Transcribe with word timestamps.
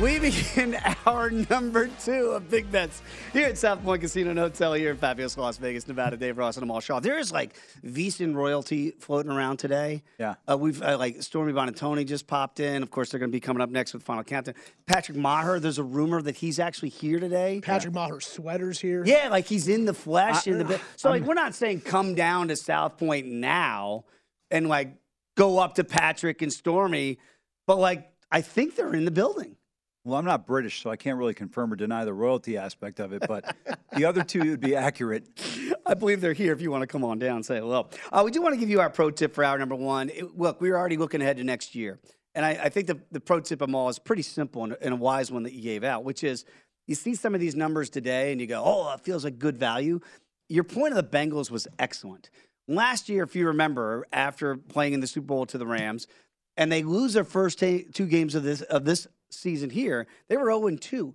We 0.00 0.18
begin 0.18 0.78
our 1.06 1.28
number 1.30 1.88
two 2.02 2.30
of 2.30 2.48
Big 2.48 2.72
Bets 2.72 3.02
here 3.34 3.48
at 3.48 3.58
South 3.58 3.84
Point 3.84 4.00
Casino 4.00 4.30
and 4.30 4.38
Hotel 4.38 4.72
here 4.72 4.92
in 4.92 4.96
fabulous 4.96 5.36
Las 5.36 5.58
Vegas, 5.58 5.86
Nevada. 5.86 6.16
Dave 6.16 6.38
Ross 6.38 6.56
and 6.56 6.62
Amal 6.62 6.80
Shaw. 6.80 7.00
There 7.00 7.18
is 7.18 7.30
like 7.30 7.54
VSIN 7.84 8.34
royalty 8.34 8.92
floating 8.92 9.30
around 9.30 9.58
today. 9.58 10.02
Yeah. 10.18 10.36
Uh, 10.50 10.56
we've 10.56 10.80
uh, 10.82 10.96
like 10.96 11.22
Stormy 11.22 11.52
Buonantony 11.52 12.06
just 12.06 12.26
popped 12.26 12.60
in. 12.60 12.82
Of 12.82 12.90
course, 12.90 13.10
they're 13.10 13.20
going 13.20 13.30
to 13.30 13.36
be 13.36 13.40
coming 13.40 13.60
up 13.60 13.68
next 13.68 13.92
with 13.92 14.02
Final 14.02 14.24
Countdown. 14.24 14.54
Patrick 14.86 15.18
Meagher, 15.18 15.60
there's 15.60 15.78
a 15.78 15.84
rumor 15.84 16.22
that 16.22 16.36
he's 16.36 16.58
actually 16.58 16.88
here 16.88 17.20
today. 17.20 17.60
Patrick 17.62 17.92
Meagher's 17.92 18.26
sweater's 18.26 18.80
here. 18.80 19.04
Yeah, 19.04 19.28
like 19.28 19.44
he's 19.46 19.68
in 19.68 19.84
the 19.84 19.94
flesh 19.94 20.48
I- 20.48 20.52
in 20.52 20.58
the 20.58 20.64
bit. 20.64 20.80
So 20.96 21.10
like 21.10 21.24
we're 21.24 21.34
not 21.34 21.54
saying 21.54 21.82
come 21.82 22.14
down 22.14 22.48
to 22.48 22.56
South 22.56 22.96
Point 22.96 23.26
now 23.26 24.04
and 24.50 24.66
like 24.66 24.94
go 25.36 25.58
up 25.58 25.74
to 25.74 25.84
Patrick 25.84 26.40
and 26.40 26.50
Stormy, 26.50 27.18
but 27.66 27.76
like 27.78 28.10
I 28.32 28.40
think 28.40 28.76
they're 28.76 28.94
in 28.94 29.04
the 29.04 29.10
building. 29.10 29.56
Well, 30.04 30.18
I'm 30.18 30.24
not 30.24 30.46
British, 30.46 30.82
so 30.82 30.88
I 30.90 30.96
can't 30.96 31.18
really 31.18 31.34
confirm 31.34 31.72
or 31.72 31.76
deny 31.76 32.06
the 32.06 32.14
royalty 32.14 32.56
aspect 32.56 33.00
of 33.00 33.12
it, 33.12 33.22
but 33.28 33.54
the 33.96 34.06
other 34.06 34.24
two 34.24 34.50
would 34.50 34.60
be 34.60 34.74
accurate. 34.74 35.28
I 35.84 35.92
believe 35.92 36.22
they're 36.22 36.32
here 36.32 36.54
if 36.54 36.62
you 36.62 36.70
want 36.70 36.82
to 36.82 36.86
come 36.86 37.04
on 37.04 37.18
down 37.18 37.36
and 37.36 37.44
say 37.44 37.58
hello. 37.58 37.88
Uh, 38.10 38.22
we 38.24 38.30
do 38.30 38.40
want 38.40 38.54
to 38.54 38.58
give 38.60 38.70
you 38.70 38.80
our 38.80 38.88
pro 38.88 39.10
tip 39.10 39.34
for 39.34 39.44
hour 39.44 39.58
number 39.58 39.74
one. 39.74 40.08
It- 40.08 40.38
look, 40.38 40.60
we're 40.60 40.76
already 40.76 40.96
looking 40.96 41.20
ahead 41.20 41.36
to 41.36 41.44
next 41.44 41.74
year. 41.74 41.98
And 42.34 42.46
I, 42.46 42.50
I 42.50 42.68
think 42.70 42.86
the, 42.86 42.98
the 43.10 43.20
pro 43.20 43.40
tip 43.40 43.60
of 43.60 43.74
all 43.74 43.88
is 43.90 43.98
pretty 43.98 44.22
simple 44.22 44.64
and, 44.64 44.76
and 44.80 44.94
a 44.94 44.96
wise 44.96 45.30
one 45.30 45.42
that 45.42 45.52
you 45.52 45.62
gave 45.62 45.84
out, 45.84 46.04
which 46.04 46.24
is 46.24 46.46
you 46.86 46.94
see 46.94 47.14
some 47.14 47.34
of 47.34 47.40
these 47.40 47.54
numbers 47.54 47.90
today 47.90 48.32
and 48.32 48.40
you 48.40 48.46
go, 48.46 48.62
oh, 48.64 48.92
it 48.94 49.00
feels 49.00 49.24
like 49.24 49.38
good 49.38 49.58
value. 49.58 50.00
Your 50.48 50.64
point 50.64 50.96
of 50.96 50.96
the 50.96 51.16
Bengals 51.16 51.50
was 51.50 51.68
excellent. 51.78 52.30
Last 52.66 53.08
year, 53.08 53.24
if 53.24 53.36
you 53.36 53.48
remember, 53.48 54.06
after 54.12 54.56
playing 54.56 54.94
in 54.94 55.00
the 55.00 55.06
Super 55.06 55.26
Bowl 55.26 55.46
to 55.46 55.58
the 55.58 55.66
Rams, 55.66 56.06
and 56.56 56.70
they 56.70 56.82
lose 56.82 57.12
their 57.12 57.24
first 57.24 57.58
two 57.58 58.06
games 58.06 58.34
of 58.34 58.42
this 58.42 58.62
of 58.62 58.84
this 58.84 59.06
season 59.32 59.70
here, 59.70 60.06
they 60.28 60.36
were 60.36 60.50
0 60.50 60.76
2. 60.76 61.14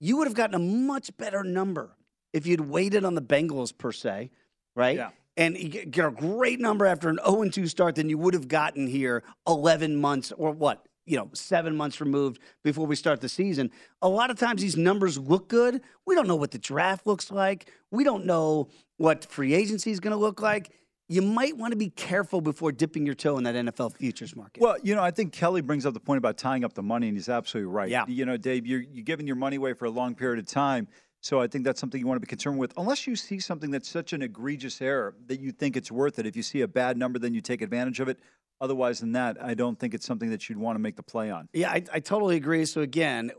You 0.00 0.16
would 0.16 0.26
have 0.26 0.34
gotten 0.34 0.54
a 0.54 0.58
much 0.58 1.16
better 1.16 1.42
number 1.42 1.96
if 2.32 2.46
you'd 2.46 2.60
waited 2.60 3.04
on 3.04 3.14
the 3.14 3.22
Bengals 3.22 3.76
per 3.76 3.92
se, 3.92 4.30
right? 4.74 4.96
Yeah. 4.96 5.10
And 5.36 5.56
you 5.56 5.68
get 5.68 5.90
get 5.90 6.04
a 6.04 6.10
great 6.10 6.60
number 6.60 6.86
after 6.86 7.08
an 7.08 7.18
0 7.24 7.48
2 7.48 7.66
start 7.66 7.94
than 7.94 8.08
you 8.08 8.18
would 8.18 8.34
have 8.34 8.48
gotten 8.48 8.86
here 8.86 9.22
11 9.46 9.96
months 9.96 10.32
or 10.36 10.50
what? 10.50 10.86
You 11.06 11.18
know, 11.18 11.28
seven 11.34 11.76
months 11.76 12.00
removed 12.00 12.38
before 12.62 12.86
we 12.86 12.96
start 12.96 13.20
the 13.20 13.28
season. 13.28 13.70
A 14.00 14.08
lot 14.08 14.30
of 14.30 14.38
times 14.38 14.62
these 14.62 14.76
numbers 14.76 15.18
look 15.18 15.48
good. 15.48 15.82
We 16.06 16.14
don't 16.14 16.26
know 16.26 16.36
what 16.36 16.50
the 16.50 16.58
draft 16.58 17.06
looks 17.06 17.30
like. 17.30 17.70
We 17.90 18.04
don't 18.04 18.24
know 18.24 18.68
what 18.96 19.24
free 19.26 19.54
agency 19.54 19.90
is 19.90 20.00
going 20.00 20.12
to 20.12 20.18
look 20.18 20.40
like. 20.40 20.70
You 21.08 21.20
might 21.20 21.56
want 21.56 21.72
to 21.72 21.76
be 21.76 21.90
careful 21.90 22.40
before 22.40 22.72
dipping 22.72 23.04
your 23.04 23.14
toe 23.14 23.36
in 23.36 23.44
that 23.44 23.54
NFL 23.54 23.96
futures 23.96 24.34
market. 24.34 24.62
Well, 24.62 24.76
you 24.82 24.94
know, 24.94 25.02
I 25.02 25.10
think 25.10 25.32
Kelly 25.32 25.60
brings 25.60 25.84
up 25.84 25.92
the 25.92 26.00
point 26.00 26.18
about 26.18 26.38
tying 26.38 26.64
up 26.64 26.72
the 26.72 26.82
money, 26.82 27.08
and 27.08 27.16
he's 27.16 27.28
absolutely 27.28 27.70
right. 27.70 27.90
Yeah. 27.90 28.06
You 28.08 28.24
know, 28.24 28.38
Dave, 28.38 28.66
you're, 28.66 28.80
you're 28.80 29.04
giving 29.04 29.26
your 29.26 29.36
money 29.36 29.56
away 29.56 29.74
for 29.74 29.84
a 29.84 29.90
long 29.90 30.14
period 30.14 30.38
of 30.38 30.46
time. 30.46 30.88
So 31.20 31.40
I 31.40 31.46
think 31.46 31.64
that's 31.64 31.80
something 31.80 31.98
you 32.00 32.06
want 32.06 32.16
to 32.16 32.20
be 32.20 32.28
concerned 32.28 32.58
with, 32.58 32.72
unless 32.76 33.06
you 33.06 33.16
see 33.16 33.40
something 33.40 33.70
that's 33.70 33.88
such 33.88 34.12
an 34.12 34.22
egregious 34.22 34.80
error 34.82 35.14
that 35.26 35.40
you 35.40 35.52
think 35.52 35.76
it's 35.76 35.90
worth 35.90 36.18
it. 36.18 36.26
If 36.26 36.36
you 36.36 36.42
see 36.42 36.60
a 36.60 36.68
bad 36.68 36.98
number, 36.98 37.18
then 37.18 37.34
you 37.34 37.40
take 37.40 37.62
advantage 37.62 38.00
of 38.00 38.08
it. 38.08 38.18
Otherwise 38.60 39.00
than 39.00 39.12
that, 39.12 39.42
I 39.42 39.54
don't 39.54 39.78
think 39.78 39.94
it's 39.94 40.06
something 40.06 40.30
that 40.30 40.48
you'd 40.48 40.58
want 40.58 40.76
to 40.76 40.80
make 40.80 40.96
the 40.96 41.02
play 41.02 41.30
on. 41.30 41.48
Yeah, 41.52 41.70
I, 41.70 41.82
I 41.92 42.00
totally 42.00 42.36
agree. 42.36 42.64
So 42.64 42.80
again, 42.80 43.32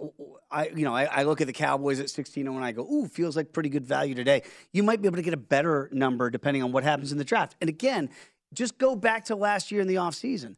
I 0.51 0.67
you 0.67 0.83
know 0.83 0.93
I, 0.93 1.05
I 1.05 1.23
look 1.23 1.41
at 1.41 1.47
the 1.47 1.53
Cowboys 1.53 1.99
at 1.99 2.09
16 2.09 2.47
and 2.47 2.63
I 2.63 2.71
go, 2.73 2.83
ooh, 2.83 3.07
feels 3.07 3.35
like 3.35 3.53
pretty 3.53 3.69
good 3.69 3.85
value 3.85 4.13
today. 4.13 4.43
You 4.73 4.83
might 4.83 5.01
be 5.01 5.07
able 5.07 5.17
to 5.17 5.23
get 5.23 5.33
a 5.33 5.37
better 5.37 5.89
number 5.91 6.29
depending 6.29 6.63
on 6.63 6.71
what 6.71 6.83
happens 6.83 7.11
in 7.11 7.17
the 7.17 7.23
draft. 7.23 7.55
And 7.61 7.69
again, 7.69 8.09
just 8.53 8.77
go 8.77 8.95
back 8.95 9.25
to 9.25 9.35
last 9.35 9.71
year 9.71 9.81
in 9.81 9.87
the 9.87 9.95
offseason. 9.95 10.55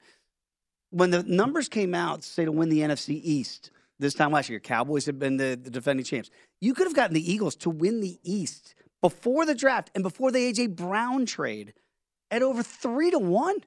When 0.90 1.12
the 1.12 1.24
numbers 1.24 1.70
came 1.70 1.94
out, 1.94 2.24
say 2.24 2.46
to 2.46 2.52
win 2.52 2.70
the 2.70 2.80
NFC 2.80 3.20
East 3.24 3.72
this 4.00 4.14
time 4.14 4.32
last 4.32 4.50
year, 4.50 4.60
Cowboys 4.60 5.06
had 5.06 5.20
been 5.20 5.38
the, 5.38 5.60
the 5.62 5.70
defending 5.70 6.06
champs. 6.06 6.30
You 6.62 6.74
could 6.74 6.88
have 6.88 6.96
gotten 6.96 7.14
the 7.14 7.32
Eagles 7.32 7.56
to 7.58 7.70
win 7.70 8.00
the 8.00 8.20
East 8.24 8.76
before 9.02 9.46
the 9.46 9.56
draft 9.56 9.92
and 9.96 10.04
before 10.04 10.32
the 10.32 10.40
AJ 10.40 10.76
Brown 10.76 11.26
trade 11.26 11.74
at 12.32 12.42
over 12.42 12.64
three 12.64 13.12
to 13.12 13.20
one. 13.20 13.58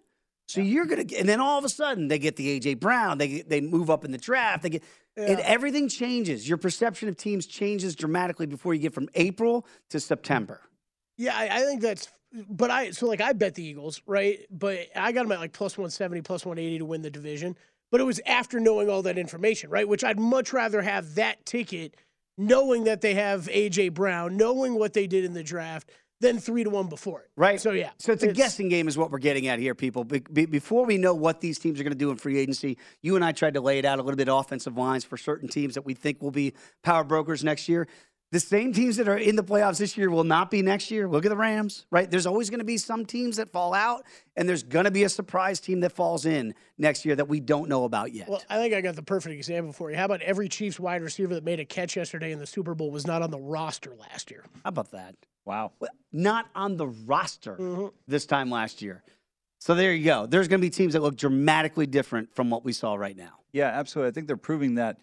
So 0.50 0.60
you're 0.60 0.86
gonna, 0.86 1.04
get, 1.04 1.20
and 1.20 1.28
then 1.28 1.40
all 1.40 1.58
of 1.58 1.64
a 1.64 1.68
sudden 1.68 2.08
they 2.08 2.18
get 2.18 2.34
the 2.34 2.58
AJ 2.58 2.80
Brown. 2.80 3.18
They 3.18 3.42
they 3.42 3.60
move 3.60 3.88
up 3.88 4.04
in 4.04 4.10
the 4.10 4.18
draft. 4.18 4.64
They 4.64 4.70
get, 4.70 4.84
and 5.16 5.38
everything 5.40 5.88
changes. 5.88 6.48
Your 6.48 6.58
perception 6.58 7.08
of 7.08 7.16
teams 7.16 7.46
changes 7.46 7.94
dramatically 7.94 8.46
before 8.46 8.74
you 8.74 8.80
get 8.80 8.92
from 8.92 9.08
April 9.14 9.64
to 9.90 10.00
September. 10.00 10.60
Yeah, 11.16 11.36
I, 11.36 11.58
I 11.58 11.60
think 11.60 11.82
that's. 11.82 12.08
But 12.48 12.72
I 12.72 12.90
so 12.90 13.06
like 13.06 13.20
I 13.20 13.32
bet 13.32 13.54
the 13.54 13.62
Eagles, 13.62 14.02
right? 14.06 14.40
But 14.50 14.88
I 14.96 15.12
got 15.12 15.22
them 15.22 15.32
at 15.32 15.38
like 15.38 15.52
plus 15.52 15.78
one 15.78 15.90
seventy, 15.90 16.20
plus 16.20 16.44
one 16.44 16.58
eighty 16.58 16.78
to 16.78 16.84
win 16.84 17.02
the 17.02 17.10
division. 17.10 17.56
But 17.92 18.00
it 18.00 18.04
was 18.04 18.20
after 18.26 18.58
knowing 18.58 18.90
all 18.90 19.02
that 19.02 19.18
information, 19.18 19.70
right? 19.70 19.86
Which 19.86 20.02
I'd 20.02 20.18
much 20.18 20.52
rather 20.52 20.82
have 20.82 21.14
that 21.14 21.46
ticket, 21.46 21.96
knowing 22.36 22.84
that 22.84 23.02
they 23.02 23.14
have 23.14 23.46
AJ 23.46 23.94
Brown, 23.94 24.36
knowing 24.36 24.74
what 24.74 24.94
they 24.94 25.06
did 25.06 25.24
in 25.24 25.32
the 25.32 25.44
draft, 25.44 25.90
than 26.20 26.38
three 26.38 26.64
to 26.64 26.70
one 26.70 26.88
before 26.88 27.20
it. 27.20 27.30
Right. 27.36 27.60
So 27.60 27.72
yeah. 27.72 27.90
So 27.98 28.12
it's 28.12 28.22
a 28.22 28.32
guessing 28.32 28.68
game, 28.68 28.88
is 28.88 28.96
what 28.96 29.10
we're 29.10 29.18
getting 29.18 29.48
at 29.48 29.58
here, 29.58 29.74
people. 29.74 30.04
Be- 30.04 30.20
be- 30.20 30.46
before 30.46 30.84
we 30.84 30.98
know 30.98 31.14
what 31.14 31.40
these 31.40 31.58
teams 31.58 31.80
are 31.80 31.82
going 31.82 31.92
to 31.92 31.98
do 31.98 32.10
in 32.10 32.16
free 32.16 32.38
agency, 32.38 32.78
you 33.02 33.16
and 33.16 33.24
I 33.24 33.32
tried 33.32 33.54
to 33.54 33.60
lay 33.60 33.78
it 33.78 33.84
out 33.84 33.98
a 33.98 34.02
little 34.02 34.16
bit 34.16 34.28
offensive 34.30 34.76
lines 34.76 35.04
for 35.04 35.16
certain 35.16 35.48
teams 35.48 35.74
that 35.74 35.84
we 35.84 35.94
think 35.94 36.22
will 36.22 36.30
be 36.30 36.54
power 36.82 37.04
brokers 37.04 37.42
next 37.42 37.68
year. 37.68 37.88
The 38.32 38.38
same 38.38 38.72
teams 38.72 38.96
that 38.98 39.08
are 39.08 39.16
in 39.16 39.34
the 39.34 39.42
playoffs 39.42 39.78
this 39.78 39.96
year 39.96 40.08
will 40.08 40.22
not 40.22 40.52
be 40.52 40.62
next 40.62 40.92
year. 40.92 41.08
Look 41.08 41.24
at 41.24 41.30
the 41.30 41.36
Rams, 41.36 41.84
right? 41.90 42.08
There's 42.08 42.26
always 42.26 42.48
going 42.48 42.60
to 42.60 42.64
be 42.64 42.78
some 42.78 43.04
teams 43.04 43.38
that 43.38 43.50
fall 43.50 43.74
out, 43.74 44.04
and 44.36 44.48
there's 44.48 44.62
going 44.62 44.84
to 44.84 44.92
be 44.92 45.02
a 45.02 45.08
surprise 45.08 45.58
team 45.58 45.80
that 45.80 45.90
falls 45.90 46.26
in 46.26 46.54
next 46.78 47.04
year 47.04 47.16
that 47.16 47.26
we 47.26 47.40
don't 47.40 47.68
know 47.68 47.82
about 47.82 48.12
yet. 48.12 48.28
Well, 48.28 48.40
I 48.48 48.58
think 48.58 48.72
I 48.72 48.82
got 48.82 48.94
the 48.94 49.02
perfect 49.02 49.34
example 49.34 49.72
for 49.72 49.90
you. 49.90 49.96
How 49.96 50.04
about 50.04 50.22
every 50.22 50.48
Chiefs 50.48 50.78
wide 50.78 51.02
receiver 51.02 51.34
that 51.34 51.42
made 51.42 51.58
a 51.58 51.64
catch 51.64 51.96
yesterday 51.96 52.30
in 52.30 52.38
the 52.38 52.46
Super 52.46 52.76
Bowl 52.76 52.92
was 52.92 53.04
not 53.04 53.20
on 53.20 53.32
the 53.32 53.40
roster 53.40 53.96
last 53.96 54.30
year? 54.30 54.44
How 54.62 54.68
about 54.68 54.92
that? 54.92 55.16
Wow. 55.44 55.72
Not 56.12 56.46
on 56.54 56.76
the 56.76 56.86
roster 56.88 57.56
Mm-hmm. 57.56 57.86
this 58.06 58.26
time 58.26 58.50
last 58.50 58.82
year. 58.82 59.02
So 59.58 59.74
there 59.74 59.92
you 59.92 60.04
go. 60.04 60.26
There's 60.26 60.48
going 60.48 60.60
to 60.60 60.66
be 60.66 60.70
teams 60.70 60.94
that 60.94 61.02
look 61.02 61.16
dramatically 61.16 61.86
different 61.86 62.34
from 62.34 62.48
what 62.50 62.64
we 62.64 62.72
saw 62.72 62.94
right 62.94 63.16
now. 63.16 63.32
Yeah, 63.52 63.66
absolutely. 63.68 64.08
I 64.10 64.12
think 64.12 64.26
they're 64.26 64.36
proving 64.36 64.76
that. 64.76 64.98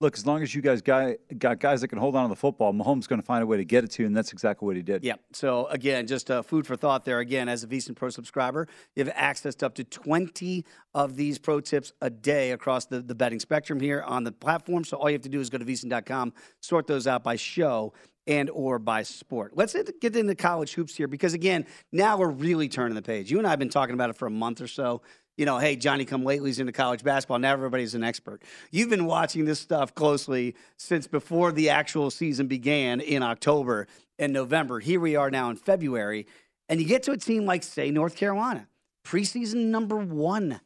Look, 0.00 0.16
as 0.18 0.26
long 0.26 0.42
as 0.42 0.52
you 0.52 0.60
guys 0.62 0.82
got, 0.82 1.14
got 1.38 1.60
guys 1.60 1.80
that 1.80 1.86
can 1.88 1.98
hold 1.98 2.16
on 2.16 2.24
to 2.24 2.28
the 2.28 2.34
football, 2.36 2.72
Mahomes 2.74 3.00
is 3.00 3.06
going 3.06 3.20
to 3.20 3.24
find 3.24 3.40
a 3.40 3.46
way 3.46 3.56
to 3.58 3.64
get 3.64 3.84
it 3.84 3.92
to 3.92 4.02
you, 4.02 4.06
and 4.08 4.16
that's 4.16 4.32
exactly 4.32 4.66
what 4.66 4.74
he 4.74 4.82
did. 4.82 5.04
Yep. 5.04 5.20
So 5.32 5.66
again, 5.68 6.08
just 6.08 6.28
uh, 6.28 6.42
food 6.42 6.66
for 6.66 6.74
thought 6.74 7.04
there. 7.04 7.20
Again, 7.20 7.48
as 7.48 7.62
a 7.62 7.68
VSiN 7.68 7.94
Pro 7.94 8.08
subscriber, 8.10 8.66
you 8.96 9.04
have 9.04 9.12
access 9.14 9.54
to 9.56 9.66
up 9.66 9.76
to 9.76 9.84
20 9.84 10.64
of 10.92 11.14
these 11.14 11.38
pro 11.38 11.60
tips 11.60 11.92
a 12.00 12.10
day 12.10 12.50
across 12.50 12.86
the, 12.86 13.00
the 13.00 13.14
betting 13.14 13.38
spectrum 13.38 13.78
here 13.78 14.02
on 14.02 14.24
the 14.24 14.32
platform. 14.32 14.82
So 14.82 14.96
all 14.96 15.08
you 15.08 15.14
have 15.14 15.22
to 15.22 15.28
do 15.28 15.38
is 15.40 15.48
go 15.50 15.58
to 15.58 15.64
VSiN.com, 15.64 16.32
sort 16.60 16.88
those 16.88 17.06
out 17.06 17.22
by 17.22 17.36
show 17.36 17.92
and 18.26 18.50
or 18.50 18.78
by 18.78 19.02
sport. 19.02 19.52
Let's 19.54 19.74
get 20.00 20.16
into 20.16 20.34
college 20.34 20.74
hoops 20.74 20.94
here 20.94 21.08
because 21.08 21.34
again, 21.34 21.66
now 21.90 22.16
we're 22.16 22.28
really 22.28 22.68
turning 22.68 22.94
the 22.94 23.02
page. 23.02 23.30
You 23.30 23.38
and 23.38 23.46
I 23.46 23.50
have 23.50 23.58
been 23.58 23.68
talking 23.68 23.94
about 23.94 24.10
it 24.10 24.16
for 24.16 24.26
a 24.26 24.30
month 24.30 24.60
or 24.60 24.68
so. 24.68 25.02
You 25.36 25.46
know, 25.46 25.58
hey, 25.58 25.76
Johnny 25.76 26.04
come 26.04 26.24
lately's 26.24 26.60
into 26.60 26.72
college 26.72 27.02
basketball. 27.02 27.38
Now 27.38 27.52
everybody's 27.52 27.94
an 27.94 28.04
expert. 28.04 28.42
You've 28.70 28.90
been 28.90 29.06
watching 29.06 29.44
this 29.44 29.58
stuff 29.58 29.94
closely 29.94 30.54
since 30.76 31.06
before 31.06 31.52
the 31.52 31.70
actual 31.70 32.10
season 32.10 32.48
began 32.48 33.00
in 33.00 33.22
October 33.22 33.88
and 34.18 34.32
November. 34.32 34.78
Here 34.78 35.00
we 35.00 35.16
are 35.16 35.30
now 35.30 35.48
in 35.48 35.56
February, 35.56 36.26
and 36.68 36.80
you 36.80 36.86
get 36.86 37.02
to 37.04 37.12
a 37.12 37.16
team 37.16 37.46
like, 37.46 37.62
say, 37.62 37.90
North 37.90 38.14
Carolina, 38.14 38.68
preseason 39.04 39.66
number 39.66 39.96
one. 39.96 40.60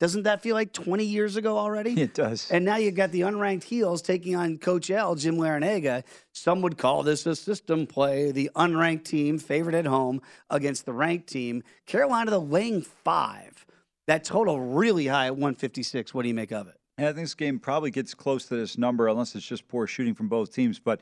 Doesn't 0.00 0.22
that 0.22 0.42
feel 0.42 0.54
like 0.54 0.72
20 0.72 1.04
years 1.04 1.36
ago 1.36 1.58
already? 1.58 2.00
It 2.00 2.14
does. 2.14 2.50
And 2.50 2.64
now 2.64 2.76
you've 2.76 2.94
got 2.94 3.10
the 3.10 3.22
unranked 3.22 3.64
heels 3.64 4.00
taking 4.00 4.36
on 4.36 4.58
Coach 4.58 4.90
L, 4.90 5.16
Jim 5.16 5.36
Larrañaga. 5.36 6.04
Some 6.32 6.62
would 6.62 6.78
call 6.78 7.02
this 7.02 7.26
a 7.26 7.34
system 7.34 7.86
play. 7.86 8.30
The 8.30 8.50
unranked 8.54 9.04
team 9.04 9.38
favored 9.38 9.74
at 9.74 9.86
home 9.86 10.22
against 10.50 10.86
the 10.86 10.92
ranked 10.92 11.28
team. 11.28 11.64
Carolina, 11.86 12.30
the 12.30 12.40
laying 12.40 12.82
five. 12.82 13.66
That 14.06 14.22
total 14.22 14.60
really 14.60 15.08
high 15.08 15.26
at 15.26 15.32
156. 15.32 16.14
What 16.14 16.22
do 16.22 16.28
you 16.28 16.34
make 16.34 16.52
of 16.52 16.68
it? 16.68 16.76
Yeah, 16.98 17.10
I 17.10 17.12
think 17.12 17.24
this 17.24 17.34
game 17.34 17.58
probably 17.58 17.90
gets 17.90 18.14
close 18.14 18.46
to 18.46 18.56
this 18.56 18.78
number 18.78 19.08
unless 19.08 19.34
it's 19.34 19.46
just 19.46 19.68
poor 19.68 19.86
shooting 19.86 20.14
from 20.14 20.28
both 20.28 20.54
teams. 20.54 20.78
But 20.78 21.00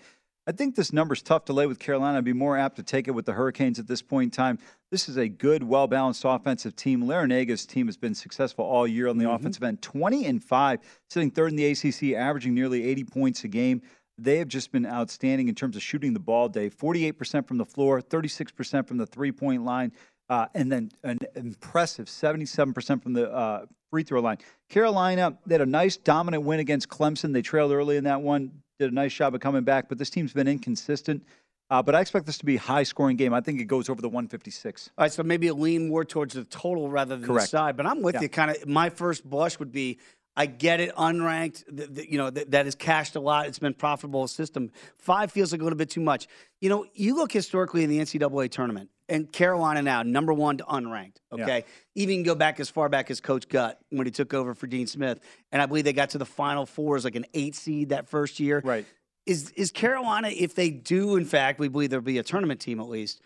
I 0.48 0.52
think 0.52 0.76
this 0.76 0.92
number's 0.92 1.22
tough 1.22 1.46
to 1.46 1.52
lay 1.52 1.66
with 1.66 1.80
Carolina. 1.80 2.18
I'd 2.18 2.24
be 2.24 2.32
more 2.32 2.56
apt 2.56 2.76
to 2.76 2.84
take 2.84 3.08
it 3.08 3.10
with 3.10 3.26
the 3.26 3.32
Hurricanes 3.32 3.80
at 3.80 3.88
this 3.88 4.00
point 4.00 4.26
in 4.26 4.30
time. 4.30 4.58
This 4.92 5.08
is 5.08 5.16
a 5.16 5.28
good, 5.28 5.64
well 5.64 5.88
balanced 5.88 6.22
offensive 6.24 6.76
team. 6.76 7.02
Larrañaga's 7.02 7.66
team 7.66 7.86
has 7.86 7.96
been 7.96 8.14
successful 8.14 8.64
all 8.64 8.86
year 8.86 9.08
on 9.08 9.18
the 9.18 9.28
offensive 9.28 9.64
end 9.64 9.82
20 9.82 10.24
and 10.26 10.42
5, 10.42 10.80
sitting 11.10 11.32
third 11.32 11.50
in 11.50 11.56
the 11.56 11.66
ACC, 11.66 12.16
averaging 12.16 12.54
nearly 12.54 12.84
80 12.84 13.04
points 13.04 13.42
a 13.42 13.48
game. 13.48 13.82
They 14.18 14.38
have 14.38 14.48
just 14.48 14.70
been 14.70 14.86
outstanding 14.86 15.48
in 15.48 15.56
terms 15.56 15.74
of 15.74 15.82
shooting 15.82 16.14
the 16.14 16.20
ball, 16.20 16.48
day 16.48 16.70
48% 16.70 17.46
from 17.48 17.58
the 17.58 17.66
floor, 17.66 18.00
36% 18.00 18.86
from 18.86 18.98
the 18.98 19.06
three 19.06 19.32
point 19.32 19.64
line. 19.64 19.92
Uh, 20.28 20.46
and 20.54 20.70
then 20.70 20.90
an 21.04 21.18
impressive 21.36 22.06
77% 22.06 23.02
from 23.02 23.12
the 23.12 23.32
uh, 23.32 23.66
free 23.90 24.02
throw 24.02 24.20
line. 24.20 24.38
Carolina, 24.68 25.36
they 25.46 25.54
had 25.54 25.60
a 25.60 25.66
nice 25.66 25.96
dominant 25.96 26.42
win 26.42 26.58
against 26.60 26.88
Clemson. 26.88 27.32
They 27.32 27.42
trailed 27.42 27.72
early 27.72 27.96
in 27.96 28.04
that 28.04 28.22
one, 28.22 28.62
did 28.78 28.90
a 28.90 28.94
nice 28.94 29.12
job 29.14 29.34
of 29.34 29.40
coming 29.40 29.64
back, 29.64 29.88
but 29.88 29.98
this 29.98 30.10
team's 30.10 30.32
been 30.32 30.48
inconsistent. 30.48 31.22
Uh, 31.68 31.82
but 31.82 31.96
I 31.96 32.00
expect 32.00 32.26
this 32.26 32.38
to 32.38 32.44
be 32.44 32.56
a 32.56 32.60
high 32.60 32.84
scoring 32.84 33.16
game. 33.16 33.34
I 33.34 33.40
think 33.40 33.60
it 33.60 33.64
goes 33.64 33.88
over 33.88 34.00
the 34.00 34.08
156. 34.08 34.90
All 34.96 35.02
right, 35.04 35.12
so 35.12 35.24
maybe 35.24 35.48
a 35.48 35.54
lean 35.54 35.88
more 35.88 36.04
towards 36.04 36.34
the 36.34 36.44
total 36.44 36.88
rather 36.88 37.16
than 37.16 37.26
Correct. 37.26 37.46
the 37.46 37.48
side. 37.48 37.76
But 37.76 37.86
I'm 37.86 38.02
with 38.02 38.14
Yeah. 38.14 38.20
you. 38.22 38.28
Kind 38.28 38.52
of, 38.52 38.68
my 38.68 38.88
first 38.88 39.28
blush 39.28 39.58
would 39.58 39.72
be, 39.72 39.98
I 40.36 40.46
get 40.46 40.80
it, 40.80 40.94
unranked. 40.96 41.64
th- 41.74 41.94
th- 41.94 42.08
you 42.10 42.18
know 42.18 42.30
th- 42.30 42.48
that 42.48 42.66
has 42.66 42.74
cashed 42.74 43.16
a 43.16 43.20
lot. 43.20 43.46
It's 43.46 43.58
been 43.58 43.74
profitable 43.74 44.28
system. 44.28 44.70
Five 44.98 45.32
feels 45.32 45.50
like 45.52 45.60
a 45.60 45.64
little 45.64 45.78
bit 45.78 45.90
too 45.90 46.00
much. 46.00 46.26
You 46.60 46.68
know, 46.68 46.86
you 46.94 47.16
look 47.16 47.32
historically 47.32 47.84
in 47.84 47.90
the 47.90 47.98
NCAA 47.98 48.50
tournament, 48.50 48.90
and 49.08 49.32
Carolina 49.32 49.80
now 49.82 50.02
number 50.02 50.32
one 50.34 50.58
to 50.58 50.64
unranked. 50.64 51.16
Okay, 51.32 51.64
even 51.94 52.22
go 52.22 52.34
back 52.34 52.60
as 52.60 52.68
far 52.68 52.88
back 52.88 53.10
as 53.10 53.20
Coach 53.20 53.48
Gutt 53.48 53.78
when 53.90 54.06
he 54.06 54.10
took 54.10 54.34
over 54.34 54.54
for 54.54 54.66
Dean 54.66 54.86
Smith, 54.86 55.20
and 55.52 55.62
I 55.62 55.66
believe 55.66 55.84
they 55.84 55.92
got 55.94 56.10
to 56.10 56.18
the 56.18 56.26
Final 56.26 56.66
Four 56.66 56.96
as 56.96 57.04
like 57.04 57.14
an 57.16 57.26
eight 57.32 57.54
seed 57.54 57.88
that 57.88 58.08
first 58.08 58.38
year. 58.38 58.60
Right. 58.62 58.84
Is 59.24 59.50
is 59.52 59.72
Carolina, 59.72 60.28
if 60.28 60.54
they 60.54 60.70
do, 60.70 61.16
in 61.16 61.24
fact, 61.24 61.58
we 61.58 61.68
believe 61.68 61.90
there'll 61.90 62.04
be 62.04 62.18
a 62.18 62.22
tournament 62.22 62.60
team 62.60 62.78
at 62.78 62.88
least. 62.88 63.20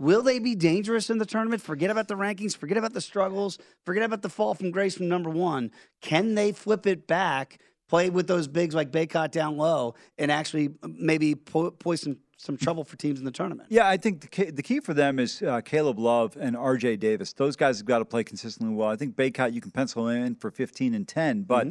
Will 0.00 0.22
they 0.22 0.38
be 0.38 0.54
dangerous 0.54 1.10
in 1.10 1.18
the 1.18 1.26
tournament? 1.26 1.60
Forget 1.60 1.90
about 1.90 2.08
the 2.08 2.14
rankings. 2.14 2.56
Forget 2.56 2.78
about 2.78 2.94
the 2.94 3.02
struggles. 3.02 3.58
Forget 3.84 4.02
about 4.02 4.22
the 4.22 4.30
fall 4.30 4.54
from 4.54 4.70
grace 4.70 4.96
from 4.96 5.08
number 5.08 5.28
one. 5.28 5.70
Can 6.00 6.34
they 6.34 6.52
flip 6.52 6.86
it 6.86 7.06
back, 7.06 7.58
play 7.86 8.08
with 8.08 8.26
those 8.26 8.48
bigs 8.48 8.74
like 8.74 8.90
Bacot 8.90 9.30
down 9.30 9.58
low, 9.58 9.94
and 10.16 10.32
actually 10.32 10.70
maybe 10.82 11.34
po- 11.34 11.70
poison 11.72 12.16
some 12.38 12.56
trouble 12.56 12.82
for 12.82 12.96
teams 12.96 13.18
in 13.18 13.26
the 13.26 13.30
tournament? 13.30 13.68
Yeah, 13.70 13.86
I 13.86 13.98
think 13.98 14.22
the 14.22 14.28
key, 14.28 14.44
the 14.44 14.62
key 14.62 14.80
for 14.80 14.94
them 14.94 15.18
is 15.18 15.42
uh, 15.42 15.60
Caleb 15.60 15.98
Love 15.98 16.34
and 16.40 16.56
R.J. 16.56 16.96
Davis. 16.96 17.34
Those 17.34 17.54
guys 17.54 17.76
have 17.76 17.86
got 17.86 17.98
to 17.98 18.06
play 18.06 18.24
consistently 18.24 18.74
well. 18.74 18.88
I 18.88 18.96
think 18.96 19.16
Bacot 19.16 19.52
you 19.52 19.60
can 19.60 19.70
pencil 19.70 20.08
in 20.08 20.34
for 20.34 20.50
15 20.50 20.94
and 20.94 21.06
10, 21.06 21.42
but 21.42 21.66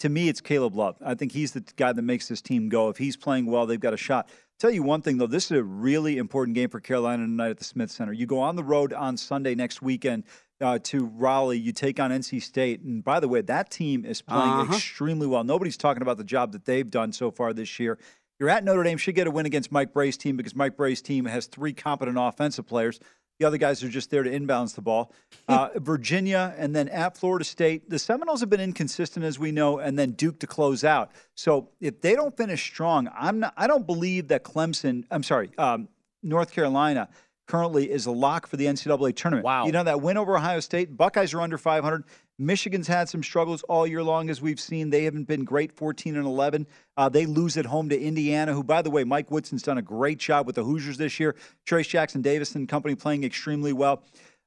to 0.00 0.08
me, 0.08 0.28
it's 0.28 0.40
Caleb 0.40 0.74
Love. 0.76 0.96
I 1.04 1.14
think 1.14 1.32
he's 1.32 1.52
the 1.52 1.64
guy 1.76 1.92
that 1.92 2.02
makes 2.02 2.28
this 2.28 2.42
team 2.42 2.68
go. 2.68 2.88
If 2.88 2.98
he's 2.98 3.16
playing 3.16 3.46
well, 3.46 3.66
they've 3.66 3.78
got 3.80 3.94
a 3.94 3.98
shot. 3.98 4.28
Tell 4.58 4.70
you 4.70 4.82
one 4.82 5.00
thing 5.00 5.16
though, 5.18 5.26
this 5.26 5.46
is 5.46 5.52
a 5.58 5.62
really 5.64 6.18
important 6.18 6.54
game 6.54 6.68
for 6.68 6.80
Carolina 6.80 7.22
tonight 7.24 7.50
at 7.50 7.58
the 7.58 7.64
Smith 7.64 7.90
Center. 7.90 8.12
You 8.12 8.26
go 8.26 8.40
on 8.40 8.56
the 8.56 8.64
road 8.64 8.92
on 8.92 9.16
Sunday 9.16 9.54
next 9.54 9.80
weekend 9.80 10.24
uh, 10.60 10.78
to 10.84 11.06
Raleigh. 11.06 11.58
You 11.58 11.72
take 11.72 11.98
on 11.98 12.10
NC 12.10 12.42
State, 12.42 12.82
and 12.82 13.02
by 13.02 13.20
the 13.20 13.28
way, 13.28 13.40
that 13.42 13.70
team 13.70 14.04
is 14.04 14.20
playing 14.20 14.42
Uh-huh. 14.52 14.74
extremely 14.74 15.26
well. 15.26 15.44
Nobody's 15.44 15.78
talking 15.78 16.02
about 16.02 16.18
the 16.18 16.24
job 16.24 16.52
that 16.52 16.66
they've 16.66 16.90
done 16.90 17.12
so 17.12 17.30
far 17.30 17.52
this 17.54 17.78
year. 17.78 17.98
You're 18.38 18.48
at 18.50 18.64
Notre 18.64 18.82
Dame, 18.82 18.96
should 18.98 19.14
get 19.14 19.26
a 19.26 19.30
win 19.30 19.44
against 19.46 19.70
Mike 19.70 19.92
Brey's 19.92 20.16
team 20.16 20.36
because 20.36 20.54
Mike 20.54 20.76
Brey's 20.76 21.02
team 21.02 21.26
has 21.26 21.46
three 21.46 21.72
competent 21.74 22.16
offensive 22.18 22.66
players. 22.66 22.98
The 23.40 23.46
other 23.46 23.56
guys 23.56 23.82
are 23.82 23.88
just 23.88 24.10
there 24.10 24.22
to 24.22 24.30
inbounds 24.30 24.74
the 24.74 24.82
ball. 24.82 25.12
Uh, 25.48 25.70
Virginia 25.76 26.54
and 26.58 26.76
then 26.76 26.90
at 26.90 27.16
Florida 27.16 27.42
State. 27.42 27.88
The 27.88 27.98
Seminoles 27.98 28.40
have 28.40 28.50
been 28.50 28.60
inconsistent, 28.60 29.24
as 29.24 29.38
we 29.38 29.50
know, 29.50 29.78
and 29.78 29.98
then 29.98 30.10
Duke 30.10 30.40
to 30.40 30.46
close 30.46 30.84
out. 30.84 31.10
So 31.36 31.70
if 31.80 32.02
they 32.02 32.14
don't 32.14 32.36
finish 32.36 32.62
strong, 32.62 33.08
I'm 33.18 33.40
not. 33.40 33.54
I 33.56 33.66
don't 33.66 33.86
believe 33.86 34.28
that 34.28 34.44
Clemson. 34.44 35.04
I'm 35.10 35.22
sorry, 35.22 35.48
um, 35.56 35.88
North 36.22 36.52
Carolina 36.52 37.08
currently 37.50 37.90
is 37.90 38.06
a 38.06 38.12
lock 38.12 38.46
for 38.46 38.56
the 38.56 38.66
NCAA 38.66 39.16
tournament. 39.16 39.44
Wow. 39.44 39.66
You 39.66 39.72
know 39.72 39.82
that 39.82 40.00
win 40.00 40.16
over 40.16 40.36
Ohio 40.36 40.60
State. 40.60 40.96
Buckeyes 40.96 41.34
are 41.34 41.40
under 41.40 41.58
500. 41.58 42.04
Michigan's 42.38 42.86
had 42.86 43.08
some 43.08 43.24
struggles 43.24 43.64
all 43.64 43.88
year 43.88 44.04
long, 44.04 44.30
as 44.30 44.40
we've 44.40 44.60
seen. 44.60 44.90
They 44.90 45.02
haven't 45.02 45.24
been 45.24 45.44
great, 45.44 45.72
14 45.72 46.16
and 46.16 46.26
11. 46.26 46.66
Uh, 46.96 47.08
they 47.08 47.26
lose 47.26 47.56
at 47.56 47.66
home 47.66 47.88
to 47.88 48.00
Indiana, 48.00 48.54
who, 48.54 48.62
by 48.62 48.82
the 48.82 48.90
way, 48.90 49.02
Mike 49.02 49.32
Woodson's 49.32 49.64
done 49.64 49.78
a 49.78 49.82
great 49.82 50.18
job 50.18 50.46
with 50.46 50.54
the 50.54 50.62
Hoosiers 50.62 50.96
this 50.96 51.18
year. 51.18 51.34
Trayce 51.66 51.88
Jackson 51.88 52.22
Davis 52.22 52.54
and 52.54 52.68
company 52.68 52.94
playing 52.94 53.24
extremely 53.24 53.72
well. 53.72 54.04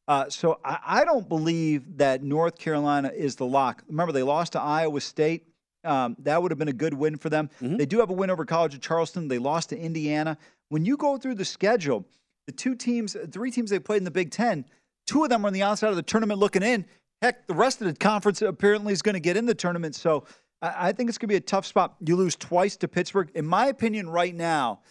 Uh, 0.07 0.29
so 0.29 0.59
I, 0.63 0.79
I 0.85 1.05
don't 1.05 1.27
believe 1.27 1.97
that 1.97 2.23
North 2.23 2.57
Carolina 2.57 3.11
is 3.13 3.35
the 3.35 3.45
lock. 3.45 3.83
Remember, 3.89 4.13
they 4.13 4.23
lost 4.23 4.53
to 4.53 4.61
Iowa 4.61 5.01
State. 5.01 5.45
Um, 5.83 6.15
that 6.19 6.41
would 6.41 6.51
have 6.51 6.57
been 6.57 6.69
a 6.69 6.73
good 6.73 6.93
win 6.93 7.17
for 7.17 7.29
them. 7.29 7.49
They 7.59 7.85
do 7.85 7.99
have 7.99 8.09
a 8.09 8.13
win 8.13 8.29
over 8.29 8.45
College 8.45 8.75
of 8.75 8.79
Charleston. 8.79 9.27
They 9.27 9.39
lost 9.39 9.69
to 9.69 9.77
Indiana. 9.77 10.37
When 10.69 10.85
you 10.85 10.95
go 10.95 11.17
through 11.17 11.35
the 11.35 11.43
schedule, 11.45 12.05
the 12.47 12.51
two 12.51 12.75
teams, 12.75 13.15
three 13.31 13.51
teams 13.51 13.69
they 13.69 13.79
played 13.79 13.97
in 13.97 14.03
the 14.03 14.11
Big 14.11 14.31
Ten, 14.31 14.65
two 15.07 15.23
of 15.23 15.29
them 15.29 15.43
are 15.45 15.47
on 15.47 15.53
the 15.53 15.63
outside 15.63 15.89
of 15.89 15.95
the 15.95 16.03
tournament 16.03 16.39
looking 16.39 16.63
in. 16.63 16.85
Heck, 17.21 17.47
the 17.47 17.53
rest 17.53 17.81
of 17.81 17.87
the 17.87 17.93
conference 17.93 18.41
apparently 18.41 18.91
is 18.93 19.01
going 19.01 19.13
to 19.13 19.19
get 19.19 19.37
in 19.37 19.45
the 19.45 19.55
tournament. 19.55 19.95
So 19.95 20.25
I, 20.61 20.89
I 20.89 20.91
think 20.91 21.09
it's 21.09 21.17
going 21.17 21.27
to 21.29 21.33
be 21.33 21.37
a 21.37 21.41
tough 21.41 21.65
spot. 21.65 21.95
You 22.05 22.15
lose 22.15 22.35
twice 22.35 22.75
to 22.77 22.87
Pittsburgh. 22.87 23.31
In 23.35 23.45
my 23.45 23.67
opinion, 23.67 24.09
right 24.09 24.35
now, 24.35 24.81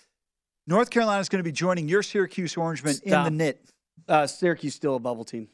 North 0.66 0.90
Carolina 0.90 1.20
is 1.20 1.28
going 1.28 1.40
to 1.40 1.48
be 1.48 1.52
joining 1.52 1.88
your 1.88 2.02
Syracuse 2.02 2.56
Orangemen 2.56 2.96
in 3.02 3.10
the 3.10 3.30
NIT 3.30 3.64
Uh, 4.08 4.26
Syracuse 4.26 4.74
still 4.74 4.96
a 4.96 5.00
bubble 5.00 5.24
team. 5.24 5.48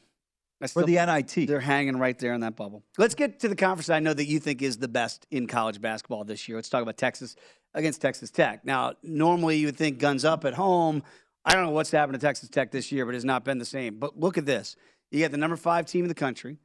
For 0.73 0.83
the 0.83 0.95
NIT. 0.95 1.47
They're 1.47 1.61
hanging 1.61 1.97
right 1.97 2.19
there 2.19 2.33
in 2.33 2.41
that 2.41 2.57
bubble. 2.57 2.83
Let's 2.97 3.15
get 3.15 3.39
to 3.39 3.47
the 3.47 3.55
conference 3.55 3.89
I 3.89 3.99
know 3.99 4.13
that 4.13 4.25
you 4.25 4.39
think 4.39 4.61
is 4.61 4.77
the 4.77 4.89
best 4.89 5.25
in 5.31 5.47
college 5.47 5.79
basketball 5.79 6.25
this 6.25 6.47
year. 6.49 6.57
Let's 6.57 6.67
talk 6.67 6.81
about 6.81 6.97
Texas 6.97 7.37
against 7.73 8.01
Texas 8.01 8.29
Tech. 8.29 8.65
Now, 8.65 8.93
normally 9.01 9.57
you 9.57 9.67
would 9.67 9.77
think 9.77 9.99
guns 9.99 10.25
up 10.25 10.43
at 10.43 10.53
home. 10.53 11.03
I 11.45 11.53
don't 11.53 11.63
know 11.63 11.71
what's 11.71 11.91
happened 11.91 12.19
to 12.19 12.25
Texas 12.25 12.49
Tech 12.49 12.71
this 12.71 12.91
year, 12.91 13.05
but 13.05 13.15
it's 13.15 13.25
not 13.25 13.43
been 13.43 13.57
the 13.57 13.65
same. 13.65 13.97
But 13.97 14.19
look 14.19 14.37
at 14.37 14.45
this. 14.45 14.75
You 15.11 15.21
got 15.21 15.31
the 15.31 15.37
number 15.37 15.55
five 15.55 15.85
team 15.85 16.03
in 16.05 16.09
the 16.09 16.15
country 16.15 16.57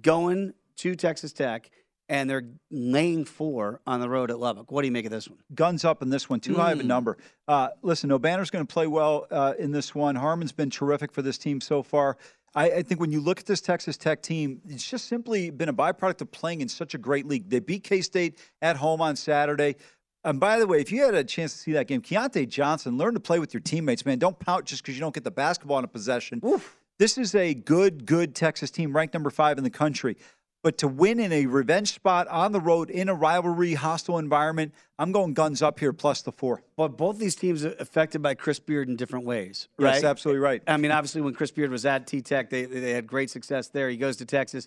going 0.00 0.54
to 0.76 0.94
Texas 0.94 1.32
Tech, 1.32 1.70
and 2.08 2.28
they're 2.30 2.44
laying 2.70 3.24
four 3.24 3.80
on 3.86 4.00
the 4.00 4.08
road 4.08 4.30
at 4.30 4.38
Lubbock. 4.38 4.70
What 4.70 4.82
do 4.82 4.86
you 4.86 4.92
make 4.92 5.04
of 5.06 5.10
this 5.10 5.28
one? 5.28 5.38
Guns 5.54 5.84
up 5.84 6.02
in 6.02 6.10
this 6.10 6.30
one, 6.30 6.40
too 6.40 6.54
high 6.54 6.72
of 6.72 6.80
a 6.80 6.82
Mm. 6.82 6.86
number. 6.86 7.18
Uh, 7.48 7.68
listen, 7.82 8.10
Obanor's 8.10 8.50
going 8.50 8.66
to 8.66 8.72
play 8.72 8.86
well 8.86 9.26
uh, 9.30 9.54
in 9.58 9.72
this 9.72 9.94
one. 9.94 10.14
Harmon's 10.14 10.52
been 10.52 10.70
terrific 10.70 11.12
for 11.12 11.22
this 11.22 11.38
team 11.38 11.60
so 11.60 11.82
far. 11.82 12.16
I, 12.54 12.70
I 12.70 12.82
think 12.82 13.00
when 13.00 13.12
you 13.12 13.20
look 13.20 13.40
at 13.40 13.46
this 13.46 13.60
Texas 13.60 13.96
Tech 13.96 14.22
team, 14.22 14.60
it's 14.68 14.88
just 14.88 15.06
simply 15.08 15.50
been 15.50 15.68
a 15.68 15.74
byproduct 15.74 16.20
of 16.22 16.30
playing 16.30 16.62
in 16.62 16.68
such 16.68 16.94
a 16.94 16.98
great 16.98 17.26
league. 17.26 17.50
They 17.50 17.58
beat 17.60 17.84
K 17.84 18.00
State 18.00 18.38
at 18.62 18.76
home 18.76 19.00
on 19.00 19.14
Saturday. 19.16 19.76
And 20.26 20.40
by 20.40 20.58
the 20.58 20.66
way, 20.66 20.80
if 20.80 20.90
you 20.90 21.04
had 21.04 21.14
a 21.14 21.22
chance 21.22 21.52
to 21.52 21.58
see 21.58 21.72
that 21.72 21.86
game, 21.86 22.02
Keyontae 22.02 22.48
Johnson, 22.48 22.98
learn 22.98 23.14
to 23.14 23.20
play 23.20 23.38
with 23.38 23.54
your 23.54 23.60
teammates, 23.60 24.04
man. 24.04 24.18
Don't 24.18 24.36
pout 24.36 24.64
just 24.64 24.82
because 24.82 24.96
you 24.96 25.00
don't 25.00 25.14
get 25.14 25.22
the 25.22 25.30
basketball 25.30 25.78
in 25.78 25.84
a 25.84 25.88
possession. 25.88 26.42
This 26.98 27.16
is 27.16 27.36
a 27.36 27.54
good, 27.54 28.06
good 28.06 28.34
Texas 28.34 28.72
team, 28.72 28.94
ranked 28.94 29.14
number 29.14 29.30
five 29.30 29.56
in 29.56 29.62
the 29.62 29.70
country. 29.70 30.16
But 30.64 30.78
to 30.78 30.88
win 30.88 31.20
in 31.20 31.30
a 31.30 31.46
revenge 31.46 31.92
spot 31.92 32.26
on 32.26 32.50
the 32.50 32.58
road 32.58 32.90
in 32.90 33.08
a 33.08 33.14
rivalry, 33.14 33.74
hostile 33.74 34.18
environment, 34.18 34.74
I'm 34.98 35.12
going 35.12 35.32
guns 35.32 35.62
up 35.62 35.78
here 35.78 35.92
plus 35.92 36.22
the 36.22 36.32
four. 36.32 36.64
But 36.76 36.96
both 36.96 37.20
these 37.20 37.36
teams 37.36 37.64
are 37.64 37.76
affected 37.78 38.20
by 38.20 38.34
Chris 38.34 38.58
Beard 38.58 38.88
in 38.88 38.96
different 38.96 39.26
ways, 39.26 39.68
right? 39.78 39.94
Yes, 39.94 40.02
absolutely 40.02 40.40
right. 40.40 40.60
I 40.66 40.76
mean, 40.76 40.90
obviously, 40.90 41.20
when 41.20 41.34
Chris 41.34 41.52
Beard 41.52 41.70
was 41.70 41.86
at 41.86 42.08
T 42.08 42.20
Tech, 42.20 42.50
they 42.50 42.64
they 42.64 42.90
had 42.90 43.06
great 43.06 43.30
success 43.30 43.68
there. 43.68 43.88
He 43.88 43.96
goes 43.96 44.16
to 44.16 44.24
Texas, 44.24 44.66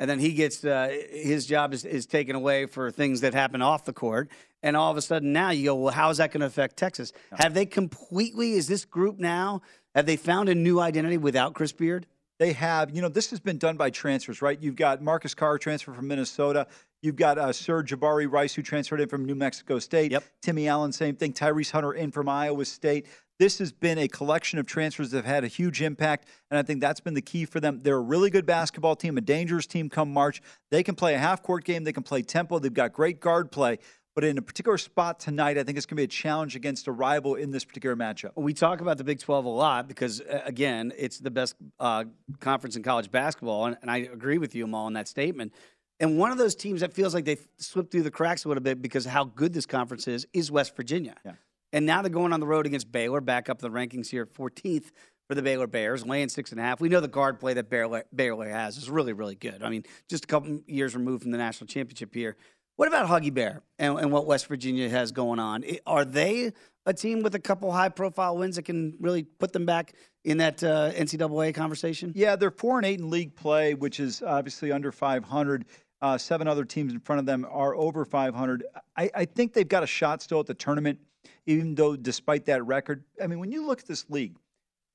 and 0.00 0.10
then 0.10 0.18
he 0.18 0.32
gets 0.32 0.64
uh, 0.64 0.92
his 1.12 1.46
job 1.46 1.72
is, 1.72 1.84
is 1.84 2.06
taken 2.06 2.34
away 2.34 2.66
for 2.66 2.90
things 2.90 3.20
that 3.20 3.32
happen 3.32 3.62
off 3.62 3.84
the 3.84 3.92
court. 3.92 4.28
And 4.66 4.76
all 4.76 4.90
of 4.90 4.96
a 4.96 5.00
sudden, 5.00 5.32
now 5.32 5.50
you 5.50 5.66
go, 5.66 5.76
well, 5.76 5.92
how 5.92 6.10
is 6.10 6.16
that 6.16 6.32
going 6.32 6.40
to 6.40 6.46
affect 6.46 6.76
Texas? 6.76 7.12
Have 7.38 7.54
they 7.54 7.66
completely? 7.66 8.54
Is 8.54 8.66
this 8.66 8.84
group 8.84 9.16
now? 9.16 9.62
Have 9.94 10.06
they 10.06 10.16
found 10.16 10.48
a 10.48 10.56
new 10.56 10.80
identity 10.80 11.18
without 11.18 11.54
Chris 11.54 11.70
Beard? 11.70 12.04
They 12.40 12.52
have, 12.52 12.90
you 12.90 13.00
know, 13.00 13.08
this 13.08 13.30
has 13.30 13.38
been 13.38 13.58
done 13.58 13.76
by 13.76 13.90
transfers, 13.90 14.42
right? 14.42 14.60
You've 14.60 14.74
got 14.74 15.00
Marcus 15.00 15.36
Carr 15.36 15.56
transfer 15.58 15.92
from 15.92 16.08
Minnesota. 16.08 16.66
You've 17.00 17.14
got 17.14 17.38
uh, 17.38 17.52
Sir 17.52 17.84
Jabari 17.84 18.28
Rice, 18.28 18.54
who 18.54 18.62
transferred 18.62 19.00
in 19.00 19.08
from 19.08 19.24
New 19.24 19.36
Mexico 19.36 19.78
State. 19.78 20.10
Yep. 20.10 20.24
Timmy 20.42 20.66
Allen, 20.66 20.90
same 20.90 21.14
thing. 21.14 21.32
Tyrese 21.32 21.70
Hunter 21.70 21.92
in 21.92 22.10
from 22.10 22.28
Iowa 22.28 22.64
State. 22.64 23.06
This 23.38 23.58
has 23.60 23.70
been 23.70 23.98
a 23.98 24.08
collection 24.08 24.58
of 24.58 24.66
transfers 24.66 25.12
that 25.12 25.18
have 25.18 25.26
had 25.26 25.44
a 25.44 25.48
huge 25.48 25.80
impact, 25.80 26.26
and 26.50 26.58
I 26.58 26.64
think 26.64 26.80
that's 26.80 27.00
been 27.00 27.14
the 27.14 27.22
key 27.22 27.44
for 27.44 27.60
them. 27.60 27.82
They're 27.84 27.98
a 27.98 28.00
really 28.00 28.30
good 28.30 28.46
basketball 28.46 28.96
team, 28.96 29.16
a 29.16 29.20
dangerous 29.20 29.66
team 29.66 29.90
come 29.90 30.12
March. 30.12 30.42
They 30.72 30.82
can 30.82 30.96
play 30.96 31.14
a 31.14 31.18
half 31.18 31.42
court 31.42 31.62
game, 31.62 31.84
they 31.84 31.92
can 31.92 32.02
play 32.02 32.22
tempo, 32.22 32.58
they've 32.58 32.74
got 32.74 32.92
great 32.92 33.20
guard 33.20 33.52
play. 33.52 33.78
But 34.16 34.24
in 34.24 34.38
a 34.38 34.42
particular 34.42 34.78
spot 34.78 35.20
tonight, 35.20 35.58
I 35.58 35.62
think 35.62 35.76
it's 35.76 35.84
going 35.84 35.96
to 35.96 36.00
be 36.00 36.04
a 36.04 36.08
challenge 36.08 36.56
against 36.56 36.86
a 36.86 36.92
rival 36.92 37.34
in 37.34 37.50
this 37.50 37.66
particular 37.66 37.94
matchup. 37.94 38.30
We 38.34 38.54
talk 38.54 38.80
about 38.80 38.96
the 38.96 39.04
Big 39.04 39.20
12 39.20 39.44
a 39.44 39.48
lot 39.48 39.88
because, 39.88 40.22
again, 40.46 40.90
it's 40.96 41.18
the 41.18 41.30
best 41.30 41.54
uh, 41.78 42.04
conference 42.40 42.76
in 42.76 42.82
college 42.82 43.10
basketball. 43.10 43.66
And, 43.66 43.76
and 43.82 43.90
I 43.90 43.98
agree 43.98 44.38
with 44.38 44.54
you, 44.54 44.64
Amal, 44.64 44.86
in 44.86 44.94
that 44.94 45.06
statement. 45.06 45.52
And 46.00 46.18
one 46.18 46.32
of 46.32 46.38
those 46.38 46.54
teams 46.54 46.80
that 46.80 46.94
feels 46.94 47.12
like 47.12 47.26
they've 47.26 47.46
slipped 47.58 47.92
through 47.92 48.04
the 48.04 48.10
cracks 48.10 48.46
a 48.46 48.48
little 48.48 48.62
bit 48.62 48.80
because 48.80 49.04
of 49.04 49.12
how 49.12 49.24
good 49.24 49.52
this 49.52 49.66
conference 49.66 50.08
is 50.08 50.26
is 50.32 50.50
West 50.50 50.74
Virginia. 50.74 51.16
Yeah. 51.22 51.32
And 51.74 51.84
now 51.84 52.00
they're 52.00 52.08
going 52.08 52.32
on 52.32 52.40
the 52.40 52.46
road 52.46 52.64
against 52.64 52.90
Baylor, 52.90 53.20
back 53.20 53.50
up 53.50 53.58
the 53.58 53.68
rankings 53.68 54.08
here, 54.08 54.24
14th 54.24 54.92
for 55.28 55.34
the 55.34 55.42
Baylor 55.42 55.66
Bears, 55.66 56.06
laying 56.06 56.28
six 56.28 56.52
and 56.52 56.60
a 56.60 56.62
half. 56.62 56.80
We 56.80 56.88
know 56.88 57.00
the 57.00 57.08
guard 57.08 57.40
play 57.40 57.54
that 57.54 57.68
Baylor, 57.68 58.04
Baylor 58.14 58.48
has 58.48 58.78
is 58.78 58.88
really, 58.88 59.12
really 59.12 59.34
good. 59.34 59.62
I 59.62 59.68
mean, 59.68 59.84
just 60.08 60.24
a 60.24 60.26
couple 60.26 60.60
years 60.66 60.94
removed 60.94 61.22
from 61.22 61.32
the 61.32 61.38
national 61.38 61.66
championship 61.66 62.14
here. 62.14 62.36
What 62.76 62.88
about 62.88 63.08
Huggy 63.08 63.32
Bear 63.32 63.62
and, 63.78 63.98
and 63.98 64.12
what 64.12 64.26
West 64.26 64.46
Virginia 64.48 64.88
has 64.90 65.10
going 65.10 65.38
on? 65.38 65.64
Are 65.86 66.04
they 66.04 66.52
a 66.84 66.92
team 66.92 67.22
with 67.22 67.34
a 67.34 67.38
couple 67.38 67.72
high 67.72 67.88
profile 67.88 68.36
wins 68.36 68.56
that 68.56 68.64
can 68.64 68.94
really 69.00 69.22
put 69.22 69.54
them 69.54 69.64
back 69.64 69.94
in 70.24 70.36
that 70.38 70.62
uh, 70.62 70.92
NCAA 70.92 71.54
conversation? 71.54 72.12
Yeah, 72.14 72.36
they're 72.36 72.50
four 72.50 72.76
and 72.76 72.84
eight 72.84 73.00
in 73.00 73.08
league 73.08 73.34
play, 73.34 73.72
which 73.72 73.98
is 73.98 74.22
obviously 74.22 74.72
under 74.72 74.92
500. 74.92 75.64
Uh, 76.02 76.18
seven 76.18 76.46
other 76.46 76.66
teams 76.66 76.92
in 76.92 77.00
front 77.00 77.18
of 77.18 77.24
them 77.24 77.46
are 77.50 77.74
over 77.74 78.04
500. 78.04 78.64
I, 78.94 79.10
I 79.14 79.24
think 79.24 79.54
they've 79.54 79.66
got 79.66 79.82
a 79.82 79.86
shot 79.86 80.20
still 80.20 80.40
at 80.40 80.46
the 80.46 80.52
tournament, 80.52 80.98
even 81.46 81.74
though 81.74 81.96
despite 81.96 82.44
that 82.44 82.62
record. 82.66 83.02
I 83.22 83.26
mean, 83.26 83.38
when 83.38 83.50
you 83.50 83.66
look 83.66 83.80
at 83.80 83.86
this 83.86 84.04
league, 84.10 84.36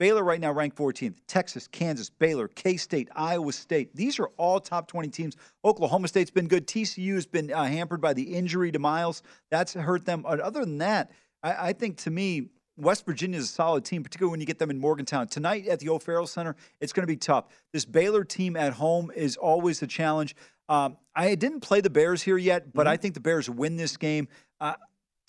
Baylor 0.02 0.24
right 0.24 0.42
now 0.42 0.52
ranked 0.52 0.78
14th. 0.78 1.14
Texas, 1.28 1.68
Kansas, 1.68 2.10
Baylor, 2.10 2.48
K 2.48 2.76
State, 2.76 3.08
Iowa 3.16 3.52
State. 3.54 3.96
These 3.96 4.18
are 4.18 4.30
all 4.36 4.60
top 4.60 4.88
20 4.88 5.10
teams. 5.10 5.36
Oklahoma 5.64 6.08
State's 6.08 6.32
been 6.32 6.48
good. 6.48 6.66
TCU 6.66 7.14
has 7.14 7.28
been 7.28 7.54
uh, 7.54 7.66
hampered 7.66 8.02
by 8.02 8.14
the 8.14 8.24
injury 8.24 8.72
to 8.72 8.80
Miles. 8.80 9.22
That's 9.52 9.76
hurt 9.76 10.08
them. 10.08 10.24
But 10.24 10.40
other 10.40 10.62
than 10.62 10.80
that, 10.80 11.12
I, 11.44 11.68
I 11.68 11.74
think 11.74 11.98
to 11.98 12.10
me, 12.10 12.48
West 12.78 13.06
Virginia 13.06 13.38
is 13.38 13.44
a 13.44 13.54
solid 13.54 13.86
team, 13.86 14.02
particularly 14.02 14.32
when 14.32 14.40
you 14.40 14.48
get 14.48 14.58
them 14.58 14.72
in 14.72 14.80
Morgantown. 14.80 15.28
Tonight 15.28 15.68
at 15.68 15.78
the 15.78 15.90
O'Farrell 15.90 16.26
Center, 16.26 16.56
it's 16.80 16.94
going 16.94 17.04
to 17.04 17.08
be 17.08 17.16
tough. 17.16 17.46
This 17.72 17.86
Baylor 17.86 18.24
team 18.24 18.58
at 18.58 18.74
home 18.74 19.12
is 19.16 19.38
always 19.38 19.84
a 19.84 19.88
challenge. 19.88 20.36
Um, 20.68 20.98
I 21.16 21.36
didn't 21.36 21.60
play 21.60 21.80
the 21.80 21.92
Bears 21.92 22.24
here 22.24 22.40
yet, 22.40 22.74
but 22.74 22.88
I 22.88 22.98
think 22.98 23.14
the 23.14 23.20
Bears 23.20 23.48
win 23.52 23.78
this 23.78 23.98
game. 23.98 24.30
Uh, 24.60 24.74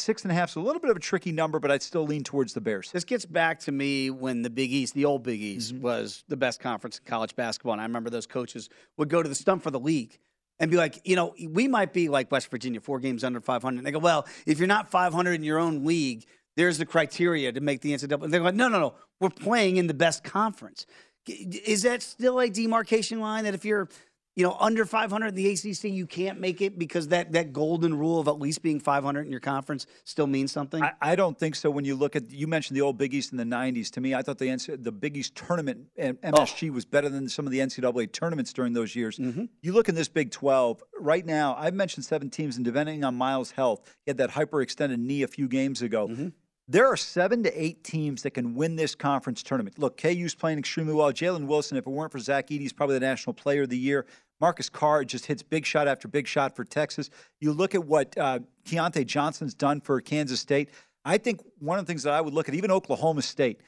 six 0.03 0.23
and 0.23 0.31
a 0.33 0.35
half 0.35 0.51
is 0.51 0.57
a 0.57 0.61
little 0.61 0.81
bit 0.81 0.91
of 0.91 0.97
a 0.97 1.01
tricky 1.01 1.33
number, 1.33 1.59
but 1.59 1.71
I'd 1.71 1.83
still 1.83 2.05
lean 2.05 2.25
towards 2.25 2.53
the 2.53 2.61
Bears. 2.61 2.91
This 2.93 3.05
gets 3.05 3.25
back 3.25 3.61
to 3.61 3.73
me 3.73 4.11
when 4.11 4.43
the 4.43 4.51
Big 4.51 4.73
East, 4.73 4.95
the 4.95 5.05
old 5.05 5.23
Big 5.23 5.41
East, 5.41 5.73
Mm-hmm. 5.75 5.83
was 5.83 6.25
the 6.29 6.37
best 6.37 6.61
conference 6.61 6.99
in 6.99 7.05
college 7.05 7.35
basketball. 7.37 7.73
And 7.73 7.81
I 7.81 7.85
remember 7.85 8.11
those 8.11 8.27
coaches 8.27 8.69
would 8.97 9.09
go 9.09 9.23
to 9.23 9.29
the 9.29 9.35
stump 9.35 9.63
for 9.63 9.71
the 9.71 9.81
league 9.81 10.19
and 10.61 10.71
be 10.71 10.77
like, 10.77 11.01
you 11.05 11.17
know, 11.17 11.35
we 11.49 11.67
might 11.69 11.93
be 11.93 12.09
like 12.09 12.31
West 12.31 12.51
Virginia, 12.51 12.81
four 12.81 12.99
games 13.01 13.25
under 13.25 13.41
500. 13.41 13.79
And 13.79 13.87
they 13.87 13.91
go, 13.93 13.99
well, 13.99 14.27
if 14.47 14.59
you're 14.59 14.69
not 14.69 14.91
500 14.91 15.33
in 15.33 15.43
your 15.45 15.59
own 15.59 15.85
league, 15.85 16.25
there's 16.57 16.79
the 16.79 16.87
criteria 16.87 17.51
to 17.53 17.61
make 17.61 17.81
the 17.81 17.93
NCAA. 17.95 18.23
And 18.25 18.33
they're 18.33 18.41
like, 18.43 18.55
no, 18.55 18.69
no, 18.69 18.79
no, 18.79 18.95
we're 19.21 19.31
playing 19.31 19.77
in 19.79 19.87
the 19.87 19.95
best 19.95 20.23
conference. 20.23 20.87
Is 21.27 21.83
that 21.83 22.03
still 22.03 22.41
a 22.41 22.51
demarcation 22.51 23.21
line 23.21 23.45
that 23.45 23.55
if 23.55 23.65
you're 23.65 23.89
you 24.35 24.45
know, 24.45 24.57
under 24.59 24.85
500 24.85 25.29
in 25.29 25.35
the 25.35 25.51
ACC, 25.51 25.85
you 25.85 26.07
can't 26.07 26.41
make 26.41 26.61
it 26.62 26.79
because 26.79 27.09
that, 27.09 27.33
that 27.33 27.53
golden 27.53 27.95
rule 27.95 28.19
of 28.19 28.29
at 28.29 28.39
least 28.39 28.62
being 28.62 28.81
500 28.81 29.27
in 29.27 29.31
your 29.31 29.41
conference 29.41 29.87
still 30.05 30.27
means 30.27 30.53
something? 30.53 30.83
I, 30.83 30.93
I 31.01 31.17
don't 31.17 31.39
think 31.39 31.55
so. 31.55 31.71
When 31.71 31.85
you 31.85 31.95
look 31.95 32.17
at, 32.17 32.31
you 32.31 32.47
mentioned 32.47 32.77
the 32.77 32.81
old 32.81 32.97
Big 32.97 33.12
East 33.12 33.33
in 33.33 33.39
the 33.39 33.45
'90s. 33.45 33.91
To 33.91 34.01
me, 34.01 34.15
I 34.15 34.23
thought 34.23 34.39
the 34.39 34.53
the 34.81 34.93
Big 34.93 35.17
East 35.17 35.35
tournament 35.35 35.87
and 35.97 36.19
oh. 36.25 36.33
MSG 36.33 36.71
was 36.71 36.85
better 36.85 37.09
than 37.09 37.29
some 37.29 37.47
of 37.47 37.53
the 37.53 37.59
NCAA 37.59 38.12
tournaments 38.12 38.53
during 38.53 38.73
those 38.73 38.95
years. 38.95 39.19
Mm-hmm. 39.19 39.45
You 39.61 39.73
look 39.73 39.89
in 39.89 39.95
this 39.95 40.09
Big 40.09 40.31
12 40.31 40.83
right 40.99 41.25
now. 41.25 41.55
I've 41.59 41.75
mentioned 41.75 42.05
seven 42.05 42.31
teams, 42.31 42.57
and 42.57 42.65
depending 42.65 43.05
on 43.05 43.15
Miles' 43.15 43.51
health, 43.51 43.83
he 44.05 44.11
had 44.11 44.19
that 44.19 44.31
hyperextended 44.31 44.99
knee 44.99 45.23
a 45.23 45.29
few 45.29 45.49
games 45.49 45.83
ago. 45.83 46.09
Mm-hmm. 46.09 46.29
There 46.69 46.87
are 46.87 46.97
seven 46.97 47.42
to 47.42 47.61
eight 47.61 47.83
teams 47.83 48.23
that 48.23 48.31
can 48.31 48.54
win 48.54 48.76
this 48.76 48.95
conference 48.95 49.42
tournament. 49.42 49.78
Look, 49.78 50.00
KU's 50.00 50.35
playing 50.35 50.59
extremely 50.59 50.95
well. 50.95 51.12
Jalen 51.12 51.47
Wilson, 51.47 51.76
if 51.76 51.87
it 51.87 51.90
weren't 51.90 52.12
for 52.12 52.21
Zach 52.21 52.49
Edey, 52.49 52.61
he's 52.61 52.73
probably 52.73 52.95
the 52.95 53.00
national 53.00 53.35
player 53.35 53.62
of 53.62 53.69
the 53.69 53.78
year. 53.78 54.07
Marcus 54.40 54.69
Carr 54.69 55.04
just 55.04 55.26
hits 55.26 55.42
big 55.42 55.66
shot 55.66 55.88
after 55.88 56.09
big 56.09 56.26
shot 56.26 56.54
for 56.54 56.64
Texas. 56.64 57.11
You 57.40 57.52
look 57.52 57.75
at 57.75 57.85
what 57.85 58.16
uh, 58.16 58.40
Keyontae 58.64 59.07
Johnson's 59.07 59.54
done 59.54 59.81
for 59.81 60.00
Kansas 60.00 60.40
State. 60.40 60.71
I 61.04 61.19
think 61.19 61.40
one 61.59 61.78
of 61.78 61.87
the 61.87 61.90
things 61.90 62.04
that 62.04 62.12
I 62.12 62.21
would 62.21 62.35
look 62.35 62.49
at, 62.49 62.54
even 62.54 62.71
Oklahoma 62.71 63.23
State, 63.23 63.61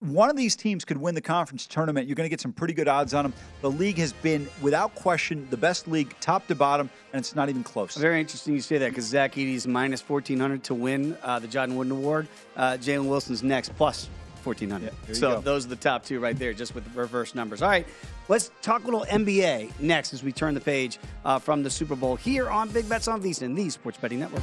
one 0.00 0.30
of 0.30 0.36
these 0.36 0.54
teams 0.54 0.84
could 0.84 0.96
win 0.96 1.14
the 1.14 1.20
conference 1.20 1.66
tournament. 1.66 2.06
You're 2.06 2.14
going 2.14 2.26
to 2.26 2.30
get 2.30 2.40
some 2.40 2.52
pretty 2.52 2.74
good 2.74 2.86
odds 2.86 3.14
on 3.14 3.24
them. 3.24 3.32
The 3.62 3.70
league 3.70 3.98
has 3.98 4.12
been, 4.12 4.48
without 4.62 4.94
question, 4.94 5.46
the 5.50 5.56
best 5.56 5.88
league, 5.88 6.14
top 6.20 6.46
to 6.46 6.54
bottom, 6.54 6.88
and 7.12 7.20
it's 7.20 7.34
not 7.34 7.48
even 7.48 7.64
close. 7.64 7.96
Very 7.96 8.20
interesting 8.20 8.54
you 8.54 8.60
say 8.60 8.78
that 8.78 8.90
because 8.90 9.06
Zach 9.06 9.32
Edey's 9.36 9.66
minus 9.66 10.06
1,400 10.08 10.62
to 10.64 10.74
win 10.74 11.16
uh, 11.22 11.38
the 11.38 11.48
John 11.48 11.74
Wooden 11.74 11.92
Award. 11.92 12.28
Uh, 12.56 12.72
Jalen 12.72 13.08
Wilson's 13.08 13.42
next 13.42 13.74
plus 13.76 14.08
1,400. 14.44 14.92
you 15.08 15.14
so 15.14 15.36
go. 15.36 15.40
those 15.40 15.66
are 15.66 15.70
the 15.70 15.76
top 15.76 16.04
two 16.04 16.20
right 16.20 16.38
there, 16.38 16.52
just 16.52 16.74
with 16.74 16.84
the 16.84 16.98
reverse 16.98 17.34
numbers. 17.34 17.60
All 17.60 17.68
right, 17.68 17.86
let's 18.28 18.52
talk 18.62 18.82
a 18.82 18.84
little 18.84 19.04
NBA 19.06 19.80
next 19.80 20.14
as 20.14 20.22
we 20.22 20.30
turn 20.30 20.54
the 20.54 20.60
page 20.60 20.98
uh, 21.24 21.40
from 21.40 21.64
the 21.64 21.70
Super 21.70 21.96
Bowl 21.96 22.14
here 22.14 22.48
on 22.48 22.68
Big 22.70 22.88
Bets 22.88 23.08
on 23.08 23.20
VSiN 23.20 23.56
the 23.56 23.68
Sports 23.68 23.98
Betting 23.98 24.20
Network. 24.20 24.42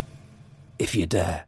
if 0.81 0.95
you 0.95 1.05
dare. 1.05 1.45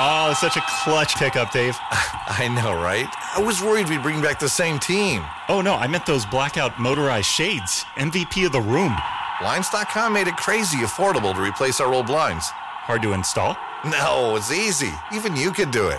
Oh, 0.00 0.32
such 0.38 0.56
a 0.56 0.62
clutch 0.84 1.16
pickup, 1.16 1.50
Dave. 1.50 1.76
I 1.90 2.46
know, 2.54 2.74
right? 2.74 3.08
I 3.34 3.40
was 3.40 3.60
worried 3.62 3.88
we'd 3.88 4.02
bring 4.02 4.20
back 4.20 4.38
the 4.38 4.48
same 4.48 4.78
team. 4.78 5.24
Oh, 5.48 5.60
no, 5.60 5.74
I 5.74 5.88
meant 5.88 6.06
those 6.06 6.26
blackout 6.26 6.78
motorized 6.78 7.26
shades. 7.26 7.84
MVP 7.96 8.46
of 8.46 8.52
the 8.52 8.60
room. 8.60 8.94
Blinds.com 9.40 10.12
made 10.12 10.28
it 10.28 10.36
crazy 10.36 10.78
affordable 10.78 11.34
to 11.34 11.40
replace 11.40 11.80
our 11.80 11.92
old 11.92 12.06
blinds. 12.06 12.50
Hard 12.50 13.02
to 13.02 13.12
install? 13.12 13.56
No, 13.84 14.36
it's 14.36 14.52
easy. 14.52 14.92
Even 15.12 15.34
you 15.34 15.52
could 15.52 15.70
do 15.70 15.88
it. 15.88 15.98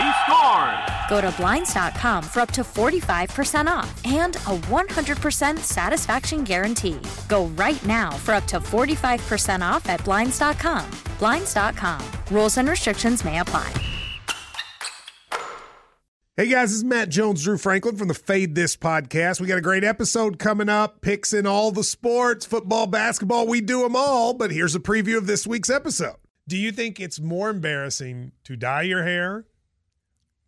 He 0.00 0.10
scores. 0.24 0.90
Go 1.10 1.20
to 1.20 1.30
Blinds.com 1.36 2.22
for 2.22 2.40
up 2.40 2.50
to 2.52 2.62
45% 2.62 3.66
off 3.66 4.00
and 4.06 4.36
a 4.36 4.56
100% 4.70 5.58
satisfaction 5.58 6.44
guarantee. 6.44 6.98
Go 7.28 7.46
right 7.48 7.84
now 7.84 8.10
for 8.10 8.32
up 8.32 8.46
to 8.46 8.60
45% 8.60 9.60
off 9.60 9.88
at 9.90 10.02
Blinds.com. 10.04 10.90
Blinds.com. 11.18 12.00
Rules 12.30 12.56
and 12.56 12.68
restrictions 12.68 13.24
may 13.24 13.40
apply. 13.40 13.72
Hey 16.36 16.46
guys, 16.46 16.70
this 16.70 16.78
is 16.78 16.84
Matt 16.84 17.10
Jones, 17.10 17.44
Drew 17.44 17.58
Franklin 17.58 17.96
from 17.96 18.08
the 18.08 18.14
Fade 18.14 18.54
This 18.54 18.74
podcast. 18.74 19.42
We 19.42 19.46
got 19.46 19.58
a 19.58 19.60
great 19.60 19.84
episode 19.84 20.38
coming 20.38 20.70
up, 20.70 21.02
picks 21.02 21.34
in 21.34 21.46
all 21.46 21.70
the 21.70 21.84
sports, 21.84 22.46
football, 22.46 22.86
basketball, 22.86 23.46
we 23.46 23.60
do 23.60 23.82
them 23.82 23.94
all. 23.94 24.32
But 24.32 24.50
here's 24.50 24.74
a 24.74 24.80
preview 24.80 25.18
of 25.18 25.26
this 25.26 25.46
week's 25.46 25.68
episode. 25.68 26.16
Do 26.48 26.56
you 26.56 26.72
think 26.72 26.98
it's 26.98 27.20
more 27.20 27.50
embarrassing 27.50 28.32
to 28.44 28.56
dye 28.56 28.82
your 28.82 29.02
hair 29.02 29.44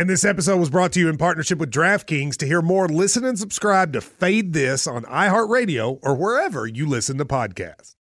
And 0.00 0.08
this 0.08 0.24
episode 0.24 0.56
was 0.56 0.70
brought 0.70 0.92
to 0.92 0.98
you 0.98 1.10
in 1.10 1.18
partnership 1.18 1.58
with 1.58 1.70
DraftKings. 1.70 2.38
To 2.38 2.46
hear 2.46 2.62
more, 2.62 2.88
listen 2.88 3.22
and 3.22 3.38
subscribe 3.38 3.92
to 3.92 4.00
Fade 4.00 4.54
This 4.54 4.86
on 4.86 5.02
iHeartRadio 5.02 5.98
or 6.02 6.14
wherever 6.14 6.66
you 6.66 6.86
listen 6.86 7.18
to 7.18 7.26
podcasts. 7.26 7.96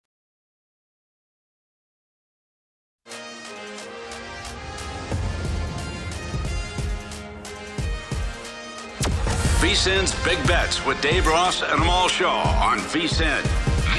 VSIN's 9.63 10.23
Big 10.23 10.47
Bets 10.47 10.85
with 10.85 11.01
Dave 11.01 11.27
Ross 11.27 11.63
and 11.63 11.81
Amal 11.81 12.09
Shaw 12.09 12.43
on 12.63 12.77
VSIN, 12.77 13.43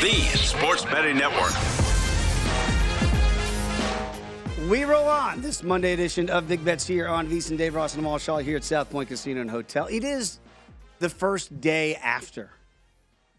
the 0.03 0.37
sports 0.37 0.85
betting 0.85 1.17
network. 1.17 1.76
We 4.67 4.83
roll 4.83 5.07
on 5.07 5.41
this 5.41 5.63
Monday 5.63 5.93
edition 5.93 6.29
of 6.29 6.47
Big 6.47 6.63
Bets 6.65 6.85
here 6.85 7.07
on 7.07 7.27
VSiN 7.27 7.57
Dave 7.57 7.73
Ross 7.75 7.93
and 7.93 8.01
Amal 8.01 8.17
Shaw 8.17 8.37
here 8.39 8.57
at 8.57 8.63
South 8.65 8.89
Point 8.89 9.07
Casino 9.07 9.39
and 9.39 9.49
Hotel. 9.49 9.87
It 9.89 10.03
is 10.03 10.39
the 10.99 11.09
first 11.09 11.61
day 11.61 11.95
after 11.95 12.49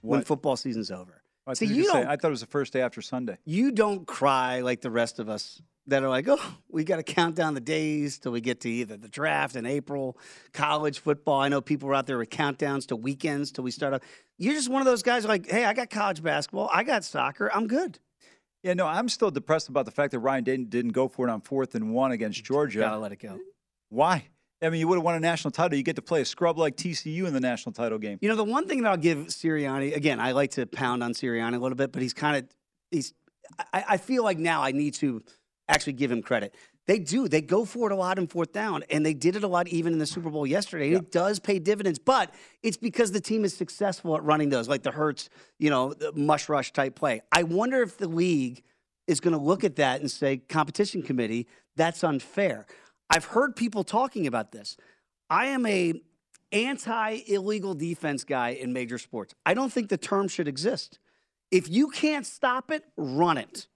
when 0.01 0.21
What? 0.21 0.27
football 0.27 0.57
season's 0.57 0.91
over. 0.91 1.21
I, 1.47 1.53
See, 1.55 1.67
thought 1.67 1.75
you 1.75 1.85
say, 1.91 2.03
I 2.07 2.17
thought 2.17 2.29
it 2.29 2.31
was 2.31 2.41
the 2.41 2.47
first 2.47 2.73
day 2.73 2.81
after 2.81 3.03
Sunday. 3.03 3.37
you 3.45 3.73
don't 3.73 4.07
cry 4.07 4.61
like 4.61 4.81
the 4.81 4.91
rest 4.91 5.19
of 5.19 5.29
us 5.29 5.61
that 5.87 6.03
are 6.03 6.09
like, 6.09 6.29
oh, 6.29 6.55
we 6.71 6.85
got 6.85 6.97
to 6.97 7.03
count 7.03 7.35
down 7.35 7.55
the 7.55 7.61
days 7.61 8.19
till 8.19 8.33
we 8.33 8.41
get 8.41 8.61
to 8.61 8.71
either 8.71 8.97
the 8.97 9.09
draft 9.09 9.57
in 9.57 9.67
April, 9.67 10.17
college 10.53 10.99
football. 11.01 11.41
I 11.41 11.49
know 11.49 11.61
people 11.61 11.89
are 11.91 11.95
out 11.95 12.07
there 12.07 12.19
with 12.19 12.31
countdowns 12.31 12.87
to 12.89 12.97
weekends 12.97 13.53
till 13.53 13.65
we 13.65 13.71
start 13.71 13.93
up. 13.95 14.03
You're 14.39 14.55
just 14.55 14.69
one 14.71 14.81
of 14.81 14.87
those 14.87 15.03
guys 15.03 15.25
like, 15.27 15.51
hey, 15.51 15.65
I 15.65 15.73
got 15.75 15.91
college 15.91 16.23
basketball, 16.23 16.71
I 16.73 16.85
got 16.85 17.05
soccer, 17.05 17.51
I'm 17.55 17.67
good. 17.67 17.99
Yeah, 18.63 18.75
no, 18.75 18.87
I'm 18.87 19.09
still 19.09 19.31
depressed 19.31 19.69
about 19.69 19.85
the 19.85 19.93
fact 19.93 20.13
that 20.13 20.19
Ryan 20.19 20.45
didn't 20.45 20.71
didn't 20.71 20.93
go 20.93 21.09
for 21.09 21.29
it 21.29 21.31
on 21.31 21.41
fourth 21.41 21.75
and 21.75 21.93
one 21.93 22.13
against 22.13 22.43
Georgia. 22.45 22.81
Gotta 22.81 22.99
let 22.99 23.13
it 23.13 23.21
go. 23.21 23.39
Why? 23.89 24.29
I 24.61 24.71
mean, 24.71 24.81
you 24.81 24.89
would 24.89 24.97
have 24.97 25.05
won 25.05 25.15
a 25.15 25.21
national 25.21 25.53
title. 25.53 25.77
You 25.79 25.85
get 25.85 25.97
to 25.97 26.03
play 26.03 26.21
a 26.21 26.25
scrub 26.25 26.59
like 26.59 26.77
TCU 26.77 27.27
in 27.27 27.33
the 27.33 27.41
national 27.41 27.73
title 27.73 27.99
game. 27.99 28.19
You 28.21 28.29
know, 28.29 28.35
the 28.35 28.45
one 28.45 28.67
thing 28.67 28.83
that 28.83 28.89
I'll 28.89 28.97
give 28.97 29.19
Sirianni, 29.29 29.95
again, 29.95 30.19
I 30.19 30.33
like 30.33 30.53
to 30.53 30.67
pound 30.67 31.05
on 31.05 31.13
Sirianni 31.13 31.55
a 31.55 31.59
little 31.59 31.77
bit, 31.77 31.93
but 31.93 32.03
he's 32.03 32.13
kind 32.13 32.39
of, 32.39 32.49
he's, 32.91 33.15
I, 33.73 33.85
I 33.91 33.97
feel 33.99 34.25
like 34.25 34.39
now 34.39 34.63
I 34.63 34.73
need 34.73 34.95
to 34.95 35.23
actually 35.69 35.93
give 35.93 36.11
him 36.11 36.23
credit. 36.23 36.55
They 36.89 36.99
do. 36.99 37.29
They 37.29 37.43
go 37.43 37.67
for 37.67 37.91
it 37.91 37.93
a 37.93 37.97
lot 37.97 38.19
in 38.19 38.27
fourth 38.27 38.51
down, 38.51 38.83
and 38.89 39.05
they 39.05 39.13
did 39.13 39.37
it 39.37 39.45
a 39.45 39.47
lot 39.47 39.69
even 39.69 39.93
in 39.93 39.99
the 39.99 40.07
Super 40.07 40.31
Bowl 40.31 40.47
yesterday. 40.47 40.93
It 40.93 41.13
does 41.13 41.39
pay 41.39 41.59
dividends, 41.59 41.99
but 41.99 42.33
it's 42.63 42.79
because 42.79 43.13
the 43.13 43.21
team 43.21 43.45
is 43.45 43.55
successful 43.55 44.17
at 44.17 44.25
running 44.25 44.49
those, 44.49 44.69
like 44.69 44.83
the 44.83 44.91
Hurts, 44.91 45.29
you 45.59 45.69
know, 45.69 45.93
the 45.93 46.13
mush 46.15 46.49
rush 46.49 46.73
type 46.73 46.95
play. 46.95 47.21
I 47.31 47.43
wonder 47.43 47.83
if 47.83 47.99
the 47.99 48.09
league 48.09 48.63
is 49.07 49.21
going 49.21 49.37
to 49.37 49.43
look 49.43 49.65
at 49.65 49.77
that 49.77 50.01
and 50.01 50.11
say, 50.11 50.39
competition 50.39 51.03
committee, 51.03 51.47
that's 51.77 52.03
unfair. 52.03 52.65
I've 53.11 53.27
heard 53.27 53.55
people 53.55 53.85
talking 53.85 54.27
about 54.27 54.53
this. 54.53 54.79
I 55.29 55.49
am 55.49 55.67
a 55.67 55.93
anti 56.53 57.21
illegal 57.27 57.75
defense 57.75 58.25
guy 58.25 58.51
in 58.51 58.73
major 58.73 58.97
sports. 58.97 59.35
I 59.45 59.53
don't 59.53 59.71
think 59.71 59.91
the 59.91 59.99
term 59.99 60.27
should 60.27 60.49
exist. 60.49 60.99
If 61.51 61.69
you 61.69 61.89
can't 61.89 62.25
stop 62.25 62.71
it, 62.71 62.85
run 62.97 63.37
it. 63.37 63.67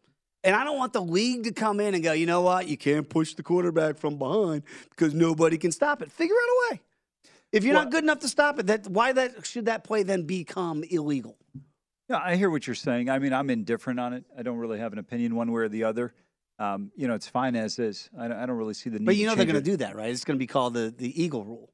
And 0.45 0.57
I 0.57 0.65
don't 0.65 0.77
want 0.77 0.93
the 0.93 1.03
league 1.03 1.45
to 1.45 1.53
come 1.53 1.79
in 1.79 1.95
and 1.95 2.03
go, 2.03 2.13
you 2.13 2.27
know 2.27 2.43
what? 2.43 2.67
You 2.69 2.77
can't 2.77 3.09
push 3.09 3.35
the 3.35 3.43
quarterback 3.43 3.97
from 3.97 4.17
behind 4.17 4.65
because 4.91 5.15
nobody 5.15 5.57
can 5.57 5.71
stop 5.71 6.03
it. 6.03 6.11
Figure 6.11 6.35
out 6.35 6.49
a 6.49 6.75
way. 6.75 6.81
If 7.53 7.65
you're 7.65 7.75
Well- 7.75 7.85
not 7.85 7.93
good 7.93 8.03
enough 8.03 8.21
to 8.21 8.29
stop 8.29 8.59
it, 8.59 8.67
that 8.67 8.89
why 8.89 9.13
that 9.13 9.47
should 9.47 9.67
that 9.67 9.85
play 9.85 10.03
then 10.03 10.25
become 10.25 10.83
illegal? 10.85 11.37
Yeah, 12.09 12.19
I 12.23 12.37
hear 12.37 12.51
what 12.51 12.67
you're 12.67 12.75
saying. 12.75 13.09
I 13.09 13.19
mean, 13.19 13.33
I'm 13.33 13.51
indifferent 13.51 14.01
on 14.01 14.13
it. 14.15 14.25
I 14.37 14.43
don't 14.43 14.59
really 14.59 14.79
have 14.79 14.93
an 14.93 14.99
opinion 14.99 15.37
one 15.37 15.53
way 15.53 15.63
or 15.63 15.69
the 15.69 15.85
other. 15.85 16.13
Um, 16.59 16.93
you 16.97 17.09
know, 17.09 17.15
it's 17.15 17.29
fine 17.29 17.57
as 17.57 17.79
is. 17.79 18.11
I 18.19 18.29
don't, 18.29 18.37
I 18.37 18.47
don't 18.47 18.57
really 18.57 18.75
see 18.75 18.91
the 18.91 18.99
need. 18.99 19.07
But 19.07 19.17
you 19.17 19.27
know 19.27 19.33
to 19.33 19.37
they're 19.37 19.47
going 19.47 19.63
to 19.63 19.71
do 19.71 19.77
that, 19.79 19.97
right? 19.97 20.11
It's 20.11 20.25
going 20.25 20.37
to 20.37 20.43
be 20.43 20.47
called 20.47 20.75
the, 20.75 20.95
the 20.97 21.23
Eagle 21.23 21.45
rule. 21.45 21.73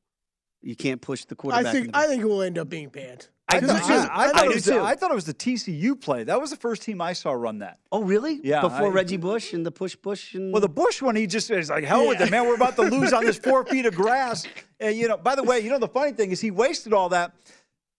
You 0.62 0.76
can't 0.76 1.00
push 1.00 1.24
the 1.24 1.34
quarterback. 1.34 1.74
in 1.74 1.82
think 1.84 1.96
I 1.96 2.06
think 2.06 2.22
it 2.22 2.26
will 2.26 2.42
end 2.42 2.58
up 2.58 2.68
being 2.68 2.88
banned. 2.88 3.28
I, 3.50 3.60
do 3.60 3.66
thought, 3.66 3.86
too. 3.86 3.92
I, 3.92 4.26
I 4.26 4.30
I 4.34 4.42
do 4.44 4.50
it 4.50 4.54
was 4.54 4.64
too. 4.64 4.70
the, 4.72 4.82
I 4.82 4.94
thought 4.94 5.10
it 5.10 5.14
was 5.14 5.24
the 5.24 5.34
TCU 5.34 5.98
play. 6.00 6.24
That 6.24 6.40
was 6.40 6.50
the 6.50 6.56
first 6.56 6.82
team 6.82 7.00
I 7.00 7.12
saw 7.14 7.32
run 7.32 7.58
that. 7.60 7.78
Oh, 7.90 8.02
really? 8.02 8.40
Yeah, 8.42 8.60
Before 8.60 8.88
I- 8.88 8.90
Reggie 8.90 9.16
Bush 9.16 9.52
and 9.54 9.64
the 9.64 9.70
push 9.70 9.96
Bush 9.96 10.34
and 10.34 10.52
Well, 10.52 10.60
the 10.60 10.68
Bush 10.68 11.00
one, 11.00 11.16
he 11.16 11.26
just 11.26 11.50
is 11.50 11.70
like, 11.70 11.84
hell 11.84 12.06
with 12.06 12.20
it, 12.20 12.30
man. 12.30 12.46
We're 12.46 12.54
about 12.56 12.76
to 12.76 12.82
lose 12.82 13.12
on 13.12 13.24
this 13.24 13.38
four 13.38 13.64
feet 13.70 13.86
of 13.86 13.94
grass. 13.94 14.46
And, 14.80 14.96
you 14.96 15.08
know, 15.08 15.16
by 15.16 15.34
the 15.34 15.42
way, 15.42 15.60
you 15.60 15.70
know, 15.70 15.78
the 15.78 15.88
funny 15.88 16.12
thing 16.12 16.30
is 16.30 16.40
he 16.40 16.50
wasted 16.50 16.92
all 16.92 17.08
that 17.10 17.32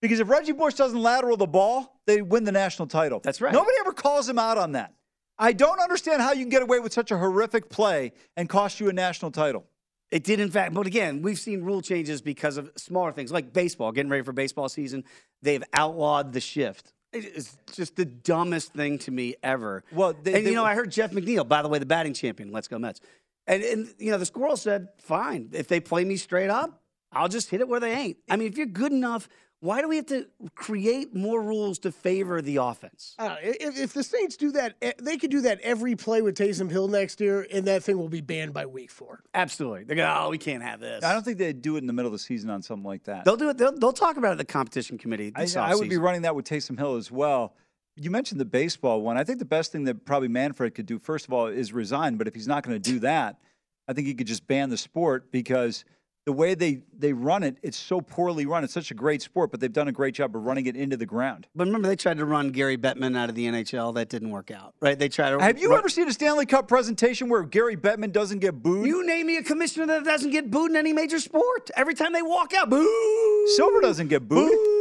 because 0.00 0.20
if 0.20 0.28
Reggie 0.28 0.52
Bush 0.52 0.74
doesn't 0.74 1.00
lateral 1.00 1.36
the 1.36 1.46
ball, 1.46 2.00
they 2.06 2.22
win 2.22 2.44
the 2.44 2.52
national 2.52 2.86
title. 2.88 3.20
That's 3.22 3.40
right. 3.40 3.52
Nobody 3.52 3.76
ever 3.80 3.92
calls 3.92 4.28
him 4.28 4.38
out 4.38 4.56
on 4.56 4.72
that. 4.72 4.94
I 5.38 5.52
don't 5.52 5.80
understand 5.80 6.20
how 6.22 6.32
you 6.32 6.40
can 6.40 6.50
get 6.50 6.62
away 6.62 6.80
with 6.80 6.92
such 6.92 7.10
a 7.10 7.18
horrific 7.18 7.70
play 7.70 8.12
and 8.36 8.48
cost 8.48 8.78
you 8.78 8.88
a 8.90 8.92
national 8.92 9.30
title. 9.30 9.64
It 10.10 10.24
did, 10.24 10.40
in 10.40 10.50
fact. 10.50 10.74
But 10.74 10.86
again, 10.86 11.22
we've 11.22 11.38
seen 11.38 11.62
rule 11.62 11.82
changes 11.82 12.20
because 12.20 12.56
of 12.56 12.70
smaller 12.76 13.12
things 13.12 13.30
like 13.30 13.52
baseball, 13.52 13.92
getting 13.92 14.10
ready 14.10 14.24
for 14.24 14.32
baseball 14.32 14.68
season. 14.68 15.04
They've 15.42 15.62
outlawed 15.72 16.32
the 16.32 16.40
shift. 16.40 16.92
It's 17.12 17.56
just 17.72 17.96
the 17.96 18.04
dumbest 18.04 18.72
thing 18.72 18.98
to 19.00 19.10
me 19.10 19.34
ever. 19.42 19.82
Well, 19.92 20.12
they- 20.12 20.34
and 20.34 20.46
they- 20.46 20.50
you 20.50 20.56
know, 20.56 20.64
I 20.64 20.74
heard 20.74 20.90
Jeff 20.92 21.10
McNeil, 21.12 21.46
by 21.46 21.62
the 21.62 21.68
way, 21.68 21.78
the 21.78 21.86
batting 21.86 22.14
champion. 22.14 22.52
Let's 22.52 22.68
go 22.68 22.78
Mets. 22.78 23.00
And, 23.46 23.62
and 23.64 23.94
you 23.98 24.10
know, 24.12 24.18
the 24.18 24.26
squirrel 24.26 24.56
said, 24.56 24.88
"Fine, 24.98 25.50
if 25.52 25.66
they 25.66 25.80
play 25.80 26.04
me 26.04 26.16
straight 26.16 26.50
up, 26.50 26.80
I'll 27.10 27.28
just 27.28 27.50
hit 27.50 27.60
it 27.60 27.68
where 27.68 27.80
they 27.80 27.92
ain't." 27.92 28.18
I 28.28 28.36
mean, 28.36 28.46
if 28.48 28.56
you're 28.56 28.66
good 28.66 28.92
enough, 28.92 29.28
why 29.60 29.82
do 29.82 29.88
we 29.88 29.96
have 29.96 30.06
to 30.06 30.26
create 30.54 31.14
more 31.14 31.42
rules 31.42 31.78
to 31.80 31.92
favor 31.92 32.40
the 32.40 32.56
offense? 32.56 33.14
I 33.18 33.28
don't 33.28 33.34
know, 33.34 33.50
if, 33.60 33.78
if 33.78 33.92
the 33.92 34.02
Saints 34.02 34.36
do 34.36 34.52
that, 34.52 34.74
eh, 34.80 34.92
they 35.00 35.18
could 35.18 35.30
do 35.30 35.42
that 35.42 35.60
every 35.60 35.94
play 35.96 36.22
with 36.22 36.36
Taysom 36.36 36.70
Hill 36.70 36.88
next 36.88 37.20
year, 37.20 37.46
and 37.52 37.66
that 37.66 37.82
thing 37.82 37.98
will 37.98 38.08
be 38.08 38.22
banned 38.22 38.54
by 38.54 38.64
week 38.64 38.90
four. 38.90 39.22
Absolutely. 39.34 39.84
They 39.84 39.94
go, 39.94 40.16
"Oh, 40.18 40.30
we 40.30 40.38
can't 40.38 40.62
have 40.62 40.80
this." 40.80 41.04
I 41.04 41.12
don't 41.12 41.22
think 41.22 41.36
they'd 41.36 41.60
do 41.60 41.76
it 41.76 41.80
in 41.80 41.86
the 41.86 41.92
middle 41.92 42.08
of 42.08 42.12
the 42.12 42.18
season 42.18 42.48
on 42.48 42.62
something 42.62 42.86
like 42.86 43.04
that. 43.04 43.24
They'll 43.26 43.36
do 43.36 43.50
it. 43.50 43.58
They'll, 43.58 43.76
they'll 43.76 43.92
talk 43.92 44.16
about 44.16 44.28
it 44.28 44.32
at 44.32 44.38
the 44.38 44.44
competition 44.44 44.96
committee. 44.96 45.32
I, 45.34 45.42
this 45.42 45.56
I 45.56 45.74
would 45.74 45.90
be 45.90 45.98
running 45.98 46.22
that 46.22 46.34
with 46.34 46.46
Taysom 46.46 46.78
Hill 46.78 46.96
as 46.96 47.10
well. 47.10 47.54
You 47.96 48.10
mentioned 48.10 48.40
the 48.40 48.46
baseball 48.46 49.02
one. 49.02 49.18
I 49.18 49.24
think 49.24 49.40
the 49.40 49.44
best 49.44 49.72
thing 49.72 49.84
that 49.84 50.06
probably 50.06 50.28
Manfred 50.28 50.74
could 50.74 50.86
do, 50.86 50.98
first 50.98 51.26
of 51.26 51.34
all, 51.34 51.48
is 51.48 51.72
resign. 51.72 52.16
But 52.16 52.28
if 52.28 52.34
he's 52.34 52.48
not 52.48 52.62
going 52.62 52.80
to 52.80 52.90
do 52.90 53.00
that, 53.00 53.40
I 53.86 53.92
think 53.92 54.06
he 54.06 54.14
could 54.14 54.26
just 54.26 54.46
ban 54.46 54.70
the 54.70 54.78
sport 54.78 55.30
because 55.30 55.84
the 56.26 56.32
way 56.32 56.54
they, 56.54 56.82
they 56.98 57.12
run 57.12 57.42
it, 57.42 57.56
it's 57.62 57.78
so 57.78 58.00
poorly 58.00 58.44
run. 58.46 58.62
It's 58.62 58.72
such 58.72 58.90
a 58.90 58.94
great 58.94 59.22
sport, 59.22 59.50
but 59.50 59.60
they've 59.60 59.72
done 59.72 59.88
a 59.88 59.92
great 59.92 60.14
job 60.14 60.36
of 60.36 60.42
running 60.42 60.66
it 60.66 60.76
into 60.76 60.96
the 60.96 61.06
ground. 61.06 61.46
But 61.56 61.66
remember, 61.66 61.88
they 61.88 61.96
tried 61.96 62.18
to 62.18 62.24
run 62.24 62.50
Gary 62.50 62.76
Bettman 62.76 63.16
out 63.16 63.28
of 63.28 63.34
the 63.34 63.46
NHL. 63.46 63.94
That 63.94 64.08
didn't 64.08 64.30
work 64.30 64.50
out, 64.50 64.74
right? 64.80 64.98
They 64.98 65.08
tried 65.08 65.30
to. 65.30 65.40
Have 65.40 65.58
you 65.58 65.70
run- 65.70 65.78
ever 65.78 65.88
seen 65.88 66.08
a 66.08 66.12
Stanley 66.12 66.46
Cup 66.46 66.68
presentation 66.68 67.28
where 67.28 67.42
Gary 67.42 67.76
Bettman 67.76 68.12
doesn't 68.12 68.40
get 68.40 68.62
booed? 68.62 68.86
You 68.86 69.06
name 69.06 69.26
me 69.26 69.38
a 69.38 69.42
commissioner 69.42 69.86
that 69.86 70.04
doesn't 70.04 70.30
get 70.30 70.50
booed 70.50 70.70
in 70.70 70.76
any 70.76 70.92
major 70.92 71.18
sport. 71.18 71.70
Every 71.74 71.94
time 71.94 72.12
they 72.12 72.22
walk 72.22 72.52
out, 72.52 72.68
boo. 72.68 73.46
Silver 73.56 73.80
doesn't 73.80 74.08
get 74.08 74.28
booed. 74.28 74.50
Boo. 74.50 74.79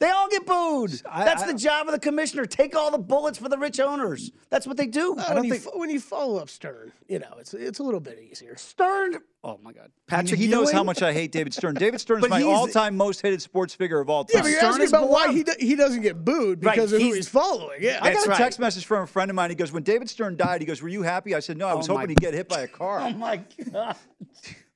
They 0.00 0.10
all 0.10 0.28
get 0.28 0.44
booed. 0.44 1.00
I- 1.08 1.24
That's 1.24 1.44
I- 1.44 1.52
the 1.52 1.58
job 1.58 1.86
of 1.86 1.92
the 1.92 2.00
commissioner. 2.00 2.44
Take 2.44 2.74
all 2.74 2.90
the 2.90 2.98
bullets 2.98 3.38
for 3.38 3.48
the 3.48 3.56
rich 3.56 3.78
owners. 3.78 4.32
That's 4.50 4.66
what 4.66 4.76
they 4.76 4.86
do. 4.88 5.14
Uh, 5.16 5.34
when, 5.34 5.44
you, 5.44 5.54
fo- 5.54 5.78
when 5.78 5.90
you 5.90 6.00
follow 6.00 6.38
up 6.38 6.48
Stern, 6.50 6.90
you 7.08 7.20
know, 7.20 7.36
it's 7.38 7.54
it's 7.54 7.78
a 7.78 7.82
little 7.84 8.00
bit 8.00 8.18
easier. 8.18 8.56
Stern. 8.56 9.18
Oh 9.44 9.58
my 9.62 9.72
God, 9.72 9.90
Patrick. 10.08 10.40
he 10.40 10.48
knows 10.48 10.72
how 10.72 10.82
much 10.82 11.02
I 11.02 11.12
hate 11.12 11.30
David 11.30 11.54
Stern. 11.54 11.74
David 11.86 12.00
Stern 12.00 12.18
is 12.18 12.22
But 12.22 12.30
my 12.30 12.42
all-time 12.42 12.96
most 12.96 13.22
hated 13.22 13.42
sports 13.42 13.74
figure 13.74 14.00
of 14.00 14.10
all 14.10 14.24
time. 14.24 14.38
Yeah, 14.38 14.42
but 14.42 14.48
you're 14.50 14.58
Stern 14.58 14.70
asking 14.72 14.88
about 14.88 15.08
why 15.08 15.32
he, 15.32 15.42
do, 15.44 15.52
he 15.58 15.76
doesn't 15.76 16.02
get 16.02 16.24
booed 16.24 16.64
Right, 16.64 16.74
because 16.74 16.92
of 16.92 16.98
who 17.00 17.06
he's- 17.06 17.16
he's 17.16 17.28
following. 17.28 17.78
Yeah, 17.80 17.98
I 18.02 18.12
got 18.12 18.26
a 18.26 18.30
right. 18.30 18.36
text 18.38 18.58
message 18.58 18.84
from 18.86 19.02
a 19.04 19.06
friend 19.06 19.30
of 19.30 19.34
mine. 19.36 19.50
He 19.50 19.56
goes, 19.56 19.70
"When 19.72 19.82
David 19.84 20.10
Stern 20.10 20.36
died, 20.36 20.60
he 20.60 20.66
goes, 20.66 20.82
were 20.82 20.88
you 20.88 21.02
happy?" 21.02 21.34
I 21.34 21.40
said, 21.40 21.56
"No, 21.56 21.68
I 21.68 21.74
was 21.74 21.88
Oh, 21.88 21.94
my- 21.94 22.00
hoping 22.00 22.10
he'd 22.10 22.20
get 22.20 22.34
hit 22.34 22.48
by 22.48 22.60
a 22.62 22.68
car." 22.68 22.98
Oh 23.02 23.10
my 23.10 23.36
God. 23.72 23.96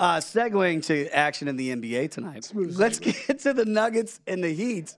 Uh, 0.00 0.16
segueing 0.16 0.82
to 0.86 1.06
action 1.14 1.46
in 1.46 1.56
the 1.56 1.76
NBA 1.76 2.10
tonight. 2.10 2.50
Let's 2.54 2.98
get 2.98 3.40
to 3.40 3.52
the 3.52 3.66
Nuggets 3.66 4.18
and 4.26 4.42
the 4.42 4.48
Heat. 4.48 4.94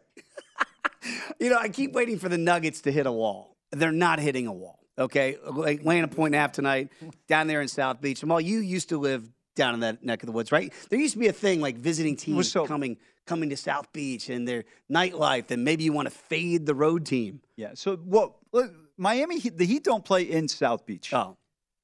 you 1.40 1.50
know, 1.50 1.58
I 1.58 1.70
keep 1.70 1.92
waiting 1.92 2.20
for 2.20 2.28
the 2.28 2.38
Nuggets 2.38 2.82
to 2.82 2.92
hit 2.92 3.06
a 3.06 3.10
wall. 3.10 3.56
They're 3.72 3.90
not 3.90 4.20
hitting 4.20 4.46
a 4.46 4.52
wall. 4.52 4.78
Okay, 4.96 5.38
like 5.44 5.84
laying 5.84 6.04
a 6.04 6.08
point 6.08 6.28
and 6.28 6.34
a 6.36 6.38
half 6.38 6.52
tonight 6.52 6.90
down 7.26 7.48
there 7.48 7.60
in 7.60 7.66
South 7.66 8.00
Beach. 8.00 8.20
Jamal, 8.20 8.40
you 8.40 8.60
used 8.60 8.90
to 8.90 8.98
live 8.98 9.28
down 9.56 9.74
in 9.74 9.80
that 9.80 10.04
neck 10.04 10.22
of 10.22 10.28
the 10.28 10.32
woods, 10.32 10.52
right? 10.52 10.72
There 10.88 11.00
used 11.00 11.14
to 11.14 11.18
be 11.18 11.26
a 11.26 11.32
thing 11.32 11.60
like 11.60 11.78
visiting 11.78 12.14
teams 12.14 12.52
so- 12.52 12.64
coming 12.64 12.96
coming 13.26 13.50
to 13.50 13.56
South 13.56 13.92
Beach 13.92 14.28
and 14.28 14.46
their 14.46 14.62
nightlife, 14.88 15.50
and 15.50 15.64
maybe 15.64 15.82
you 15.82 15.92
want 15.92 16.06
to 16.06 16.14
fade 16.14 16.64
the 16.64 16.76
road 16.76 17.06
team. 17.06 17.40
Yeah. 17.56 17.70
So 17.74 17.96
what? 17.96 18.34
Look, 18.52 18.72
Miami, 18.96 19.40
the 19.40 19.66
Heat 19.66 19.82
don't 19.82 20.04
play 20.04 20.22
in 20.22 20.46
South 20.46 20.86
Beach. 20.86 21.12
Oh, 21.12 21.36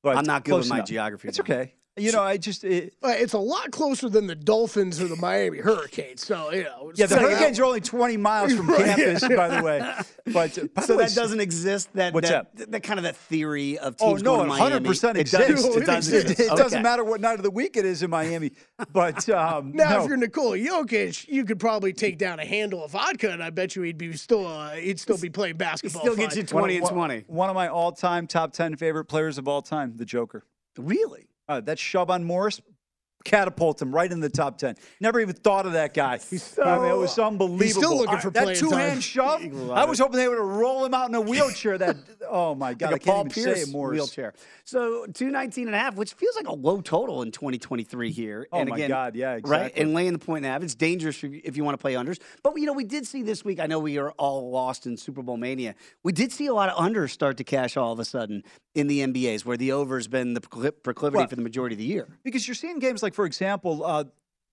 but 0.05 0.17
I'm 0.17 0.25
not 0.25 0.45
good 0.45 0.59
with 0.59 0.69
my 0.69 0.77
enough. 0.77 0.89
geography. 0.89 1.27
It's 1.27 1.39
though. 1.39 1.43
okay. 1.43 1.75
You 2.01 2.13
know, 2.13 2.23
I 2.23 2.37
just 2.37 2.65
it, 2.65 2.95
it's 3.03 3.33
a 3.33 3.39
lot 3.39 3.71
closer 3.71 4.09
than 4.09 4.27
the 4.27 4.35
Dolphins 4.35 5.01
or 5.01 5.09
the 5.09 5.17
Miami 5.17 5.59
Hurricanes. 5.59 6.25
So 6.27 6.51
you 6.53 6.65
know, 6.65 6.93
yeah. 6.95 7.07
The 7.07 7.15
so- 7.17 7.21
Hurricanes 7.21 7.59
are 7.59 7.65
only 7.65 7.81
20 7.81 8.17
miles 8.17 8.55
from 8.55 8.67
Right, 8.71 8.85
campus, 8.97 9.23
yeah. 9.29 9.37
by 9.37 9.49
the 9.57 9.63
way. 9.63 9.79
But 10.33 10.59
by 10.75 10.83
so 10.83 10.93
the 10.93 10.99
way, 10.99 11.05
that 11.07 11.15
doesn't 11.15 11.41
exist. 11.41 11.89
That 11.95 12.13
What's 12.15 12.29
that, 12.29 12.55
that 12.73 12.83
kind 12.83 12.99
of 12.99 13.05
that 13.05 13.17
theory 13.17 13.79
of 13.79 13.97
Oh 14.01 14.15
no, 14.15 14.23
going 14.23 14.41
it 14.41 14.43
to 14.45 14.49
Miami. 14.49 14.63
100 14.63 14.85
percent 14.87 15.19
It 15.19 15.21
exists. 15.23 15.63
does- 15.65 15.77
It, 15.77 15.87
does 15.87 16.13
It, 16.13 16.31
exist. 16.31 16.41
it 16.53 16.57
doesn't 16.57 16.83
matter 16.83 17.05
what 17.05 17.21
night 17.21 17.35
of 17.35 17.43
the 17.43 17.51
week 17.51 17.77
it 17.77 17.85
is 17.85 18.03
in 18.03 18.11
Miami. 18.11 18.53
But 18.93 19.29
um, 19.29 19.73
Now, 19.75 19.91
no. 19.91 20.03
if 20.03 20.09
you're 20.09 20.17
Nikola 20.17 20.57
Jokic, 20.59 21.29
you 21.29 21.45
could 21.45 21.59
probably 21.61 21.93
take 21.93 22.19
down 22.19 22.41
a 22.41 22.45
handle 22.45 22.85
of 22.85 22.91
vodka, 22.93 23.31
and 23.31 23.43
I 23.43 23.51
bet 23.51 23.77
you 23.77 23.83
he'd 23.83 23.99
be 23.99 24.13
still 24.15 24.47
uh, 24.47 24.71
he'd 24.73 25.01
still 25.01 25.19
be 25.19 25.31
playing 25.31 25.57
basketball. 25.57 26.03
still 26.03 26.17
gets 26.17 26.35
fine. 26.35 26.43
you 26.43 26.47
20 26.47 26.77
and 26.79 26.87
20. 26.89 27.25
One 27.29 27.49
of 27.49 27.55
my 27.55 27.69
all-time 27.69 28.27
top 28.27 28.53
10 28.53 28.77
favorite 28.77 29.07
players 29.07 29.39
of 29.39 29.49
all 29.49 29.63
time, 29.63 29.97
the 29.97 30.05
Joker. 30.05 30.45
Really? 30.77 31.28
Uh, 31.49 31.61
that 31.61 31.79
shove 31.79 32.11
on 32.11 32.25
Morris 32.25 32.61
catapult 33.25 33.81
him 33.83 33.95
right 33.95 34.11
in 34.11 34.21
the 34.21 34.29
top 34.29 34.59
10. 34.59 34.77
Never 35.01 35.21
even 35.21 35.35
thought 35.35 35.67
of 35.67 35.73
that 35.73 35.93
guy. 35.95 36.19
I 36.63 36.79
mean, 36.79 36.91
it 36.91 36.97
was 36.97 37.19
unbelievable. 37.19 37.65
He's 37.65 37.77
still 37.77 37.97
looking 37.97 38.19
for 38.19 38.31
that 38.31 38.57
two-hand 38.57 39.03
shove. 39.03 39.71
I 39.71 39.85
was 39.85 39.99
hoping 39.99 40.17
they 40.17 40.29
would 40.29 40.39
roll 40.39 40.85
him 40.85 40.95
out 40.95 41.09
in 41.09 41.15
a 41.15 41.21
wheelchair. 41.21 41.79
That 41.79 41.97
oh 42.29 42.55
my 42.55 42.75
god, 42.75 42.93
like 42.93 43.07
I 43.07 43.11
a 43.11 43.15
Paul 43.15 43.25
can't 43.25 43.39
even 43.39 43.45
say 43.45 43.55
Pierce 43.55 43.69
it, 43.69 43.73
Morris. 43.73 43.97
wheelchair. 43.99 44.35
So 44.65 45.07
219 45.07 45.67
and 45.67 45.75
a 45.75 45.79
half, 45.79 45.97
which 45.97 46.15
feels 46.15 46.37
like 46.37 46.49
a 46.49 46.55
low 46.55 46.81
total 46.81 47.23
in 47.23 47.33
2023 47.33 48.11
here. 48.11 48.47
Oh, 48.53 48.59
and 48.59 48.71
my 48.71 48.77
again, 48.77 48.89
God, 48.89 49.17
yeah, 49.17 49.35
exactly. 49.35 49.51
Right, 49.51 49.73
and 49.77 49.95
laying 49.95 50.13
the 50.13 50.19
point 50.19 50.45
and 50.45 50.47
a 50.47 50.51
half. 50.51 50.63
It's 50.63 50.75
dangerous 50.75 51.23
if 51.23 51.57
you 51.57 51.65
want 51.65 51.75
to 51.75 51.83
play 51.83 51.95
unders. 51.95 52.19
But 52.43 52.57
you 52.57 52.67
know, 52.67 52.73
we 52.73 52.85
did 52.85 53.07
see 53.07 53.23
this 53.23 53.45
week. 53.45 53.61
I 53.61 53.67
know 53.67 53.79
we 53.79 53.99
are 53.99 54.13
all 54.13 54.51
lost 54.51 54.87
in 54.87 54.97
Super 54.97 55.23
Bowl 55.23 55.37
mania. 55.37 55.75
We 56.03 56.13
did 56.13 56.33
see 56.33 56.47
a 56.47 56.55
lot 56.55 56.69
of 56.69 56.77
unders 56.77 57.11
start 57.11 57.37
to 57.39 57.45
cash 57.45 57.77
all 57.77 57.93
of 57.93 57.99
a 57.99 58.05
sudden 58.05 58.43
in 58.79 58.87
the 58.87 59.01
NBA's, 59.01 59.45
where 59.45 59.57
the 59.57 59.73
over's 59.73 60.07
been 60.09 60.35
the 60.35 60.41
proclivity 60.41 61.19
Well, 61.19 61.27
for 61.27 61.37
the 61.37 61.43
majority 61.43 61.75
of 61.75 61.79
the 61.79 61.85
year. 61.85 62.07
Because 62.23 62.47
you're 62.47 62.55
seeing 62.55 62.79
games 62.79 63.03
like, 63.03 63.15
for 63.15 63.25
example, 63.25 63.85
uh, 63.85 64.05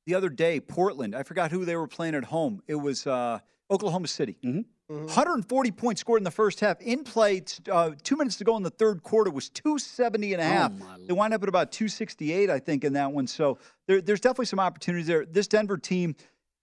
the 0.06 0.16
other 0.16 0.30
day, 0.30 0.60
Portland. 0.60 1.16
I 1.16 1.24
forgot 1.24 1.52
who 1.52 1.66
they 1.66 1.76
were 1.76 1.88
playing 1.88 2.16
at 2.16 2.26
home. 2.26 2.62
It 2.68 2.76
was 2.76 3.08
uh, 3.08 3.40
Oklahoma 3.72 4.08
City. 4.08 4.38
Mm-hmm. 4.44 4.62
140 4.88 5.72
points 5.72 6.02
scored 6.02 6.20
in 6.20 6.24
the 6.24 6.30
first 6.32 6.60
half. 6.60 6.80
In 6.82 7.04
play, 7.04 7.40
t- 7.40 7.64
uh, 7.72 7.92
two 8.04 8.16
minutes 8.16 8.36
to 8.38 8.44
go 8.44 8.56
in 8.56 8.62
the 8.62 8.70
third 8.70 9.02
quarter 9.02 9.32
was 9.32 9.50
270 9.50 10.34
and 10.34 10.42
a 10.42 10.46
Oh, 10.46 10.48
half. 10.48 10.72
my 10.74 10.86
they 11.08 11.14
wind 11.14 11.34
up 11.34 11.42
at 11.42 11.50
about 11.50 11.72
268, 11.72 12.50
I 12.52 12.60
think, 12.60 12.84
in 12.84 12.94
that 12.94 13.12
one. 13.12 13.26
So 13.26 13.58
there, 13.88 14.00
there's 14.02 14.20
definitely 14.20 14.46
some 14.46 14.60
opportunities 14.60 15.08
there. 15.08 15.26
This 15.26 15.48
Denver 15.48 15.78
team 15.80 16.16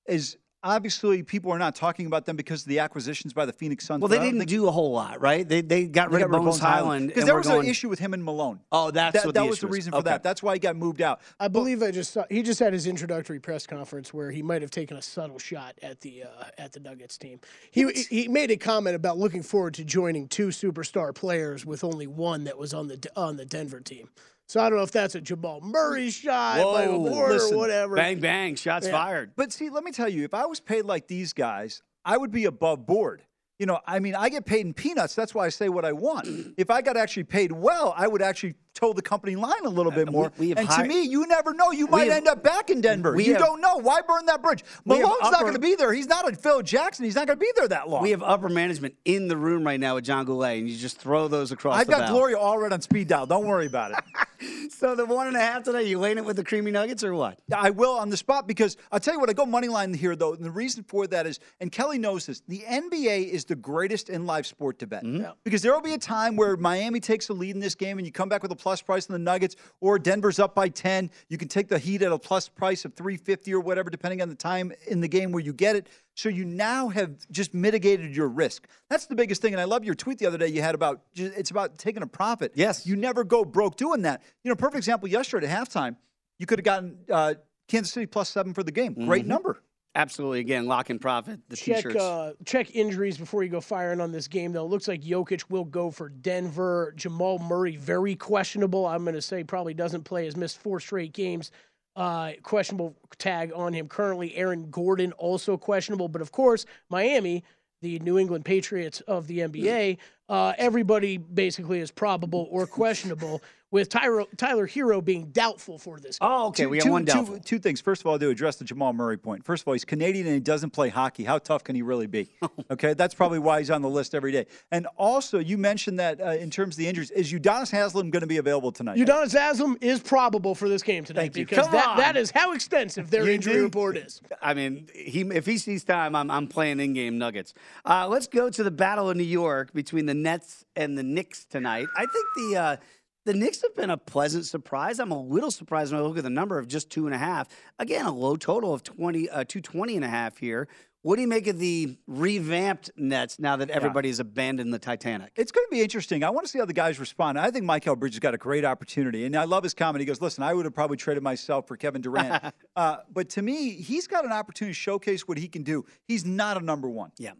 is 0.06 0.36
obviously 0.64 1.22
people 1.22 1.50
are 1.52 1.58
not 1.58 1.74
talking 1.74 2.06
about 2.06 2.24
them 2.26 2.36
because 2.36 2.62
of 2.62 2.68
the 2.68 2.78
acquisitions 2.78 3.32
by 3.32 3.46
the 3.46 3.52
Phoenix 3.52 3.84
Suns. 3.86 4.00
Well, 4.00 4.08
they 4.08 4.18
didn't 4.18 4.38
think- 4.38 4.50
do 4.50 4.66
a 4.68 4.70
whole 4.70 4.92
lot, 4.92 5.20
right? 5.20 5.46
They 5.48 5.60
they 5.60 5.86
got 5.86 6.10
they 6.10 6.16
rid 6.18 6.30
got 6.30 6.36
of 6.36 6.44
Bones 6.44 6.58
Hyland 6.58 7.08
because 7.08 7.24
there 7.24 7.36
was 7.36 7.46
going, 7.46 7.60
an 7.64 7.66
issue 7.70 7.88
with 7.88 7.98
him 7.98 8.14
and 8.14 8.22
Malone. 8.24 8.60
Oh, 8.70 8.90
that's 8.90 9.14
that, 9.14 9.26
what 9.26 9.34
that 9.34 9.40
the 9.42 9.46
was 9.46 9.58
issue 9.58 9.66
the 9.66 9.70
is. 9.70 9.74
reason 9.76 9.92
for 9.92 9.98
Okay. 9.98 10.10
that. 10.10 10.22
That's 10.22 10.42
why 10.42 10.54
he 10.54 10.58
got 10.58 10.76
moved 10.76 11.00
out. 11.02 11.20
I 11.40 11.48
believe 11.48 11.82
I 11.82 11.90
just 11.90 12.12
saw 12.12 12.24
he 12.30 12.42
just 12.42 12.60
had 12.60 12.72
his 12.72 12.86
introductory 12.86 13.40
press 13.40 13.66
conference 13.66 14.12
where 14.14 14.30
he 14.30 14.42
might 14.42 14.62
have 14.62 14.70
taken 14.70 14.96
a 14.96 15.02
subtle 15.02 15.38
shot 15.38 15.74
at 15.82 16.00
the 16.00 16.24
uh, 16.24 16.44
at 16.58 16.72
the 16.72 16.80
Nuggets 16.80 17.18
team. 17.18 17.40
He 17.70 17.90
he 18.10 18.28
made 18.28 18.50
a 18.50 18.56
comment 18.56 18.96
about 18.96 19.18
looking 19.18 19.42
forward 19.42 19.74
to 19.74 19.84
joining 19.84 20.28
two 20.28 20.48
superstar 20.48 21.14
players 21.14 21.66
with 21.66 21.84
only 21.84 22.06
one 22.06 22.44
that 22.44 22.58
was 22.58 22.72
on 22.72 22.88
the 22.88 22.98
on 23.16 23.36
the 23.36 23.44
Denver 23.44 23.80
team. 23.80 24.08
So 24.48 24.60
I 24.60 24.68
don't 24.68 24.76
know 24.78 24.84
if 24.84 24.90
that's 24.92 25.14
a 25.14 25.20
Jamal 25.20 25.60
Murray 25.62 26.10
shot, 26.10 26.58
Michael 26.58 27.08
Porter, 27.08 27.32
listen, 27.34 27.54
or 27.54 27.58
whatever. 27.58 27.96
Bang 27.96 28.20
bang, 28.20 28.54
shots 28.54 28.86
Yeah. 28.86 28.92
fired. 28.92 29.32
But 29.36 29.52
see, 29.52 29.70
let 29.70 29.82
me 29.84 29.92
tell 29.92 30.08
you, 30.08 30.24
if 30.24 30.34
I 30.34 30.44
was 30.46 30.60
paid 30.60 30.84
like 30.84 31.06
these 31.08 31.32
guys, 31.32 31.82
I 32.04 32.16
would 32.16 32.30
be 32.30 32.44
above 32.44 32.84
board. 32.86 33.22
You 33.58 33.66
know, 33.66 33.78
I 33.86 34.00
mean, 34.00 34.16
I 34.16 34.28
get 34.28 34.44
paid 34.44 34.66
in 34.66 34.74
peanuts. 34.74 35.14
That's 35.14 35.34
why 35.34 35.46
I 35.46 35.48
say 35.50 35.68
what 35.68 35.84
I 35.84 35.92
want. 35.92 36.26
if 36.56 36.68
I 36.68 36.82
got 36.82 36.96
actually 36.96 37.24
paid 37.24 37.52
well, 37.52 37.94
I 37.96 38.08
would 38.08 38.20
actually 38.20 38.54
toe 38.74 38.92
the 38.92 39.02
company 39.02 39.36
line 39.36 39.64
a 39.64 39.68
little 39.68 39.92
bit 39.92 40.10
more. 40.10 40.26
Uh, 40.26 40.30
we 40.38 40.52
and 40.52 40.66
hi- 40.66 40.82
to 40.82 40.88
me, 40.88 41.02
you 41.02 41.26
never 41.28 41.54
know. 41.54 41.70
You 41.70 41.86
might 41.86 42.08
have- 42.08 42.16
end 42.16 42.26
up 42.28 42.42
back 42.42 42.70
in 42.70 42.80
Denver. 42.80 43.18
You 43.20 43.34
have- 43.34 43.42
don't 43.42 43.60
know. 43.60 43.76
Why 43.76 44.00
burn 44.00 44.26
that 44.26 44.42
bridge? 44.42 44.64
we 44.84 44.96
have 44.96 45.04
Malone's 45.06 45.30
not 45.30 45.42
going 45.42 45.52
to 45.52 45.60
be 45.60 45.76
there. 45.76 45.92
He's 45.92 46.08
not 46.08 46.28
a 46.30 46.34
Phil 46.34 46.62
Jackson. 46.62 47.04
He's 47.04 47.14
not 47.14 47.26
going 47.28 47.38
to 47.38 47.40
be 47.44 47.52
there 47.54 47.68
that 47.68 47.88
long. 47.88 48.02
We 48.02 48.10
have 48.10 48.22
upper 48.22 48.48
management 48.48 48.96
in 49.04 49.28
the 49.28 49.36
room 49.36 49.64
right 49.64 49.78
now 49.78 49.94
with 49.94 50.04
John 50.04 50.24
Goulet, 50.24 50.58
and 50.58 50.68
you 50.68 50.76
just 50.76 50.98
throw 50.98 51.28
those 51.28 51.52
across 51.52 51.78
I've 51.78 51.86
the 51.86 51.92
got 51.92 52.08
bow. 52.08 52.14
Gloria 52.14 52.38
all 52.38 52.58
right 52.58 52.72
on 52.72 52.80
speed 52.80 53.06
dial. 53.08 53.26
Don't 53.26 53.46
worry 53.46 53.66
about 53.66 53.92
it. 53.92 53.98
So 54.70 54.96
the 54.96 55.06
one 55.06 55.28
and 55.28 55.36
a 55.36 55.40
half 55.40 55.62
today, 55.62 55.84
you 55.84 55.98
laying 55.98 56.18
it 56.18 56.24
with 56.24 56.36
the 56.36 56.42
creamy 56.42 56.70
nuggets 56.70 57.04
or 57.04 57.14
what? 57.14 57.38
I 57.54 57.70
will 57.70 57.92
on 57.92 58.10
the 58.10 58.16
spot 58.16 58.48
because 58.48 58.76
I'll 58.90 58.98
tell 58.98 59.14
you 59.14 59.20
what, 59.20 59.30
I 59.30 59.32
go 59.32 59.46
money 59.46 59.68
line 59.68 59.94
here 59.94 60.16
though, 60.16 60.32
and 60.32 60.44
the 60.44 60.50
reason 60.50 60.82
for 60.82 61.06
that 61.06 61.26
is, 61.26 61.38
and 61.60 61.70
Kelly 61.70 61.98
knows 61.98 62.26
this, 62.26 62.42
the 62.48 62.60
NBA 62.60 63.28
is 63.28 63.44
the 63.44 63.54
greatest 63.54 64.08
in 64.08 64.26
live 64.26 64.46
sport 64.46 64.78
to 64.80 64.86
bet. 64.86 65.04
Mm-hmm. 65.04 65.30
Because 65.44 65.62
there 65.62 65.72
will 65.72 65.82
be 65.82 65.94
a 65.94 65.98
time 65.98 66.36
where 66.36 66.56
Miami 66.56 66.98
takes 67.00 67.28
a 67.28 67.32
lead 67.32 67.54
in 67.54 67.60
this 67.60 67.74
game 67.74 67.98
and 67.98 68.06
you 68.06 68.12
come 68.12 68.28
back 68.28 68.42
with 68.42 68.50
a 68.50 68.56
plus 68.56 68.82
price 68.82 69.08
on 69.08 69.12
the 69.12 69.18
Nuggets, 69.18 69.56
or 69.80 69.98
Denver's 69.98 70.38
up 70.38 70.54
by 70.54 70.68
10. 70.68 71.10
You 71.28 71.38
can 71.38 71.48
take 71.48 71.68
the 71.68 71.78
Heat 71.78 72.02
at 72.02 72.10
a 72.10 72.18
plus 72.18 72.48
price 72.48 72.84
of 72.84 72.94
350 72.94 73.54
or 73.54 73.60
whatever, 73.60 73.90
depending 73.90 74.22
on 74.22 74.28
the 74.28 74.34
time 74.34 74.72
in 74.88 75.00
the 75.00 75.08
game 75.08 75.32
where 75.32 75.42
you 75.42 75.52
get 75.52 75.76
it. 75.76 75.86
So 76.14 76.28
you 76.28 76.44
now 76.44 76.88
have 76.88 77.14
just 77.30 77.54
mitigated 77.54 78.14
your 78.14 78.28
risk. 78.28 78.66
That's 78.90 79.06
the 79.06 79.14
biggest 79.14 79.40
thing. 79.40 79.54
And 79.54 79.60
I 79.60 79.64
love 79.64 79.84
your 79.84 79.94
tweet 79.94 80.18
the 80.18 80.26
other 80.26 80.38
day 80.38 80.48
you 80.48 80.60
had 80.60 80.74
about 80.74 81.00
it's 81.14 81.50
about 81.50 81.78
taking 81.78 82.02
a 82.02 82.06
profit. 82.06 82.52
Yes. 82.54 82.86
You 82.86 82.96
never 82.96 83.24
go 83.24 83.44
broke 83.44 83.76
doing 83.76 84.02
that. 84.02 84.22
You 84.44 84.50
know, 84.50 84.56
perfect 84.56 84.76
example 84.76 85.08
yesterday 85.08 85.46
at 85.46 85.68
halftime, 85.68 85.96
you 86.38 86.46
could 86.46 86.58
have 86.58 86.64
gotten 86.64 86.98
uh, 87.10 87.34
Kansas 87.68 87.92
City 87.92 88.06
plus 88.06 88.28
seven 88.28 88.52
for 88.52 88.62
the 88.62 88.72
game. 88.72 88.94
Great 88.94 89.26
number. 89.26 89.62
Absolutely. 89.94 90.40
Again, 90.40 90.66
lock 90.66 90.88
and 90.88 90.98
profit. 91.00 91.40
The 91.50 91.56
check 91.56 91.76
t-shirts. 91.76 91.96
uh, 91.96 92.32
check 92.46 92.74
injuries 92.74 93.18
before 93.18 93.42
you 93.42 93.50
go 93.50 93.60
firing 93.60 94.00
on 94.00 94.10
this 94.10 94.26
game. 94.26 94.52
Though 94.52 94.64
it 94.64 94.70
looks 94.70 94.88
like 94.88 95.02
Jokic 95.02 95.44
will 95.50 95.64
go 95.64 95.90
for 95.90 96.08
Denver. 96.08 96.94
Jamal 96.96 97.38
Murray 97.38 97.76
very 97.76 98.16
questionable. 98.16 98.86
I'm 98.86 99.04
going 99.04 99.14
to 99.14 99.22
say 99.22 99.44
probably 99.44 99.74
doesn't 99.74 100.04
play. 100.04 100.24
Has 100.24 100.36
missed 100.36 100.58
four 100.58 100.80
straight 100.80 101.12
games. 101.12 101.50
Uh, 101.94 102.32
questionable 102.42 102.96
tag 103.18 103.52
on 103.54 103.72
him 103.72 103.86
currently. 103.86 104.34
Aaron 104.34 104.70
Gordon 104.70 105.12
also 105.12 105.56
questionable. 105.58 106.08
But 106.08 106.22
of 106.22 106.32
course, 106.32 106.64
Miami, 106.88 107.44
the 107.82 107.98
New 107.98 108.18
England 108.18 108.44
Patriots 108.44 109.00
of 109.02 109.26
the 109.26 109.40
NBA, 109.40 109.98
uh, 110.28 110.54
everybody 110.56 111.18
basically 111.18 111.80
is 111.80 111.90
probable 111.90 112.48
or 112.50 112.66
questionable. 112.66 113.42
With 113.72 113.88
Tyler, 113.88 114.24
Tyler 114.36 114.68
Herro 114.68 115.04
being 115.04 115.30
doubtful 115.32 115.78
for 115.78 115.98
this. 115.98 116.18
game. 116.18 116.28
Oh, 116.30 116.48
okay. 116.48 116.64
Two- 116.64 116.68
we 116.68 116.78
got 116.78 116.84
two- 116.84 116.90
one 116.92 117.04
two- 117.06 117.12
doubtful. 117.12 117.40
two 117.40 117.58
things. 117.58 117.80
First 117.80 118.02
of 118.02 118.06
all, 118.06 118.18
to 118.18 118.28
address 118.28 118.56
the 118.56 118.64
Jamal 118.64 118.92
Murray 118.92 119.16
point. 119.16 119.44
First 119.44 119.62
of 119.64 119.68
all, 119.68 119.72
he's 119.74 119.84
Canadian 119.84 120.26
and 120.26 120.34
he 120.34 120.40
doesn't 120.40 120.70
play 120.70 120.90
hockey. 120.90 121.24
How 121.24 121.38
tough 121.38 121.64
can 121.64 121.74
he 121.74 121.82
really 121.82 122.06
be? 122.06 122.28
Okay, 122.70 122.94
that's 122.94 123.14
probably 123.14 123.38
why 123.38 123.58
he's 123.58 123.70
on 123.70 123.82
the 123.82 123.88
list 123.90 124.14
every 124.14 124.32
day. 124.32 124.46
And 124.70 124.86
also, 124.96 125.38
you 125.38 125.58
mentioned 125.58 125.98
that 126.00 126.20
uh, 126.20 126.30
in 126.30 126.48
terms 126.48 126.74
of 126.74 126.78
the 126.78 126.86
injuries, 126.86 127.10
is 127.10 127.30
Udonis 127.32 127.70
Haslem 127.70 128.10
going 128.10 128.20
to 128.22 128.26
be 128.26 128.38
available 128.38 128.72
tonight? 128.72 128.96
Udonis 128.98 129.32
Haslem 129.32 129.76
is 129.80 130.00
probable 130.00 130.54
for 130.54 130.68
this 130.68 130.82
game 130.82 131.04
tonight 131.04 131.36
you. 131.36 131.44
because 131.44 131.68
that, 131.70 131.96
that 131.96 132.16
is 132.16 132.30
how 132.30 132.52
extensive 132.52 133.10
their 133.10 133.28
injury 133.28 133.54
do- 133.54 133.62
report 133.64 133.96
is. 133.96 134.20
I 134.40 134.54
mean, 134.54 134.88
he 134.94 135.20
if 135.22 135.44
he 135.46 135.58
sees 135.58 135.82
time, 135.84 136.14
I'm 136.14 136.30
I'm 136.30 136.46
playing 136.46 136.80
in-game 136.80 137.18
Nuggets. 137.18 137.52
Uh, 137.84 138.06
let's 138.08 138.26
go 138.26 138.48
to 138.50 138.62
the 138.62 138.70
battle 138.70 139.10
in 139.10 139.18
New 139.18 139.24
York 139.24 139.72
between 139.72 140.06
the 140.06 140.14
Nets 140.14 140.64
and 140.76 140.96
the 140.96 141.02
Knicks 141.02 141.44
tonight. 141.44 141.86
I 141.96 142.06
think 142.06 142.26
the 142.36 142.56
uh, 142.56 142.76
the 143.24 143.34
Knicks 143.34 143.62
have 143.62 143.74
been 143.76 143.90
a 143.90 143.96
pleasant 143.96 144.46
surprise. 144.46 144.98
I'm 144.98 145.12
a 145.12 145.20
little 145.20 145.50
surprised 145.50 145.92
when 145.92 146.00
I 146.00 146.04
look 146.04 146.18
at 146.18 146.24
the 146.24 146.30
number 146.30 146.58
of 146.58 146.66
just 146.66 146.90
two 146.90 147.06
and 147.06 147.14
a 147.14 147.18
half. 147.18 147.48
Again, 147.78 148.06
a 148.06 148.12
low 148.12 148.36
total 148.36 148.74
of 148.74 148.82
20, 148.82 149.28
uh, 149.28 149.44
220 149.44 149.96
and 149.96 150.04
a 150.04 150.08
half 150.08 150.38
here. 150.38 150.68
What 151.02 151.16
do 151.16 151.22
you 151.22 151.28
make 151.28 151.48
of 151.48 151.58
the 151.58 151.96
revamped 152.06 152.92
Nets 152.96 153.40
now 153.40 153.56
that 153.56 153.70
everybody's 153.70 154.20
abandoned 154.20 154.72
the 154.72 154.78
Titanic? 154.78 155.32
It's 155.34 155.50
going 155.50 155.66
to 155.66 155.70
be 155.70 155.82
interesting. 155.82 156.22
I 156.22 156.30
want 156.30 156.46
to 156.46 156.50
see 156.50 156.60
how 156.60 156.64
the 156.64 156.72
guys 156.72 157.00
respond. 157.00 157.40
I 157.40 157.50
think 157.50 157.64
Mikal 157.64 157.98
Bridges 157.98 158.20
got 158.20 158.34
a 158.34 158.38
great 158.38 158.64
opportunity, 158.64 159.24
and 159.24 159.34
I 159.34 159.42
love 159.42 159.64
his 159.64 159.74
comment. 159.74 159.98
He 160.00 160.06
goes, 160.06 160.20
"Listen, 160.20 160.44
I 160.44 160.54
would 160.54 160.64
have 160.64 160.74
probably 160.74 160.96
traded 160.96 161.24
myself 161.24 161.66
for 161.66 161.76
Kevin 161.76 162.02
Durant, 162.02 162.54
uh, 162.76 162.98
but 163.10 163.28
to 163.30 163.42
me, 163.42 163.70
he's 163.70 164.06
got 164.06 164.24
an 164.24 164.30
opportunity 164.30 164.74
to 164.74 164.78
showcase 164.78 165.26
what 165.26 165.38
he 165.38 165.48
can 165.48 165.64
do. 165.64 165.84
He's 166.06 166.24
not 166.24 166.56
a 166.56 166.64
number 166.64 166.88
one, 166.88 167.10
yeah, 167.18 167.32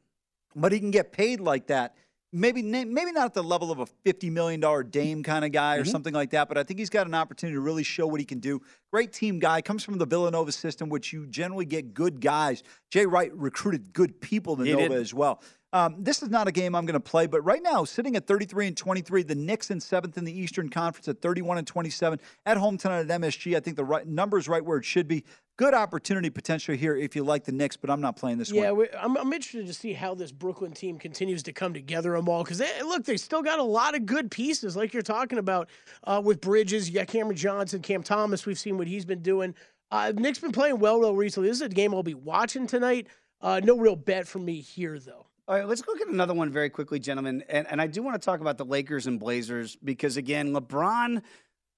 but 0.57 0.73
he 0.73 0.81
can 0.81 0.91
get 0.91 1.13
paid 1.13 1.39
like 1.39 1.69
that. 1.69 1.95
Maybe 2.35 2.63
maybe 2.63 3.13
not 3.13 3.27
at 3.27 3.35
the 3.35 3.43
level 3.43 3.71
of 3.71 3.79
a 3.81 3.85
fifty 3.87 4.31
million 4.31 4.59
dollar 4.59 4.83
Dame 4.83 5.23
kind 5.23 5.45
of 5.45 5.53
guy 5.53 5.77
or 5.77 5.85
Mhm. 5.85 5.89
something 5.89 6.15
like 6.15 6.31
that, 6.31 6.49
but 6.49 6.57
I 6.57 6.63
think 6.63 6.79
he's 6.79 6.89
got 6.89 7.07
an 7.07 7.15
opportunity 7.15 7.55
to 7.57 7.61
really 7.61 7.83
show 7.83 8.07
what 8.07 8.21
he 8.21 8.25
can 8.27 8.39
do. 8.39 8.63
Great 8.91 9.13
team 9.13 9.39
guy, 9.39 9.61
comes 9.61 9.85
from 9.85 9.99
the 9.99 10.07
Villanova 10.07 10.51
system, 10.51 10.89
which 10.89 11.13
you 11.13 11.27
generally 11.27 11.67
get 11.67 11.93
good 11.93 12.23
guys. 12.23 12.63
Jay 12.91 13.05
Wright 13.05 13.31
recruited 13.37 13.93
good 13.93 14.19
people 14.23 14.57
to 14.57 14.65
He 14.65 14.73
Nova 14.73 14.89
did. 14.89 14.93
as 14.99 15.13
well. 15.13 15.43
Um, 15.75 15.97
this 15.99 16.23
is 16.23 16.29
not 16.29 16.49
a 16.49 16.53
game 16.53 16.75
I'm 16.75 16.85
going 16.85 16.95
to 16.95 17.01
play, 17.01 17.27
but 17.27 17.41
right 17.43 17.63
now, 17.63 17.85
sitting 17.85 18.15
at 18.15 18.27
33 18.27 18.69
and 18.69 18.77
23, 18.77 19.23
the 19.23 19.35
Knicks 19.35 19.71
in 19.71 19.81
seventh 19.81 20.19
in 20.19 20.25
the 20.25 20.39
Eastern 20.39 20.69
Conference 20.69 21.09
at 21.09 21.23
31 21.23 21.59
and 21.59 21.67
27 21.67 22.21
at 22.45 22.59
home 22.59 22.77
tonight 22.77 23.01
at 23.11 23.21
MSG. 23.21 23.57
I 23.57 23.61
think 23.61 23.77
the 23.77 23.85
right 23.85 24.07
number 24.07 24.37
is 24.37 24.49
right 24.49 24.63
where 24.65 24.77
it 24.77 24.85
should 24.85 25.09
be. 25.09 25.25
Good 25.57 25.73
opportunity 25.75 26.29
potential 26.29 26.75
here 26.75 26.97
if 26.97 27.17
you 27.17 27.25
like 27.25 27.45
the 27.45 27.53
Knicks, 27.53 27.77
but 27.77 27.89
I'm 27.91 28.01
not 28.01 28.17
playing 28.17 28.39
this 28.39 28.51
Yeah, 28.51 28.71
one. 28.73 28.81
we, 28.81 28.89
I'm, 28.99 29.17
I'm 29.17 29.33
interested 29.33 29.67
to 29.67 29.73
see 29.75 29.93
how 29.93 30.15
this 30.15 30.33
Brooklyn 30.33 30.73
team 30.73 30.99
continues 30.99 31.43
to 31.45 31.53
come 31.53 31.73
together 31.73 32.13
them 32.13 32.29
all 32.29 32.43
because 32.43 32.61
look, 32.85 33.05
they 33.05 33.17
still 33.17 33.43
got 33.43 33.59
a 33.59 33.63
lot 33.63 33.95
of 33.95 34.05
good 34.05 34.31
pieces, 34.31 34.77
like 34.77 34.93
you're 34.93 35.03
talking 35.03 35.39
about 35.39 35.69
uh, 36.05 36.21
with 36.23 36.41
Bridges, 36.41 36.91
yeah, 36.91 37.05
Cameron 37.05 37.37
Johnson, 37.37 37.81
Cam 37.81 38.03
Thomas. 38.03 38.45
We've 38.45 38.59
seen 38.59 38.77
what 38.77 38.89
he's 38.89 39.05
been 39.05 39.23
doing. 39.23 39.55
Uh, 39.91 40.13
Knicks 40.15 40.39
been 40.39 40.53
playing 40.53 40.79
well 40.81 41.01
though 41.01 41.13
recently. 41.13 41.49
This 41.49 41.59
is 41.59 41.63
a 41.63 41.69
game 41.69 41.95
I'll 41.95 42.03
be 42.03 42.15
watching 42.15 42.67
tonight. 42.67 43.07
Uh, 43.41 43.61
no 43.63 43.77
real 43.77 43.97
bet 43.97 44.27
for 44.27 44.39
me 44.39 44.61
here 44.61 44.99
though. 44.99 45.27
All 45.49 45.57
right, 45.57 45.67
let's 45.67 45.85
look 45.87 46.01
at 46.01 46.07
another 46.09 46.35
one 46.35 46.51
very 46.51 46.71
quickly, 46.71 46.99
gentlemen. 47.01 47.43
And, 47.49 47.67
and 47.69 47.81
I 47.81 47.87
do 47.89 48.03
want 48.03 48.21
to 48.21 48.25
talk 48.25 48.41
about 48.41 48.59
the 48.59 48.65
Lakers 48.65 49.07
and 49.07 49.19
Blazers 49.19 49.77
because, 49.77 50.17
again, 50.17 50.53
LeBron 50.55 51.23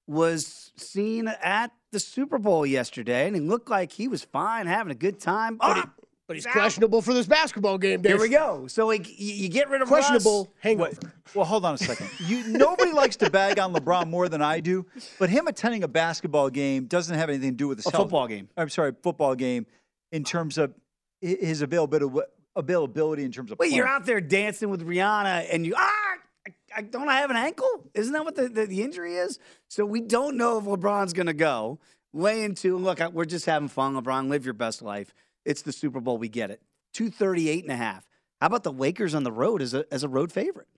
was 0.06 0.72
seen 0.76 1.28
at 1.42 1.70
the 1.90 1.98
Super 1.98 2.38
Bowl 2.38 2.66
yesterday 2.66 3.26
and 3.26 3.34
he 3.34 3.40
looked 3.40 3.70
like 3.70 3.90
he 3.90 4.06
was 4.06 4.22
fine, 4.22 4.66
having 4.66 4.90
a 4.90 4.94
good 4.94 5.18
time. 5.18 5.56
Ah, 5.60 5.90
But 6.26 6.36
he's 6.36 6.44
questionable 6.46 7.00
for 7.00 7.14
this 7.14 7.26
basketball 7.26 7.78
game. 7.78 8.02
Dave. 8.02 8.12
Here 8.12 8.20
we 8.20 8.28
go. 8.28 8.66
So 8.66 8.86
like, 8.86 9.08
you, 9.18 9.32
you 9.34 9.48
get 9.48 9.70
rid 9.70 9.80
of 9.80 9.88
questionable 9.88 10.44
Russ. 10.44 10.54
hangover. 10.60 10.90
Well, 11.34 11.46
hold 11.46 11.64
on 11.64 11.74
a 11.74 11.78
second. 11.78 12.10
You 12.26 12.46
nobody 12.48 12.92
likes 12.92 13.16
to 13.16 13.30
bag 13.30 13.58
on 13.58 13.72
LeBron 13.72 14.08
more 14.08 14.28
than 14.28 14.42
I 14.42 14.60
do, 14.60 14.84
but 15.18 15.30
him 15.30 15.46
attending 15.46 15.84
a 15.84 15.88
basketball 15.88 16.50
game 16.50 16.84
doesn't 16.84 17.16
have 17.16 17.30
anything 17.30 17.52
to 17.52 17.56
do 17.56 17.68
with 17.68 17.78
his 17.78 17.86
A 17.86 17.90
health. 17.92 18.04
football 18.04 18.26
game. 18.28 18.48
I'm 18.58 18.68
sorry, 18.68 18.92
football 19.02 19.34
game 19.34 19.64
in 20.12 20.22
terms 20.22 20.58
of 20.58 20.74
hi- 21.24 21.38
his 21.40 21.62
availability 21.62 22.20
availability 22.56 23.24
in 23.24 23.32
terms 23.32 23.50
of 23.50 23.58
Wait, 23.58 23.72
you're 23.72 23.86
out 23.86 24.06
there 24.06 24.20
dancing 24.20 24.70
with 24.70 24.86
Rihanna 24.86 25.46
and 25.52 25.66
you, 25.66 25.74
ah, 25.76 26.14
I, 26.46 26.52
I, 26.76 26.82
don't 26.82 27.08
I 27.08 27.18
have 27.18 27.30
an 27.30 27.36
ankle? 27.36 27.68
Isn't 27.94 28.12
that 28.12 28.24
what 28.24 28.36
the, 28.36 28.48
the, 28.48 28.66
the 28.66 28.82
injury 28.82 29.16
is? 29.16 29.38
So 29.68 29.84
we 29.84 30.00
don't 30.00 30.36
know 30.36 30.58
if 30.58 30.64
LeBron's 30.64 31.12
going 31.12 31.26
to 31.26 31.34
go. 31.34 31.78
Lay 32.12 32.44
into, 32.44 32.76
look, 32.78 33.00
I, 33.00 33.08
we're 33.08 33.24
just 33.24 33.46
having 33.46 33.68
fun. 33.68 33.94
LeBron, 33.94 34.28
live 34.28 34.44
your 34.44 34.54
best 34.54 34.82
life. 34.82 35.12
It's 35.44 35.62
the 35.62 35.72
Super 35.72 36.00
Bowl. 36.00 36.16
We 36.16 36.28
get 36.28 36.50
it. 36.50 36.62
238 36.94 37.64
and 37.64 37.72
a 37.72 37.76
half. 37.76 38.06
How 38.40 38.46
about 38.46 38.62
the 38.62 38.72
Lakers 38.72 39.14
on 39.14 39.24
the 39.24 39.32
road 39.32 39.62
as 39.62 39.74
a, 39.74 39.84
as 39.92 40.04
a 40.04 40.08
road 40.08 40.30
favorite? 40.30 40.68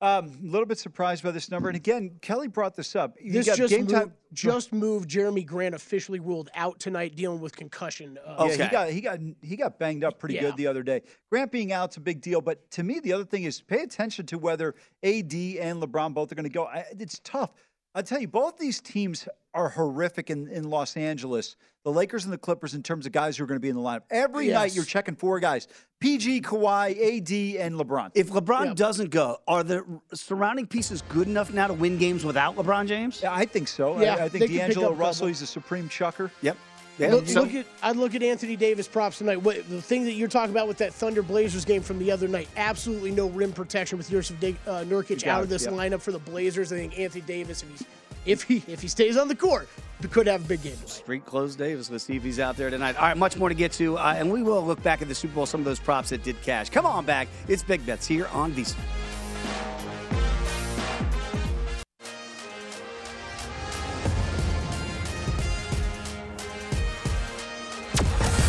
Um, 0.00 0.38
a 0.44 0.46
little 0.46 0.64
bit 0.66 0.78
surprised 0.78 1.24
by 1.24 1.32
this 1.32 1.50
number, 1.50 1.68
and 1.68 1.74
again, 1.74 2.12
Kelly 2.20 2.46
brought 2.46 2.76
this 2.76 2.94
up. 2.94 3.16
You 3.20 3.32
This 3.32 3.46
just 3.46 3.70
game 3.70 3.80
moved, 3.80 3.90
time. 3.90 4.12
just 4.32 4.72
moved. 4.72 5.10
Jerami 5.10 5.44
Grant 5.44 5.74
officially 5.74 6.20
ruled 6.20 6.50
out 6.54 6.78
tonight, 6.78 7.16
dealing 7.16 7.40
with 7.40 7.56
concussion. 7.56 8.16
Uh, 8.24 8.46
Yeah, 8.48 8.64
he 8.64 8.70
got 8.70 8.90
he 8.90 9.00
got 9.00 9.18
he 9.42 9.56
got 9.56 9.78
banged 9.80 10.04
up 10.04 10.20
pretty 10.20 10.36
Yeah. 10.36 10.42
good 10.42 10.56
the 10.56 10.68
other 10.68 10.84
day. 10.84 11.02
Grant 11.30 11.50
being 11.50 11.72
out's 11.72 11.96
a 11.96 12.00
big 12.00 12.20
deal, 12.20 12.40
but 12.40 12.70
to 12.72 12.84
me, 12.84 13.00
the 13.00 13.12
other 13.12 13.24
thing 13.24 13.42
is 13.42 13.60
pay 13.60 13.80
attention 13.82 14.24
to 14.26 14.38
whether 14.38 14.76
AD 15.02 15.34
and 15.58 15.82
LeBron 15.82 16.14
both 16.14 16.30
are 16.30 16.36
going 16.36 16.44
to 16.44 16.48
go. 16.50 16.66
I, 16.66 16.84
it's 16.96 17.18
tough. 17.24 17.50
I 17.98 18.02
tell 18.02 18.20
you, 18.20 18.28
both 18.28 18.58
these 18.58 18.80
teams 18.80 19.26
are 19.54 19.68
horrific 19.70 20.30
in, 20.30 20.46
in 20.48 20.70
Los 20.70 20.96
Angeles. 20.96 21.56
The 21.82 21.90
Lakers 21.90 22.22
and 22.24 22.32
the 22.32 22.38
Clippers 22.38 22.74
in 22.74 22.82
terms 22.84 23.06
of 23.06 23.12
guys 23.12 23.36
who 23.36 23.42
are 23.42 23.46
going 23.48 23.56
to 23.56 23.60
be 23.60 23.70
in 23.70 23.74
the 23.74 23.82
lineup. 23.82 24.02
Every 24.08 24.48
night 24.48 24.72
you're 24.72 24.84
checking 24.84 25.16
four 25.16 25.40
guys: 25.40 25.66
PG, 25.98 26.42
Kawhi, 26.42 26.90
AD, 26.90 27.60
and 27.60 27.74
LeBron. 27.74 28.12
If 28.14 28.30
LeBron 28.30 28.76
doesn't 28.76 29.10
go, 29.10 29.38
are 29.48 29.64
the 29.64 29.84
surrounding 30.14 30.68
pieces 30.68 31.02
good 31.08 31.26
enough 31.26 31.52
now 31.52 31.66
to 31.66 31.72
win 31.72 31.98
games 31.98 32.24
without 32.24 32.54
LeBron 32.54 32.86
James? 32.86 33.20
Yeah, 33.20 33.34
I 33.34 33.44
think 33.44 33.66
so. 33.66 34.00
Yeah, 34.00 34.14
I, 34.14 34.24
I 34.24 34.28
think 34.28 34.48
D'Angelo 34.48 34.92
Russell, 34.92 35.22
couple. 35.22 35.28
he's 35.28 35.42
a 35.42 35.46
supreme 35.46 35.88
chucker. 35.88 36.30
Yep. 36.42 36.56
Look, 36.98 37.28
look 37.28 37.54
at 37.54 37.66
I'd 37.82 37.96
look 37.96 38.14
at 38.14 38.22
Anthony 38.22 38.56
Davis 38.56 38.88
props 38.88 39.18
tonight. 39.18 39.42
What, 39.42 39.68
the 39.68 39.80
thing 39.80 40.04
that 40.04 40.12
you're 40.12 40.28
talking 40.28 40.50
about 40.50 40.66
with 40.66 40.78
that 40.78 40.92
Thunder 40.92 41.22
Blazers 41.22 41.64
game 41.64 41.82
from 41.82 41.98
the 41.98 42.10
other 42.10 42.26
night, 42.26 42.48
absolutely 42.56 43.12
no 43.12 43.28
rim 43.28 43.52
protection 43.52 43.98
with 43.98 44.10
Jusuf 44.10 44.56
uh, 44.66 44.84
Nurkic 44.84 45.26
out 45.26 45.42
of 45.42 45.48
this 45.48 45.64
yep. 45.64 45.74
lineup 45.74 46.00
for 46.00 46.12
the 46.12 46.18
Blazers. 46.18 46.72
I 46.72 46.76
think 46.76 46.98
Anthony 46.98 47.22
Davis, 47.22 47.62
if 47.62 47.68
he's 47.68 47.84
if 48.26 48.42
he 48.42 48.62
if 48.66 48.82
he 48.82 48.88
stays 48.88 49.16
on 49.16 49.28
the 49.28 49.34
court, 49.34 49.68
could 50.10 50.26
have 50.26 50.44
a 50.44 50.48
big 50.48 50.62
game 50.62 50.74
tonight. 50.74 50.88
Street 50.88 51.26
close 51.26 51.56
Davis. 51.56 51.90
Let's 51.90 52.04
see 52.04 52.16
if 52.16 52.22
he's 52.22 52.40
out 52.40 52.56
there 52.56 52.70
tonight. 52.70 52.96
All 52.96 53.02
right, 53.02 53.16
much 53.16 53.36
more 53.36 53.48
to 53.48 53.54
get 53.54 53.72
to, 53.72 53.96
uh, 53.96 54.14
and 54.16 54.30
we 54.30 54.42
will 54.42 54.64
look 54.64 54.82
back 54.82 55.02
at 55.02 55.08
the 55.08 55.14
Super 55.14 55.34
Bowl, 55.34 55.46
some 55.46 55.60
of 55.60 55.64
those 55.64 55.78
props 55.78 56.10
that 56.10 56.22
did 56.22 56.40
cash. 56.42 56.70
Come 56.70 56.86
on 56.86 57.04
back. 57.04 57.28
It's 57.46 57.62
Big 57.62 57.84
Bets 57.86 58.06
here 58.06 58.26
on 58.32 58.52
VSiN. 58.52 58.76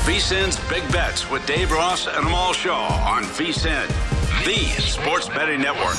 VSIN's 0.10 0.58
Big 0.68 0.92
Bets 0.92 1.30
with 1.30 1.46
Dave 1.46 1.72
Ross 1.72 2.08
and 2.08 2.26
Amal 2.26 2.52
Shaw 2.52 2.88
on 3.08 3.22
VSIN, 3.26 3.88
the 4.44 4.82
sports 4.82 5.30
betting 5.30 5.62
network. 5.62 5.94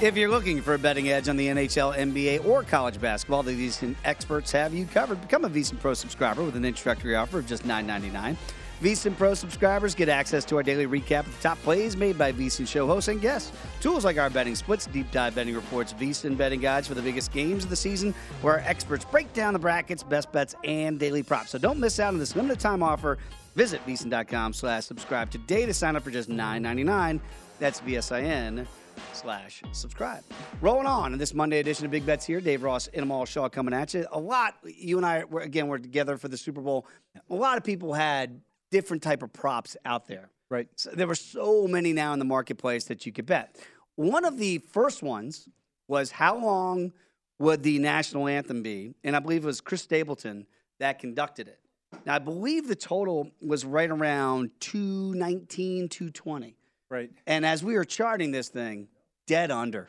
If 0.00 0.16
you're 0.16 0.30
looking 0.30 0.62
for 0.62 0.74
a 0.74 0.78
betting 0.78 1.08
edge 1.08 1.28
on 1.28 1.36
the 1.36 1.48
NHL, 1.48 1.96
NBA, 1.96 2.46
or 2.46 2.62
college 2.62 3.00
basketball, 3.00 3.42
the 3.42 3.50
VSiN 3.50 3.96
experts 4.04 4.52
have 4.52 4.72
you 4.72 4.86
covered. 4.86 5.20
Become 5.22 5.44
a 5.44 5.50
VSiN 5.50 5.80
Pro 5.80 5.92
subscriber 5.92 6.44
with 6.44 6.54
an 6.54 6.64
introductory 6.64 7.16
offer 7.16 7.40
of 7.40 7.48
just 7.48 7.64
$9.99. 7.64 8.36
VSiN 8.80 9.14
Pro 9.14 9.34
subscribers 9.34 9.94
get 9.94 10.08
access 10.08 10.42
to 10.46 10.56
our 10.56 10.62
daily 10.62 10.86
recap 10.86 11.26
of 11.26 11.36
the 11.36 11.42
top 11.42 11.58
plays 11.58 11.98
made 11.98 12.16
by 12.16 12.32
VSiN 12.32 12.66
show 12.66 12.86
hosts 12.86 13.08
and 13.08 13.20
guests. 13.20 13.52
Tools 13.82 14.06
like 14.06 14.16
our 14.16 14.30
betting 14.30 14.54
splits, 14.54 14.86
deep 14.86 15.10
dive 15.10 15.34
betting 15.34 15.54
reports, 15.54 15.92
VSiN 15.92 16.34
betting 16.34 16.60
guides 16.60 16.88
for 16.88 16.94
the 16.94 17.02
biggest 17.02 17.30
games 17.30 17.64
of 17.64 17.68
the 17.68 17.76
season, 17.76 18.14
where 18.40 18.54
our 18.54 18.60
experts 18.60 19.04
break 19.04 19.30
down 19.34 19.52
the 19.52 19.58
brackets, 19.58 20.02
best 20.02 20.32
bets, 20.32 20.54
and 20.64 20.98
daily 20.98 21.22
props. 21.22 21.50
So 21.50 21.58
don't 21.58 21.78
miss 21.78 22.00
out 22.00 22.14
on 22.14 22.18
this 22.18 22.34
limited 22.34 22.58
time 22.58 22.82
offer. 22.82 23.18
Visit 23.54 23.84
VSiN.com 23.86 24.54
slash 24.54 24.86
subscribe 24.86 25.30
today 25.30 25.66
to 25.66 25.74
sign 25.74 25.94
up 25.94 26.02
for 26.02 26.10
just 26.10 26.30
$9.99. 26.30 27.20
That's 27.58 27.82
VSIN 27.82 28.66
slash 29.12 29.62
subscribe. 29.72 30.24
Rolling 30.62 30.86
on 30.86 31.12
in 31.12 31.18
this 31.18 31.34
Monday 31.34 31.58
edition 31.58 31.84
of 31.84 31.90
Big 31.90 32.06
Bets 32.06 32.24
here. 32.24 32.40
Dave 32.40 32.62
Ross 32.62 32.86
and 32.94 33.02
Amal 33.02 33.26
Shaw 33.26 33.50
coming 33.50 33.74
at 33.74 33.92
you. 33.92 34.06
A 34.10 34.18
lot, 34.18 34.54
you 34.64 34.96
and 34.96 35.04
I, 35.04 35.24
were, 35.24 35.42
again, 35.42 35.68
we're 35.68 35.76
together 35.76 36.16
for 36.16 36.28
the 36.28 36.38
Super 36.38 36.62
Bowl. 36.62 36.86
A 37.28 37.34
lot 37.34 37.58
of 37.58 37.64
people 37.64 37.92
had 37.92 38.40
different 38.70 39.02
type 39.02 39.22
of 39.22 39.32
props 39.32 39.76
out 39.84 40.06
there. 40.06 40.30
Right. 40.48 40.68
So 40.74 40.90
there 40.90 41.06
were 41.06 41.14
so 41.14 41.66
many 41.68 41.92
now 41.92 42.12
in 42.12 42.18
the 42.18 42.24
marketplace 42.24 42.84
that 42.84 43.06
you 43.06 43.12
could 43.12 43.26
bet. 43.26 43.56
One 43.94 44.24
of 44.24 44.38
the 44.38 44.58
first 44.58 45.02
ones 45.02 45.48
was 45.86 46.10
how 46.10 46.38
long 46.38 46.92
would 47.38 47.62
the 47.62 47.78
national 47.78 48.28
anthem 48.28 48.62
be? 48.62 48.94
And 49.04 49.14
I 49.14 49.20
believe 49.20 49.44
it 49.44 49.46
was 49.46 49.60
Chris 49.60 49.82
Stapleton 49.82 50.46
that 50.78 50.98
conducted 50.98 51.48
it. 51.48 51.60
Now, 52.04 52.14
I 52.14 52.18
believe 52.18 52.68
the 52.68 52.76
total 52.76 53.30
was 53.40 53.64
right 53.64 53.90
around 53.90 54.50
219, 54.60 55.88
220. 55.88 56.56
Right. 56.88 57.10
And 57.26 57.46
as 57.46 57.62
we 57.62 57.74
were 57.74 57.84
charting 57.84 58.30
this 58.30 58.48
thing, 58.48 58.88
dead 59.26 59.50
under. 59.50 59.88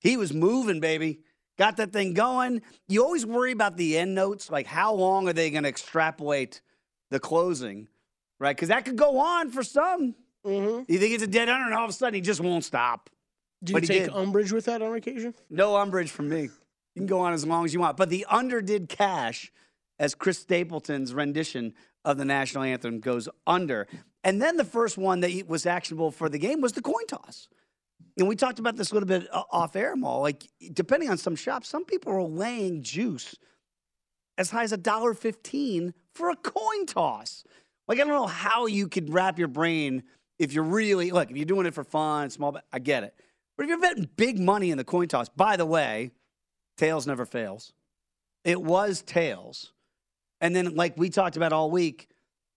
He 0.00 0.16
was 0.16 0.32
moving, 0.32 0.80
baby. 0.80 1.20
Got 1.58 1.76
that 1.76 1.92
thing 1.92 2.14
going. 2.14 2.62
You 2.88 3.04
always 3.04 3.26
worry 3.26 3.52
about 3.52 3.76
the 3.76 3.98
end 3.98 4.14
notes, 4.14 4.50
like 4.50 4.66
how 4.66 4.94
long 4.94 5.28
are 5.28 5.32
they 5.32 5.50
going 5.50 5.62
to 5.64 5.68
extrapolate 5.68 6.60
the 7.10 7.20
closing, 7.20 7.88
right? 8.42 8.56
Because 8.56 8.68
that 8.68 8.84
could 8.84 8.96
go 8.96 9.18
on 9.20 9.50
for 9.50 9.62
some. 9.62 10.16
Mm-hmm. 10.44 10.92
You 10.92 10.98
think 10.98 11.14
it's 11.14 11.22
a 11.22 11.28
dead 11.28 11.48
under, 11.48 11.64
and 11.64 11.74
all 11.74 11.84
of 11.84 11.90
a 11.90 11.92
sudden 11.92 12.14
he 12.14 12.20
just 12.20 12.40
won't 12.40 12.64
stop. 12.64 13.08
Do 13.62 13.72
you 13.72 13.80
But 13.80 13.86
take 13.86 14.12
umbrage 14.12 14.50
with 14.50 14.64
that 14.64 14.82
on 14.82 14.94
occasion? 14.94 15.32
No 15.48 15.76
umbrage 15.76 16.10
from 16.10 16.28
me. 16.28 16.42
You 16.42 16.50
can 16.96 17.06
go 17.06 17.20
on 17.20 17.32
as 17.32 17.46
long 17.46 17.64
as 17.64 17.72
you 17.72 17.78
want. 17.78 17.96
But 17.96 18.10
the 18.10 18.26
under 18.28 18.60
did 18.60 18.88
cash 18.88 19.52
as 20.00 20.16
Chris 20.16 20.40
Stapleton's 20.40 21.14
rendition 21.14 21.74
of 22.04 22.18
the 22.18 22.24
national 22.24 22.64
anthem 22.64 22.98
goes 22.98 23.28
under. 23.46 23.86
And 24.24 24.42
then 24.42 24.56
the 24.56 24.64
first 24.64 24.98
one 24.98 25.20
that 25.20 25.46
was 25.46 25.64
actionable 25.64 26.10
for 26.10 26.28
the 26.28 26.38
game 26.38 26.60
was 26.60 26.72
the 26.72 26.82
coin 26.82 27.06
toss. 27.06 27.48
And 28.18 28.26
we 28.26 28.34
talked 28.34 28.58
about 28.58 28.76
this 28.76 28.90
a 28.90 28.94
little 28.94 29.06
bit 29.06 29.28
off 29.32 29.76
air, 29.76 29.94
Maul. 29.94 30.22
Like, 30.22 30.48
depending 30.72 31.08
on 31.08 31.16
some 31.16 31.36
shops, 31.36 31.68
some 31.68 31.84
people 31.84 32.12
are 32.12 32.22
laying 32.22 32.82
juice 32.82 33.36
as 34.36 34.50
high 34.50 34.64
as 34.64 34.72
a 34.72 34.76
dollar 34.76 35.14
fifteen 35.14 35.94
for 36.12 36.30
a 36.30 36.36
coin 36.36 36.86
toss. 36.86 37.44
Like, 37.92 38.00
I 38.00 38.04
don't 38.04 38.14
know 38.14 38.26
how 38.26 38.64
you 38.64 38.88
could 38.88 39.12
wrap 39.12 39.38
your 39.38 39.48
brain 39.48 40.04
if 40.38 40.54
you're 40.54 40.64
really 40.64 41.10
look 41.10 41.30
if 41.30 41.36
you're 41.36 41.44
doing 41.44 41.66
it 41.66 41.74
for 41.74 41.84
fun, 41.84 42.30
small. 42.30 42.52
bet- 42.52 42.64
I 42.72 42.78
get 42.78 43.04
it, 43.04 43.14
but 43.54 43.64
if 43.64 43.68
you're 43.68 43.78
betting 43.78 44.08
big 44.16 44.38
money 44.38 44.70
in 44.70 44.78
the 44.78 44.82
coin 44.82 45.08
toss, 45.08 45.28
by 45.28 45.58
the 45.58 45.66
way, 45.66 46.12
tails 46.78 47.06
never 47.06 47.26
fails. 47.26 47.74
It 48.44 48.62
was 48.62 49.02
tails, 49.02 49.74
and 50.40 50.56
then 50.56 50.74
like 50.74 50.96
we 50.96 51.10
talked 51.10 51.36
about 51.36 51.52
all 51.52 51.70
week, 51.70 52.08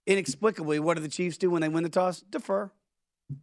inexplicably, 0.07 0.79
what 0.79 0.95
do 0.95 1.03
the 1.03 1.09
Chiefs 1.09 1.37
do 1.37 1.49
when 1.49 1.61
they 1.61 1.67
win 1.67 1.83
the 1.83 1.89
toss? 1.89 2.21
Defer, 2.21 2.71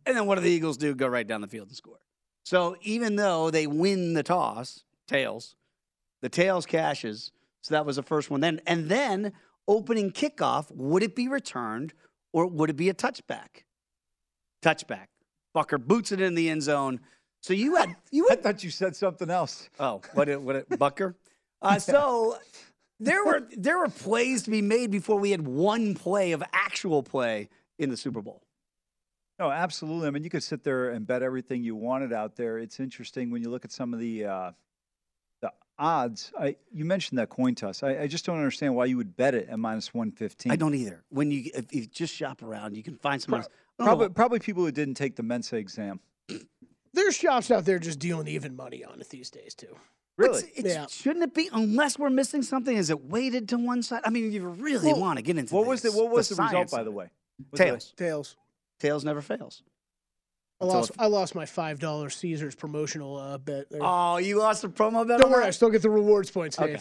and 0.07 0.17
then 0.17 0.25
what 0.25 0.37
do 0.37 0.41
the 0.41 0.51
Eagles 0.51 0.79
do? 0.79 0.95
Go 0.95 1.09
right 1.09 1.27
down 1.27 1.43
the 1.43 1.47
field 1.47 1.69
and 1.69 1.77
score. 1.77 2.01
So 2.43 2.75
even 2.81 3.17
though 3.17 3.51
they 3.51 3.67
win 3.67 4.15
the 4.15 4.23
toss, 4.23 4.83
tails, 5.07 5.57
the 6.23 6.31
tails 6.31 6.65
cashes. 6.65 7.33
So 7.61 7.75
that 7.75 7.85
was 7.85 7.97
the 7.97 8.03
first 8.03 8.31
one. 8.31 8.41
Then 8.41 8.63
and 8.67 8.89
then 8.89 9.35
opening 9.69 10.11
kickoff, 10.11 10.71
would 10.71 11.03
it 11.03 11.15
be 11.15 11.29
returned 11.29 11.93
or 12.33 12.47
would 12.47 12.71
it 12.71 12.77
be 12.77 12.89
a 12.89 12.95
touchback? 12.95 13.65
Touchback. 14.63 15.07
Butker 15.55 15.85
boots 15.85 16.13
it 16.13 16.21
in 16.21 16.35
the 16.35 16.49
end 16.49 16.63
zone. 16.63 17.01
So 17.41 17.53
you 17.53 17.77
had 17.77 17.97
you 18.11 18.29
I 18.31 18.37
thought 18.37 18.65
you 18.65 18.71
said 18.71 18.97
something 18.97 19.31
else. 19.31 19.69
Oh, 19.79 20.01
what 20.15 20.29
it, 20.29 20.41
what 20.41 20.57
it, 20.57 20.69
Butker? 20.71 21.15
Uh, 21.65 21.79
so 21.79 22.37
there 22.99 23.25
were 23.25 23.47
there 23.57 23.79
were 23.79 23.89
plays 23.89 24.43
to 24.43 24.51
be 24.51 24.61
made 24.61 24.91
before 24.91 25.17
we 25.17 25.31
had 25.31 25.47
one 25.47 25.95
play 25.95 26.33
of 26.33 26.43
actual 26.53 27.05
play 27.05 27.49
in 27.79 27.89
the 27.89 27.97
Super 27.97 28.21
Bowl. 28.21 28.43
No, 29.39 29.49
absolutely. 29.49 30.09
I 30.09 30.11
mean, 30.11 30.25
you 30.25 30.31
could 30.31 30.43
sit 30.43 30.65
there 30.65 30.91
and 30.91 31.07
bet 31.07 31.23
everything 31.23 31.63
you 31.63 31.77
wanted 31.77 32.13
out 32.13 32.35
there. 32.35 32.59
It's 32.59 32.81
interesting 32.81 33.31
when 33.31 33.43
you 33.43 33.49
look 33.51 33.65
at 33.65 33.71
some 33.71 33.95
of 33.95 34.01
the 34.01 34.25
uh, 34.25 34.51
the 34.51 34.53
odds. 35.79 36.33
I 36.39 36.57
you 36.73 36.85
mentioned 36.85 37.19
that 37.19 37.29
coin 37.29 37.55
toss. 37.55 37.83
I, 37.83 38.01
I 38.03 38.07
just 38.07 38.25
don't 38.25 38.37
understand 38.39 38.75
why 38.75 38.87
you 38.87 38.97
would 38.97 39.17
bet 39.17 39.35
it 39.35 39.49
at 39.49 39.59
minus 39.59 39.93
one 39.93 40.11
fifteen. 40.13 40.53
I 40.53 40.57
don't 40.57 40.75
either. 40.75 41.03
When 41.11 41.31
you 41.31 41.51
if 41.55 41.73
you 41.73 41.87
just 41.87 42.15
shop 42.15 42.43
around, 42.43 42.77
you 42.77 42.83
can 42.83 42.97
find 42.97 43.21
some. 43.21 43.45
Probably 43.79 44.09
probably 44.11 44.39
people 44.39 44.65
who 44.65 44.73
didn't 44.73 44.95
take 44.95 45.17
the 45.17 45.23
Mensa 45.23 45.57
exam. 45.57 46.01
There's 46.95 47.17
shops 47.17 47.51
out 47.51 47.65
there 47.65 47.79
just 47.79 47.99
dealing 47.99 48.29
even 48.29 48.55
money 48.55 48.85
on 48.85 49.01
it 49.01 49.09
these 49.09 49.31
days 49.31 49.55
too. 49.55 49.75
Really? 50.19 50.43
It's, 50.55 50.69
Yeah. 50.69 50.87
Shouldn't 50.89 51.25
it 51.25 51.35
be? 51.35 51.49
Unless 51.53 51.99
we're 51.99 52.11
missing 52.11 52.43
something, 52.43 52.77
is 52.77 52.91
it 52.91 53.05
weighted 53.07 53.49
to 53.49 53.59
one 53.59 53.83
side? 53.83 54.03
I 54.05 54.11
mean, 54.11 54.31
you 54.31 54.47
really 54.47 54.93
Well, 54.93 55.01
want 55.01 55.17
to 55.17 55.23
get 55.23 55.39
into 55.39 55.55
What 55.55 55.67
was 55.67 55.81
the 55.81 55.89
this, 55.89 55.97
what 55.97 56.11
was 56.11 56.29
the, 56.29 56.43
result 56.43 56.71
by 56.71 56.83
the 56.85 56.91
way? 56.91 57.09
Was 57.51 57.61
it- 57.61 57.65
Tails. 57.65 57.95
Tails. 57.97 58.37
Tails 58.79 59.05
never 59.05 59.23
fails. 59.23 59.63
I 60.63 60.65
Until 60.67 60.81
lost. 60.81 60.93
I 60.99 61.07
lost 61.07 61.35
my 61.35 61.45
five 61.45 61.81
dollar 61.81 62.09
Caesars 62.09 62.55
promotional 62.55 63.17
uh, 63.17 63.39
bet. 63.39 63.69
There. 63.69 63.81
Oh, 63.83 64.19
you 64.19 64.39
lost 64.39 64.63
the 64.63 64.69
promo 64.69 65.07
bet. 65.07 65.21
Don't 65.21 65.31
worry, 65.31 65.43
that? 65.43 65.49
I 65.49 65.51
still 65.51 65.71
get 65.71 65.83
the 65.83 65.91
rewards 65.91 66.31
points, 66.31 66.59
Okay. 66.59 66.79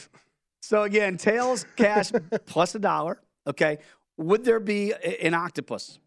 So 0.62 0.84
again, 0.84 1.17
tails 1.17 1.65
cash 1.76 2.12
plus 2.46 2.76
a 2.76 2.80
dollar. 2.80 3.20
Okay. 3.48 3.80
Would 4.17 4.46
there 4.46 4.60
be 4.60 4.94
an 4.94 5.34
octopus? 5.34 5.98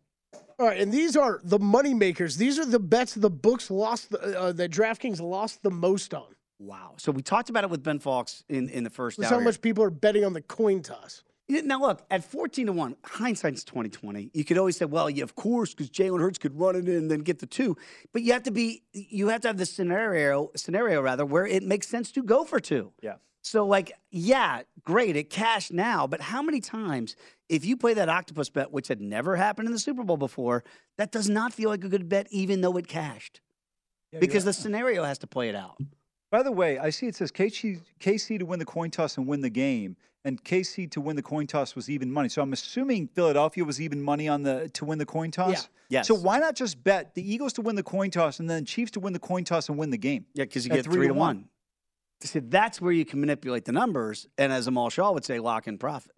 All 0.60 0.68
right, 0.68 0.80
and 0.80 0.92
these 0.92 1.16
are 1.16 1.40
the 1.42 1.58
money 1.58 1.92
makers. 1.94 2.36
These 2.36 2.60
are 2.60 2.64
the 2.64 2.78
bets 2.78 3.14
the 3.14 3.30
books 3.30 3.72
lost, 3.72 4.10
the, 4.10 4.38
uh, 4.40 4.52
that 4.52 4.70
DraftKings 4.70 5.20
lost 5.20 5.64
the 5.64 5.70
most 5.72 6.14
on. 6.14 6.26
Wow. 6.60 6.94
So 6.96 7.10
we 7.10 7.22
talked 7.22 7.50
about 7.50 7.64
it 7.64 7.70
with 7.70 7.82
Ben 7.82 7.98
Fox 7.98 8.44
in, 8.48 8.68
in 8.68 8.84
the 8.84 8.90
first 8.90 9.18
That's 9.18 9.32
hour. 9.32 9.40
how 9.40 9.44
much 9.44 9.60
people 9.60 9.82
are 9.82 9.90
betting 9.90 10.24
on 10.24 10.32
the 10.32 10.42
coin 10.42 10.82
toss. 10.82 11.24
Now 11.48 11.80
look, 11.80 12.02
at 12.10 12.24
fourteen 12.24 12.66
to 12.66 12.72
one, 12.72 12.96
hindsight's 13.04 13.64
twenty 13.64 13.90
twenty. 13.90 14.30
You 14.32 14.44
could 14.44 14.56
always 14.56 14.76
say, 14.78 14.86
"Well, 14.86 15.10
yeah, 15.10 15.24
of 15.24 15.34
course, 15.34 15.74
because 15.74 15.90
Jalen 15.90 16.20
Hurts 16.20 16.38
could 16.38 16.58
run 16.58 16.74
it 16.74 16.88
in 16.88 16.94
and 16.96 17.10
then 17.10 17.20
get 17.20 17.38
the 17.38 17.46
two. 17.46 17.76
But 18.12 18.22
you 18.22 18.32
have 18.32 18.44
to 18.44 18.50
be, 18.50 18.82
you 18.92 19.28
have 19.28 19.42
to 19.42 19.48
have 19.48 19.58
the 19.58 19.66
scenario, 19.66 20.50
scenario 20.56 21.02
rather, 21.02 21.26
where 21.26 21.46
it 21.46 21.62
makes 21.62 21.86
sense 21.86 22.10
to 22.12 22.22
go 22.22 22.44
for 22.44 22.60
two. 22.60 22.92
Yeah. 23.02 23.16
So, 23.42 23.66
like, 23.66 23.92
yeah, 24.10 24.62
great, 24.84 25.16
it 25.16 25.28
cashed 25.28 25.70
now, 25.70 26.06
but 26.06 26.22
how 26.22 26.40
many 26.40 26.62
times, 26.62 27.14
if 27.50 27.62
you 27.66 27.76
play 27.76 27.92
that 27.92 28.08
octopus 28.08 28.48
bet, 28.48 28.72
which 28.72 28.88
had 28.88 29.02
never 29.02 29.36
happened 29.36 29.66
in 29.68 29.72
the 29.74 29.78
Super 29.78 30.02
Bowl 30.02 30.16
before, 30.16 30.64
that 30.96 31.12
does 31.12 31.28
not 31.28 31.52
feel 31.52 31.68
like 31.68 31.84
a 31.84 31.90
good 31.90 32.08
bet, 32.08 32.26
even 32.30 32.62
though 32.62 32.78
it 32.78 32.88
cashed, 32.88 33.42
Yeah, 34.12 34.20
because 34.20 34.46
right. 34.46 34.46
the 34.46 34.52
scenario 34.54 35.04
has 35.04 35.18
to 35.18 35.26
play 35.26 35.50
it 35.50 35.54
out. 35.54 35.76
By 36.34 36.42
the 36.42 36.50
way, 36.50 36.80
I 36.80 36.90
see 36.90 37.06
it 37.06 37.14
says 37.14 37.30
KC, 37.30 37.80
KC 38.00 38.40
to 38.40 38.44
win 38.44 38.58
the 38.58 38.64
coin 38.64 38.90
toss 38.90 39.18
and 39.18 39.24
win 39.28 39.40
the 39.40 39.48
game, 39.48 39.96
and 40.24 40.42
KC 40.42 40.90
to 40.90 41.00
win 41.00 41.14
the 41.14 41.22
coin 41.22 41.46
toss 41.46 41.76
was 41.76 41.88
even 41.88 42.10
money. 42.10 42.28
So 42.28 42.42
I'm 42.42 42.52
assuming 42.52 43.06
Philadelphia 43.06 43.64
was 43.64 43.80
even 43.80 44.02
money 44.02 44.26
on 44.26 44.42
the 44.42 44.68
to 44.70 44.84
win 44.84 44.98
the 44.98 45.06
coin 45.06 45.30
toss. 45.30 45.52
Yeah. 45.52 45.98
Yes. 46.00 46.08
So 46.08 46.14
why 46.16 46.40
not 46.40 46.56
just 46.56 46.82
bet 46.82 47.14
the 47.14 47.22
Eagles 47.22 47.52
to 47.52 47.62
win 47.62 47.76
the 47.76 47.84
coin 47.84 48.10
toss 48.10 48.40
and 48.40 48.50
then 48.50 48.64
Chiefs 48.64 48.90
to 48.90 48.98
win 48.98 49.12
the 49.12 49.20
coin 49.20 49.44
toss 49.44 49.68
and 49.68 49.78
win 49.78 49.90
the 49.90 49.96
game? 49.96 50.26
Yeah, 50.34 50.42
because 50.42 50.66
you 50.66 50.72
At 50.72 50.78
get 50.78 50.86
three, 50.86 51.06
to 51.06 51.14
one. 51.14 51.44
See, 52.20 52.40
that's 52.40 52.80
where 52.80 52.90
you 52.90 53.04
can 53.04 53.20
manipulate 53.20 53.64
the 53.64 53.70
numbers, 53.70 54.26
and 54.36 54.52
as 54.52 54.66
Amal 54.66 54.90
Shaw 54.90 55.12
would 55.12 55.24
say, 55.24 55.38
lock 55.38 55.68
in 55.68 55.78
profit. 55.78 56.10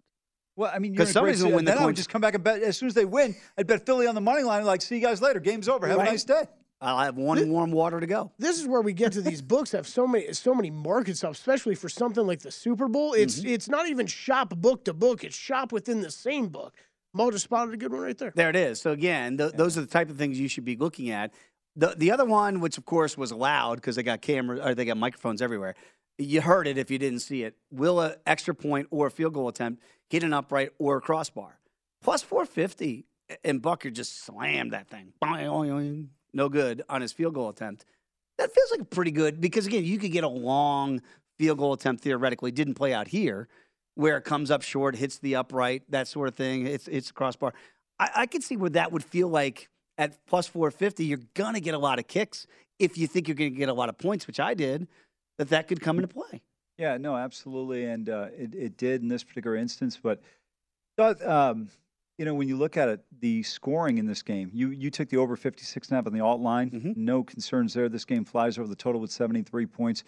Well, 0.55 0.71
I 0.73 0.79
mean, 0.79 0.95
you're 0.95 1.01
'Cause 1.01 1.09
in 1.09 1.13
somebody's 1.13 1.43
gonna 1.43 1.55
win 1.55 1.65
the 1.65 1.73
Then 1.73 1.83
I 1.83 1.85
would 1.85 1.95
just 1.95 2.09
come 2.09 2.21
back 2.21 2.33
and 2.33 2.43
bet 2.43 2.63
as 2.63 2.75
soon 2.75 2.87
as 2.87 2.95
they 2.95 3.05
win. 3.05 3.35
I'd 3.55 3.67
bet 3.67 3.85
Philly 3.85 4.07
on 4.07 4.15
the 4.15 4.21
money 4.21 4.41
line. 4.41 4.65
Like, 4.65 4.81
see 4.81 4.95
you 4.95 5.01
guys 5.01 5.21
later. 5.21 5.39
Game's 5.39 5.69
over. 5.69 5.85
Have 5.85 5.97
Right. 5.99 6.07
a 6.07 6.11
nice 6.11 6.23
day. 6.23 6.45
I'll 6.79 6.99
have 6.99 7.17
one 7.17 7.49
warm 7.49 7.71
water 7.71 7.99
to 7.99 8.05
go. 8.07 8.31
This 8.37 8.59
is 8.59 8.67
where 8.67 8.81
we 8.81 8.93
get 8.93 9.13
to 9.13 9.21
these 9.21 9.41
books 9.53 9.71
have 9.71 9.87
so 9.87 10.05
many 10.07 10.31
so 10.33 10.53
many 10.53 10.69
markets 10.71 11.19
stuff, 11.19 11.33
especially 11.33 11.75
for 11.75 11.89
something 11.89 12.25
like 12.25 12.39
the 12.41 12.51
Super 12.51 12.87
Bowl. 12.87 13.13
It's 13.13 13.39
Mm-hmm. 13.39 13.47
it's 13.49 13.67
not 13.69 13.87
even 13.87 14.05
shop 14.07 14.49
book 14.55 14.85
to 14.85 14.93
book; 14.93 15.23
it's 15.23 15.35
shop 15.35 15.71
within 15.71 16.01
the 16.01 16.11
same 16.11 16.49
book. 16.49 16.75
Mo 17.13 17.31
just 17.31 17.45
spotted 17.45 17.73
a 17.73 17.77
good 17.77 17.91
one 17.91 18.01
right 18.01 18.17
there. 18.17 18.31
There 18.35 18.49
it 18.49 18.55
is. 18.55 18.79
So 18.79 18.91
again, 18.91 19.37
th- 19.37 19.53
those 19.53 19.77
are 19.77 19.81
the 19.81 19.87
type 19.87 20.09
of 20.09 20.17
things 20.17 20.39
you 20.39 20.47
should 20.47 20.65
be 20.65 20.75
looking 20.75 21.09
at. 21.09 21.33
The 21.75 21.95
the 21.97 22.11
other 22.11 22.25
one, 22.25 22.59
which 22.59 22.77
of 22.77 22.85
course 22.85 23.17
was 23.17 23.31
allowed 23.31 23.75
because 23.75 23.95
they 23.95 24.03
got 24.03 24.21
cameras 24.21 24.59
or 24.63 24.75
they 24.75 24.85
got 24.85 24.97
microphones 24.97 25.41
everywhere. 25.41 25.73
You 26.19 26.41
heard 26.41 26.67
it 26.67 26.77
if 26.77 26.89
you 26.91 26.97
didn't 26.99 27.19
see 27.19 27.43
it. 27.43 27.55
Will 27.71 27.99
a 28.01 28.15
extra 28.25 28.53
point 28.55 28.87
or 28.91 29.07
a 29.07 29.11
field 29.11 29.33
goal 29.33 29.47
attempt 29.47 29.81
hit 30.09 30.23
an 30.23 30.33
upright 30.33 30.71
or 30.79 30.97
a 30.97 31.01
crossbar? 31.01 31.59
Plus 32.03 32.21
450, 32.23 33.05
and 33.43 33.61
Butker 33.61 33.91
just 33.91 34.23
slammed 34.23 34.73
that 34.73 34.87
thing. 34.89 35.13
No 36.33 36.49
good 36.49 36.83
on 36.89 37.01
his 37.01 37.11
field 37.11 37.33
goal 37.33 37.49
attempt. 37.49 37.85
That 38.37 38.53
feels 38.53 38.71
like 38.71 38.89
pretty 38.89 39.11
good 39.11 39.41
because 39.41 39.65
again, 39.65 39.83
you 39.83 39.97
could 39.97 40.11
get 40.11 40.23
a 40.23 40.29
long 40.29 41.01
field 41.39 41.57
goal 41.57 41.73
attempt 41.73 42.03
theoretically. 42.03 42.51
Didn't 42.51 42.75
play 42.75 42.93
out 42.93 43.07
here, 43.07 43.47
where 43.95 44.17
it 44.17 44.23
comes 44.23 44.51
up 44.51 44.61
short, 44.61 44.95
hits 44.95 45.17
the 45.19 45.35
upright, 45.35 45.83
that 45.89 46.07
sort 46.07 46.27
of 46.27 46.35
thing. 46.35 46.67
It's 46.67 46.87
it's 46.87 47.11
crossbar. 47.11 47.53
I, 47.99 48.09
I 48.15 48.25
could 48.27 48.43
see 48.43 48.57
where 48.57 48.69
that 48.71 48.91
would 48.91 49.03
feel 49.03 49.27
like 49.27 49.69
at 49.97 50.23
plus 50.27 50.47
450, 50.47 51.05
you're 51.05 51.19
gonna 51.33 51.59
get 51.59 51.73
a 51.73 51.79
lot 51.79 51.97
of 51.97 52.07
kicks 52.07 52.45
if 52.77 52.97
you 52.97 53.07
think 53.07 53.27
you're 53.27 53.35
gonna 53.35 53.49
get 53.49 53.69
a 53.69 53.73
lot 53.73 53.89
of 53.89 53.97
points, 53.97 54.27
which 54.27 54.39
I 54.39 54.53
did. 54.53 54.87
That 55.37 55.49
that 55.49 55.67
could 55.67 55.81
come 55.81 55.97
into 55.97 56.07
play. 56.07 56.41
Yeah, 56.77 56.97
no, 56.97 57.15
absolutely, 57.15 57.85
and 57.85 58.07
uh, 58.09 58.27
it 58.37 58.53
it 58.53 58.77
did 58.77 59.01
in 59.01 59.07
this 59.07 59.23
particular 59.23 59.55
instance. 59.55 59.99
But 60.01 60.21
um, 61.25 61.69
you 62.17 62.25
know, 62.25 62.33
when 62.33 62.47
you 62.47 62.57
look 62.57 62.77
at 62.77 62.89
it, 62.89 62.99
the 63.19 63.43
scoring 63.43 63.99
in 63.99 64.07
this 64.07 64.21
game, 64.21 64.49
you 64.53 64.69
you 64.71 64.89
took 64.89 65.09
the 65.09 65.17
over 65.17 65.35
56 65.35 65.87
and 65.87 65.95
a 65.95 65.97
half 65.97 66.07
on 66.07 66.13
the 66.13 66.19
alt 66.19 66.41
line. 66.41 66.71
Mm-hmm. 66.71 66.93
No 66.95 67.23
concerns 67.23 67.73
there. 67.73 67.89
This 67.89 68.05
game 68.05 68.25
flies 68.25 68.57
over 68.57 68.67
the 68.67 68.75
total 68.75 68.99
with 68.99 69.11
73 69.11 69.65
points. 69.67 70.03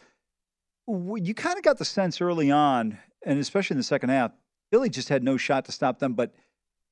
You 0.88 1.34
kind 1.36 1.58
of 1.58 1.64
got 1.64 1.78
the 1.78 1.86
sense 1.86 2.20
early 2.20 2.50
on, 2.50 2.98
and 3.24 3.40
especially 3.40 3.76
in 3.76 3.78
the 3.78 3.84
second 3.84 4.10
half, 4.10 4.32
Philly 4.72 4.90
just 4.90 5.10
had 5.10 5.24
no 5.24 5.38
shot 5.38 5.66
to 5.66 5.72
stop 5.72 6.00
them. 6.00 6.14
But 6.14 6.34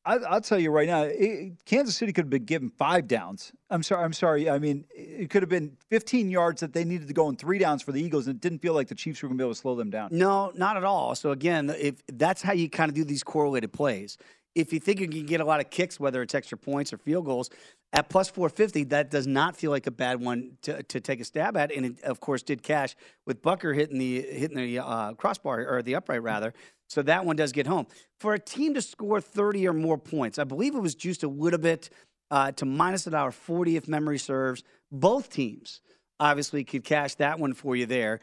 I, 0.08 0.18
I'll 0.18 0.42
tell 0.42 0.60
you 0.60 0.70
right 0.72 0.88
now, 0.88 1.02
it, 1.02 1.54
Kansas 1.66 1.98
City 1.98 2.14
could 2.14 2.26
have 2.26 2.30
been 2.30 2.46
given 2.46 2.70
five 2.70 3.08
downs. 3.08 3.52
I'm 3.72 3.82
sorry. 3.82 4.04
I'm 4.04 4.14
sorry. 4.14 4.50
I 4.50 4.60
mean, 4.60 4.86
it 4.92 5.32
could 5.32 5.42
have 5.42 5.50
been 5.50 5.76
15 5.90 6.30
yards 6.30 6.62
that 6.62 6.74
they 6.74 6.86
needed 6.86 7.08
to 7.08 7.14
go 7.14 7.28
in 7.28 7.36
three 7.36 7.58
downs 7.58 7.82
for 7.82 7.92
the 7.92 8.02
Eagles, 8.02 8.28
and 8.28 8.36
it 8.36 8.42
didn't 8.42 8.60
feel 8.60 8.74
like 8.74 8.88
the 8.88 8.96
Chiefs 8.96 9.22
were 9.22 9.30
going 9.30 9.38
to 9.38 9.42
be 9.42 9.46
able 9.46 9.56
to 9.56 9.60
slow 9.60 9.76
them 9.76 9.90
down. 9.90 10.10
No, 10.12 10.52
not 10.56 10.78
at 10.78 10.84
all. 10.84 11.14
So 11.16 11.32
again, 11.32 11.74
if 11.78 11.96
that's 12.08 12.42
how 12.44 12.54
you 12.54 12.70
kind 12.70 12.90
of 12.90 12.96
do 12.96 13.04
these 13.04 13.24
correlated 13.24 13.74
plays. 13.74 14.18
If 14.58 14.74
you 14.74 14.80
think 14.80 15.00
you 15.00 15.08
can 15.08 15.28
get 15.28 15.40
a 15.40 15.46
lot 15.46 15.60
of 15.60 15.70
kicks, 15.70 16.00
whether 16.00 16.22
it's 16.24 16.34
extra 16.34 16.58
points 16.58 16.92
or 16.92 16.98
field 16.98 17.26
goals, 17.26 17.52
At 17.94 18.10
plus 18.10 18.28
450, 18.28 18.86
that 18.86 19.12
does 19.12 19.28
not 19.28 19.56
feel 19.56 19.70
like 19.70 19.86
a 19.86 19.92
bad 19.92 20.20
one 20.20 20.58
to, 20.64 20.82
to 20.82 21.00
take 21.00 21.22
a 21.22 21.24
stab 21.24 21.56
at. 21.56 21.72
And 21.72 21.86
it, 21.86 22.02
of 22.02 22.20
course, 22.20 22.42
did 22.42 22.64
cash 22.64 22.96
with 23.28 23.44
Butker 23.44 23.76
hitting 23.76 24.00
the 24.00 24.22
hitting 24.22 24.58
the 24.58 24.80
uh, 24.80 25.14
crossbar 25.14 25.66
or 25.68 25.82
the 25.84 25.96
upright 25.96 26.24
rather. 26.24 26.54
So 26.90 27.04
that 27.04 27.24
one 27.24 27.36
does 27.36 27.52
get 27.52 27.68
home. 27.68 27.86
For 28.20 28.34
a 28.34 28.40
team 28.40 28.74
to 28.74 28.82
score 28.82 29.22
30 29.22 29.68
or 29.68 29.74
more 29.74 29.98
points, 29.98 30.40
I 30.40 30.44
believe 30.44 30.74
it 30.74 30.82
was 30.82 30.96
juiced 30.96 31.24
a 31.24 31.28
little 31.28 31.60
bit 31.60 31.90
uh, 32.32 32.52
to 32.54 32.66
minus 32.66 33.06
an 33.08 33.14
hour 33.14 33.32
40 33.32 33.78
if 33.78 33.88
memory 33.88 34.18
serves. 34.18 34.64
Both 34.92 35.30
teams 35.30 35.82
obviously 36.20 36.64
could 36.64 36.84
cash 36.84 37.16
that 37.16 37.40
one 37.40 37.54
for 37.54 37.76
you 37.76 37.86
there. 37.86 38.20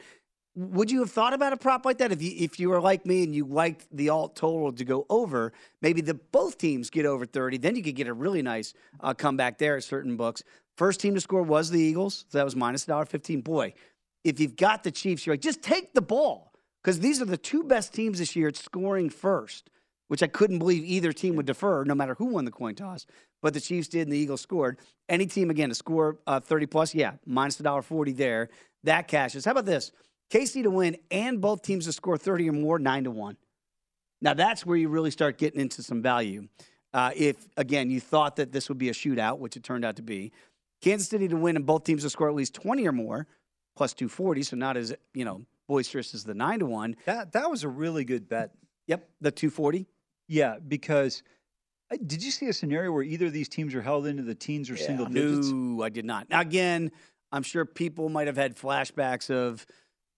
Would 0.57 0.89
you 0.89 0.99
have 0.99 1.11
thought 1.11 1.33
about 1.33 1.51
a 1.51 1.57
prop 1.57 1.85
like 1.85 1.97
that 1.97 2.13
if 2.13 2.21
you 2.21 2.33
if 2.37 2.61
you 2.61 2.69
were 2.69 2.79
like 2.79 3.05
me 3.05 3.23
and 3.23 3.35
you 3.35 3.45
liked 3.45 3.87
the 3.91 4.07
alt 4.07 4.37
total 4.37 4.71
to 4.71 4.85
go 4.85 5.05
over? 5.09 5.51
Maybe 5.81 5.99
the 5.99 6.13
both 6.13 6.57
teams 6.57 6.89
get 6.89 7.05
over 7.05 7.25
thirty, 7.25 7.57
then 7.57 7.75
you 7.75 7.83
could 7.83 7.95
get 7.95 8.07
a 8.07 8.13
really 8.13 8.41
nice 8.41 8.73
uh, 9.01 9.13
comeback 9.13 9.57
there 9.57 9.75
at 9.75 9.83
certain 9.83 10.15
books. 10.15 10.43
First 10.77 11.01
team 11.01 11.13
to 11.15 11.19
score 11.19 11.43
was 11.43 11.69
the 11.69 11.79
Eagles, 11.79 12.23
so 12.29 12.37
that 12.37 12.45
was 12.45 12.55
minus 12.55 12.85
dollar 12.85 13.05
fifteen. 13.05 13.41
Boy, 13.41 13.73
if 14.23 14.39
you've 14.39 14.55
got 14.55 14.83
the 14.83 14.91
Chiefs, 14.91 15.25
you're 15.25 15.33
like 15.33 15.41
just 15.41 15.61
take 15.61 15.93
the 15.93 16.01
ball 16.01 16.53
because 16.81 17.01
these 17.01 17.21
are 17.21 17.25
the 17.25 17.37
two 17.37 17.63
best 17.63 17.93
teams 17.93 18.19
this 18.19 18.33
year 18.33 18.47
at 18.47 18.55
scoring 18.55 19.09
first, 19.09 19.69
which 20.07 20.23
I 20.23 20.27
couldn't 20.27 20.59
believe 20.59 20.85
either 20.85 21.11
team 21.11 21.35
would 21.35 21.47
defer, 21.47 21.83
no 21.83 21.95
matter 21.95 22.15
who 22.15 22.27
won 22.27 22.45
the 22.45 22.51
coin 22.51 22.75
toss. 22.75 23.05
But 23.41 23.53
the 23.53 23.59
Chiefs 23.59 23.89
did, 23.89 24.03
and 24.03 24.11
the 24.13 24.17
Eagles 24.17 24.39
scored. 24.39 24.79
Any 25.09 25.25
team 25.25 25.49
again 25.49 25.67
to 25.67 25.75
score 25.75 26.17
uh, 26.25 26.39
thirty 26.39 26.65
plus, 26.65 26.95
yeah, 26.95 27.15
minus 27.25 27.59
a 27.59 27.63
dollar 27.63 27.81
forty 27.81 28.13
there. 28.13 28.47
That 28.85 29.09
cashes. 29.09 29.43
How 29.43 29.51
about 29.51 29.65
this? 29.65 29.91
KC 30.31 30.63
to 30.63 30.69
win 30.69 30.97
and 31.11 31.41
both 31.41 31.61
teams 31.61 31.85
to 31.85 31.93
score 31.93 32.17
30 32.17 32.49
or 32.49 32.53
more, 32.53 32.79
9 32.79 33.05
to 33.05 33.11
1. 33.11 33.37
Now, 34.21 34.33
that's 34.33 34.65
where 34.65 34.77
you 34.77 34.89
really 34.89 35.11
start 35.11 35.37
getting 35.37 35.59
into 35.59 35.83
some 35.83 36.01
value. 36.01 36.47
Uh, 36.93 37.11
if, 37.15 37.47
again, 37.57 37.89
you 37.89 37.99
thought 37.99 38.37
that 38.37 38.51
this 38.51 38.69
would 38.69 38.77
be 38.77 38.89
a 38.89 38.93
shootout, 38.93 39.39
which 39.39 39.57
it 39.57 39.63
turned 39.63 39.85
out 39.85 39.97
to 39.97 40.01
be, 40.01 40.31
Kansas 40.81 41.07
City 41.07 41.27
to 41.27 41.35
win 41.35 41.55
and 41.55 41.65
both 41.65 41.83
teams 41.83 42.03
to 42.03 42.09
score 42.09 42.29
at 42.29 42.35
least 42.35 42.53
20 42.53 42.87
or 42.87 42.91
more, 42.91 43.27
plus 43.75 43.93
240, 43.93 44.43
so 44.43 44.55
not 44.55 44.77
as, 44.77 44.95
you 45.13 45.25
know, 45.25 45.41
boisterous 45.67 46.13
as 46.13 46.23
the 46.23 46.33
9 46.33 46.59
to 46.59 46.65
1. 46.65 46.95
That, 47.05 47.33
that 47.33 47.49
was 47.49 47.63
a 47.63 47.69
really 47.69 48.05
good 48.05 48.29
bet. 48.29 48.51
Yep, 48.87 49.07
the 49.21 49.31
240. 49.31 49.85
Yeah, 50.27 50.57
because 50.65 51.21
uh, 51.91 51.97
did 52.05 52.23
you 52.23 52.31
see 52.31 52.47
a 52.47 52.53
scenario 52.53 52.91
where 52.91 53.03
either 53.03 53.27
of 53.27 53.33
these 53.33 53.49
teams 53.49 53.75
are 53.75 53.81
held 53.81 54.07
into 54.07 54.23
the 54.23 54.35
teens 54.35 54.69
or 54.69 54.75
yeah, 54.75 54.85
single 54.85 55.05
digits? 55.05 55.49
No, 55.49 55.83
I 55.83 55.89
did 55.89 56.05
not. 56.05 56.29
Now, 56.29 56.39
again, 56.39 56.91
I'm 57.31 57.43
sure 57.43 57.65
people 57.65 58.09
might 58.09 58.27
have 58.27 58.37
had 58.37 58.55
flashbacks 58.55 59.29
of– 59.29 59.65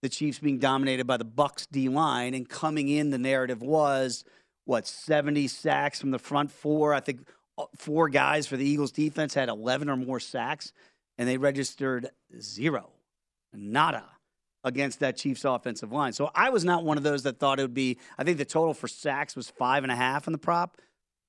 the 0.07 0.15
Chiefs 0.15 0.39
being 0.39 0.57
dominated 0.57 1.05
by 1.05 1.17
the 1.17 1.25
Bucks 1.25 1.65
D 1.65 1.89
line, 1.89 2.33
and 2.33 2.47
coming 2.47 2.87
in, 2.87 3.09
the 3.09 3.17
narrative 3.17 3.61
was 3.61 4.23
what 4.63 4.87
70 4.87 5.49
sacks 5.49 5.99
from 5.99 6.11
the 6.11 6.19
front 6.19 6.49
four. 6.49 6.93
I 6.93 7.01
think 7.01 7.27
uh, 7.57 7.65
four 7.75 8.07
guys 8.07 8.47
for 8.47 8.55
the 8.55 8.65
Eagles 8.65 8.93
defense 8.93 9.33
had 9.33 9.49
11 9.49 9.89
or 9.89 9.97
more 9.97 10.21
sacks, 10.21 10.71
and 11.17 11.27
they 11.27 11.37
registered 11.37 12.09
zero, 12.39 12.89
nada 13.53 14.05
against 14.63 15.01
that 15.01 15.17
Chiefs 15.17 15.43
offensive 15.43 15.91
line. 15.91 16.13
So 16.13 16.31
I 16.33 16.51
was 16.51 16.63
not 16.63 16.85
one 16.85 16.95
of 16.95 17.03
those 17.03 17.23
that 17.23 17.37
thought 17.37 17.59
it 17.59 17.63
would 17.63 17.73
be. 17.73 17.97
I 18.17 18.23
think 18.23 18.37
the 18.37 18.45
total 18.45 18.73
for 18.73 18.87
sacks 18.87 19.35
was 19.35 19.49
five 19.49 19.83
and 19.83 19.91
a 19.91 19.95
half 19.95 20.25
in 20.25 20.31
the 20.31 20.39
prop, 20.39 20.77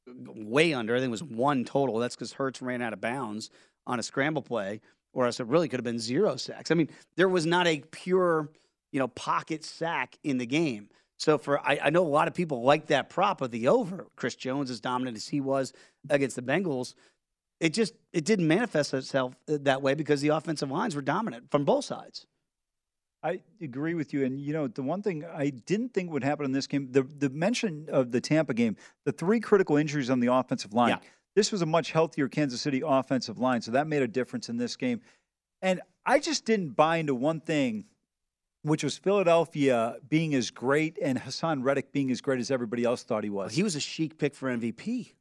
way 0.07 0.73
under. 0.73 0.95
I 0.95 1.01
think 1.01 1.09
it 1.09 1.11
was 1.11 1.25
one 1.25 1.65
total. 1.65 1.99
That's 1.99 2.15
because 2.15 2.33
Hurts 2.35 2.63
ran 2.63 2.81
out 2.81 2.93
of 2.93 3.01
bounds 3.01 3.51
on 3.89 3.99
a 3.99 4.05
scramble 4.05 4.43
play 4.43 4.81
or 5.13 5.27
else 5.27 5.41
it 5.41 5.47
really 5.47 5.69
could 5.69 5.79
have 5.79 5.85
been 5.85 5.99
zero 5.99 6.37
sacks. 6.37 6.71
I 6.71 6.75
mean, 6.75 6.89
there 7.17 7.29
was 7.29 7.47
not 7.47 7.67
a 7.67 7.83
pure, 7.91 8.49
you 8.93 8.99
know, 8.99 9.09
pocket 9.09 9.65
sack 9.65 10.19
in 10.23 10.39
the 10.39 10.47
game. 10.47 10.89
So 11.19 11.39
for 11.39 11.59
I, 11.61 11.81
I 11.85 11.91
know 11.91 12.05
a 12.05 12.09
lot 12.09 12.29
of 12.29 12.35
people 12.35 12.63
like 12.63 12.87
that 12.87 13.11
prop 13.11 13.41
of 13.41 13.51
the 13.51 13.69
over. 13.69 14.07
Chris 14.17 14.37
Jones 14.37 14.71
as 14.71 14.81
dominant 14.81 15.17
as 15.17 15.29
he 15.29 15.41
was 15.41 15.73
against 16.09 16.37
the 16.37 16.43
Bengals. 16.43 16.95
It 17.61 17.75
just 17.75 17.95
it 18.13 18.25
didn't 18.25 18.47
manifest 18.47 18.95
itself 18.95 19.35
uh, 19.49 19.59
that 19.63 19.83
way 19.83 19.95
because 19.95 20.21
the 20.21 20.29
offensive 20.29 20.71
lines 20.71 20.95
were 20.95 21.03
dominant 21.03 21.51
from 21.51 21.65
both 21.65 21.85
sides. 21.85 22.27
I 23.23 23.41
agree 23.61 23.95
with 23.95 24.15
you. 24.15 24.25
And, 24.25 24.41
you 24.41 24.53
know, 24.53 24.69
the 24.69 24.83
one 24.83 25.03
thing 25.03 25.25
I 25.25 25.51
didn't 25.51 25.93
think 25.93 26.13
would 26.13 26.23
happen 26.23 26.45
in 26.45 26.53
this 26.53 26.69
game, 26.69 26.93
the, 26.93 27.03
the 27.03 27.31
mention 27.31 27.89
of 27.91 28.13
the 28.13 28.21
Tampa 28.21 28.55
game, 28.55 28.77
the 29.05 29.13
three 29.13 29.41
critical 29.41 29.77
injuries 29.77 30.09
on 30.09 30.21
the 30.21 30.33
offensive 30.33 30.73
line. 30.73 30.91
Yeah. 30.91 30.99
This 31.35 31.51
was 31.51 31.63
a 31.63 31.67
much 31.67 31.91
healthier 31.91 32.29
Kansas 32.29 32.61
City 32.61 32.83
offensive 32.85 33.39
line, 33.39 33.61
so 33.61 33.73
that 33.73 33.87
made 33.87 34.03
a 34.03 34.09
difference 34.09 34.49
in 34.49 34.57
this 34.57 34.77
game. 34.77 35.01
And 35.63 35.81
I 36.07 36.21
just 36.21 36.45
didn't 36.45 36.71
buy 36.71 36.99
into 36.99 37.15
one 37.15 37.41
thing, 37.41 37.87
which 38.69 38.85
was 38.85 38.97
Philadelphia 38.97 39.97
being 40.09 40.35
as 40.35 40.51
great 40.51 40.99
and 41.03 41.19
Haason 41.19 41.63
Reddick 41.63 41.93
being 41.93 42.11
as 42.11 42.21
great 42.21 42.41
as 42.41 42.51
everybody 42.51 42.85
else 42.85 43.03
thought 43.03 43.25
he 43.25 43.31
was. 43.31 43.53
He 43.55 43.63
was 43.63 43.77
a 43.77 43.81
chic 43.81 44.19
pick 44.19 44.35
for 44.35 44.49
MVP. 44.49 45.13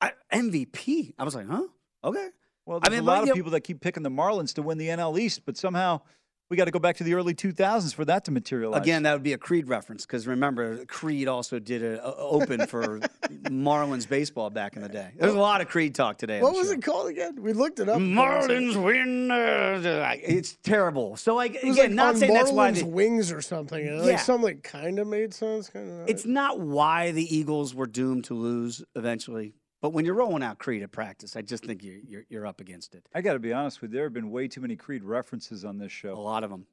I, 0.00 0.12
MVP. 0.32 1.14
I 1.18 1.24
was 1.24 1.34
like, 1.34 1.48
huh? 1.48 1.66
Okay. 2.02 2.28
Well, 2.66 2.80
there's 2.80 2.92
I 2.92 3.00
mean, 3.00 3.08
a 3.08 3.10
lot 3.10 3.28
of 3.28 3.34
people 3.34 3.50
that 3.52 3.62
keep 3.62 3.80
picking 3.80 4.02
the 4.02 4.10
Marlins 4.10 4.54
to 4.54 4.62
win 4.62 4.78
the 4.78 4.88
NL 4.88 5.18
East, 5.18 5.42
but 5.44 5.56
somehow– 5.56 6.00
we 6.52 6.56
got 6.58 6.66
to 6.66 6.70
go 6.70 6.78
back 6.78 6.96
to 6.98 7.02
the 7.02 7.14
early 7.14 7.32
2000s 7.32 7.94
for 7.94 8.04
that 8.04 8.26
to 8.26 8.30
materialize. 8.30 8.82
Again, 8.82 9.04
that 9.04 9.14
would 9.14 9.22
be 9.22 9.32
a 9.32 9.38
Creed 9.38 9.68
reference 9.68 10.04
because 10.04 10.26
remember, 10.26 10.84
Creed 10.84 11.26
also 11.26 11.58
did 11.58 11.82
an 11.82 11.98
open 12.02 12.66
for 12.66 13.00
Marlins 13.44 14.06
baseball 14.06 14.50
back 14.50 14.76
in 14.76 14.82
the 14.82 14.88
day. 14.90 15.12
There's 15.16 15.32
a 15.32 15.38
lot 15.38 15.62
of 15.62 15.68
Creed 15.68 15.94
talk 15.94 16.18
today. 16.18 16.42
What 16.42 16.52
was 16.52 16.66
show. 16.66 16.74
it 16.74 16.82
called 16.82 17.08
again? 17.08 17.40
We 17.40 17.54
looked 17.54 17.80
it 17.80 17.88
up. 17.88 17.96
Marlins 17.96 18.76
win. 18.76 19.30
It's 19.32 20.58
terrible. 20.62 21.16
So 21.16 21.34
like 21.34 21.54
again, 21.54 21.74
like 21.74 21.90
not 21.92 22.18
saying 22.18 22.32
Marlins 22.32 22.34
that's 22.34 22.52
why 22.52 22.70
the 22.72 22.84
wings 22.84 23.32
or 23.32 23.40
something. 23.40 23.86
Yeah. 23.86 24.02
Like 24.02 24.18
something 24.18 24.44
like 24.44 24.62
kind 24.62 24.98
of 24.98 25.06
made 25.06 25.32
sense. 25.32 25.70
Kind 25.70 26.02
of. 26.02 26.06
It's 26.10 26.26
not 26.26 26.60
why 26.60 27.12
the 27.12 27.34
Eagles 27.34 27.74
were 27.74 27.86
doomed 27.86 28.24
to 28.24 28.34
lose 28.34 28.84
eventually. 28.94 29.54
But 29.82 29.92
when 29.92 30.04
you're 30.04 30.14
rolling 30.14 30.44
out 30.44 30.58
Creed 30.58 30.82
at 30.84 30.92
practice, 30.92 31.34
I 31.34 31.42
just 31.42 31.66
think 31.66 31.82
you're, 31.82 31.98
you're, 32.06 32.24
you're 32.28 32.46
up 32.46 32.60
against 32.60 32.94
it. 32.94 33.04
I 33.12 33.20
got 33.20 33.32
to 33.32 33.40
be 33.40 33.52
honest 33.52 33.82
with 33.82 33.90
you. 33.90 33.96
There 33.96 34.06
have 34.06 34.12
been 34.12 34.30
way 34.30 34.46
too 34.46 34.60
many 34.60 34.76
Creed 34.76 35.02
references 35.02 35.64
on 35.64 35.78
this 35.78 35.90
show. 35.90 36.14
A 36.14 36.14
lot 36.14 36.44
of 36.44 36.50
them. 36.50 36.66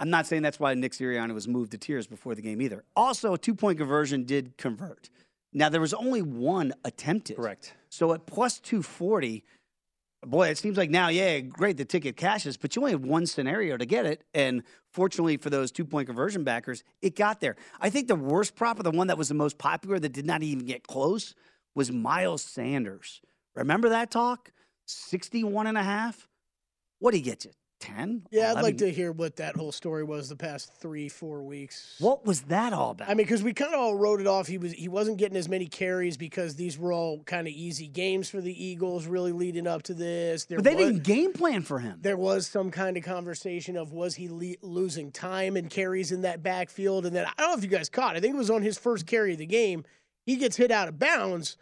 I'm 0.00 0.10
not 0.10 0.26
saying 0.26 0.42
that's 0.42 0.58
why 0.58 0.74
Nick 0.74 0.92
Sirianni 0.92 1.32
was 1.32 1.46
moved 1.46 1.70
to 1.70 1.78
tears 1.78 2.08
before 2.08 2.34
the 2.34 2.42
game 2.42 2.60
either. 2.60 2.84
Also, 2.96 3.32
a 3.32 3.38
two 3.38 3.54
point 3.54 3.78
conversion 3.78 4.24
did 4.24 4.56
convert. 4.58 5.08
Now, 5.52 5.68
there 5.68 5.80
was 5.80 5.94
only 5.94 6.20
one 6.20 6.74
attempted. 6.84 7.36
Correct. 7.36 7.72
So 7.88 8.12
at 8.12 8.26
plus 8.26 8.58
240, 8.58 9.44
boy, 10.26 10.48
it 10.48 10.58
seems 10.58 10.76
like 10.76 10.90
now, 10.90 11.08
yeah, 11.08 11.38
great, 11.38 11.76
the 11.76 11.84
ticket 11.84 12.16
cashes, 12.16 12.56
but 12.56 12.74
you 12.74 12.82
only 12.82 12.92
have 12.92 13.04
one 13.04 13.26
scenario 13.26 13.76
to 13.76 13.86
get 13.86 14.04
it. 14.04 14.24
And 14.34 14.64
fortunately 14.92 15.36
for 15.36 15.48
those 15.48 15.70
two 15.70 15.84
point 15.84 16.08
conversion 16.08 16.42
backers, 16.42 16.82
it 17.00 17.14
got 17.14 17.40
there. 17.40 17.54
I 17.80 17.88
think 17.88 18.08
the 18.08 18.16
worst 18.16 18.56
prop, 18.56 18.80
or 18.80 18.82
the 18.82 18.90
one 18.90 19.06
that 19.06 19.16
was 19.16 19.28
the 19.28 19.34
most 19.34 19.58
popular 19.58 20.00
that 20.00 20.12
did 20.12 20.26
not 20.26 20.42
even 20.42 20.66
get 20.66 20.86
close, 20.88 21.34
was 21.76 21.92
Miles 21.92 22.42
Sanders. 22.42 23.20
Remember 23.54 23.90
that 23.90 24.10
talk? 24.10 24.50
61 24.86 25.68
and 25.68 25.78
a 25.78 25.82
half? 25.82 26.26
What 26.98 27.12
did 27.12 27.18
he 27.18 27.22
get 27.22 27.44
you? 27.44 27.52
10? 27.80 28.22
Yeah, 28.30 28.52
11? 28.52 28.56
I'd 28.56 28.62
like 28.62 28.78
to 28.78 28.90
hear 28.90 29.12
what 29.12 29.36
that 29.36 29.54
whole 29.54 29.70
story 29.70 30.02
was 30.02 30.30
the 30.30 30.36
past 30.36 30.72
three, 30.80 31.10
four 31.10 31.42
weeks. 31.42 31.96
What 31.98 32.24
was 32.24 32.40
that 32.42 32.72
all 32.72 32.92
about? 32.92 33.08
I 33.08 33.10
mean, 33.10 33.26
because 33.26 33.42
we 33.42 33.52
kind 33.52 33.74
of 33.74 33.78
all 33.78 33.94
wrote 33.94 34.20
it 34.20 34.26
off. 34.26 34.46
He 34.46 34.56
was 34.56 34.72
he 34.72 34.88
wasn't 34.88 35.18
getting 35.18 35.36
as 35.36 35.46
many 35.46 35.66
carries 35.66 36.16
because 36.16 36.54
these 36.54 36.78
were 36.78 36.90
all 36.90 37.22
kind 37.24 37.46
of 37.46 37.52
easy 37.52 37.86
games 37.86 38.30
for 38.30 38.40
the 38.40 38.64
Eagles, 38.64 39.06
really 39.06 39.32
leading 39.32 39.66
up 39.66 39.82
to 39.84 39.94
this. 39.94 40.46
There 40.46 40.56
but 40.56 40.64
they 40.64 40.74
was, 40.74 40.86
didn't 40.86 41.02
game 41.02 41.32
plan 41.34 41.60
for 41.60 41.78
him. 41.78 41.98
There 42.00 42.16
was 42.16 42.46
some 42.46 42.70
kind 42.70 42.96
of 42.96 43.04
conversation 43.04 43.76
of 43.76 43.92
was 43.92 44.14
he 44.14 44.28
le- 44.30 44.56
losing 44.62 45.12
time 45.12 45.56
and 45.56 45.68
carries 45.68 46.12
in 46.12 46.22
that 46.22 46.42
backfield, 46.42 47.04
and 47.04 47.14
then 47.14 47.26
I 47.26 47.32
don't 47.36 47.50
know 47.50 47.58
if 47.58 47.62
you 47.62 47.68
guys 47.68 47.90
caught. 47.90 48.16
I 48.16 48.20
think 48.20 48.34
it 48.34 48.38
was 48.38 48.50
on 48.50 48.62
his 48.62 48.78
first 48.78 49.06
carry 49.06 49.32
of 49.32 49.38
the 49.38 49.46
game. 49.46 49.84
He 50.24 50.36
gets 50.36 50.56
hit 50.56 50.70
out 50.70 50.88
of 50.88 50.98
bounds 50.98 51.58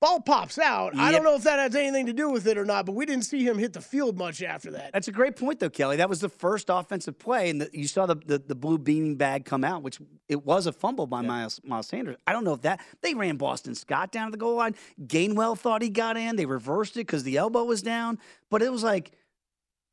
ball 0.00 0.20
pops 0.20 0.58
out. 0.58 0.94
Yep. 0.94 1.02
I 1.02 1.12
don't 1.12 1.24
know 1.24 1.34
if 1.34 1.44
that 1.44 1.58
has 1.58 1.74
anything 1.74 2.06
to 2.06 2.12
do 2.12 2.30
with 2.30 2.46
it 2.46 2.56
or 2.56 2.64
not, 2.64 2.86
but 2.86 2.92
we 2.92 3.06
didn't 3.06 3.24
see 3.24 3.44
him 3.44 3.58
hit 3.58 3.72
the 3.72 3.80
field 3.80 4.16
much 4.16 4.42
after 4.42 4.70
that. 4.72 4.92
That's 4.92 5.08
a 5.08 5.12
great 5.12 5.36
point, 5.36 5.60
though, 5.60 5.70
Kelly. 5.70 5.96
That 5.96 6.08
was 6.08 6.20
the 6.20 6.28
first 6.28 6.66
offensive 6.68 7.18
play, 7.18 7.50
and 7.50 7.60
the, 7.60 7.70
you 7.72 7.88
saw 7.88 8.06
the, 8.06 8.16
the, 8.16 8.38
the 8.38 8.54
blue 8.54 8.78
beaming 8.78 9.16
bag 9.16 9.44
come 9.44 9.64
out, 9.64 9.82
which 9.82 9.98
it 10.28 10.44
was 10.44 10.66
a 10.66 10.72
fumble 10.72 11.06
by 11.06 11.20
yep. 11.20 11.28
Miles, 11.28 11.60
Miles 11.64 11.86
Sanders. 11.86 12.16
I 12.26 12.32
don't 12.32 12.44
know 12.44 12.54
if 12.54 12.62
that 12.62 12.80
they 13.02 13.14
ran 13.14 13.36
Boston 13.36 13.74
Scott 13.74 14.12
down 14.12 14.28
to 14.28 14.30
the 14.32 14.38
goal 14.38 14.56
line. 14.56 14.74
Gainwell 15.06 15.58
thought 15.58 15.82
he 15.82 15.90
got 15.90 16.16
in. 16.16 16.36
They 16.36 16.46
reversed 16.46 16.96
it 16.96 17.00
because 17.00 17.24
the 17.24 17.36
elbow 17.36 17.64
was 17.64 17.82
down, 17.82 18.18
but 18.50 18.62
it 18.62 18.70
was 18.70 18.82
like 18.82 19.12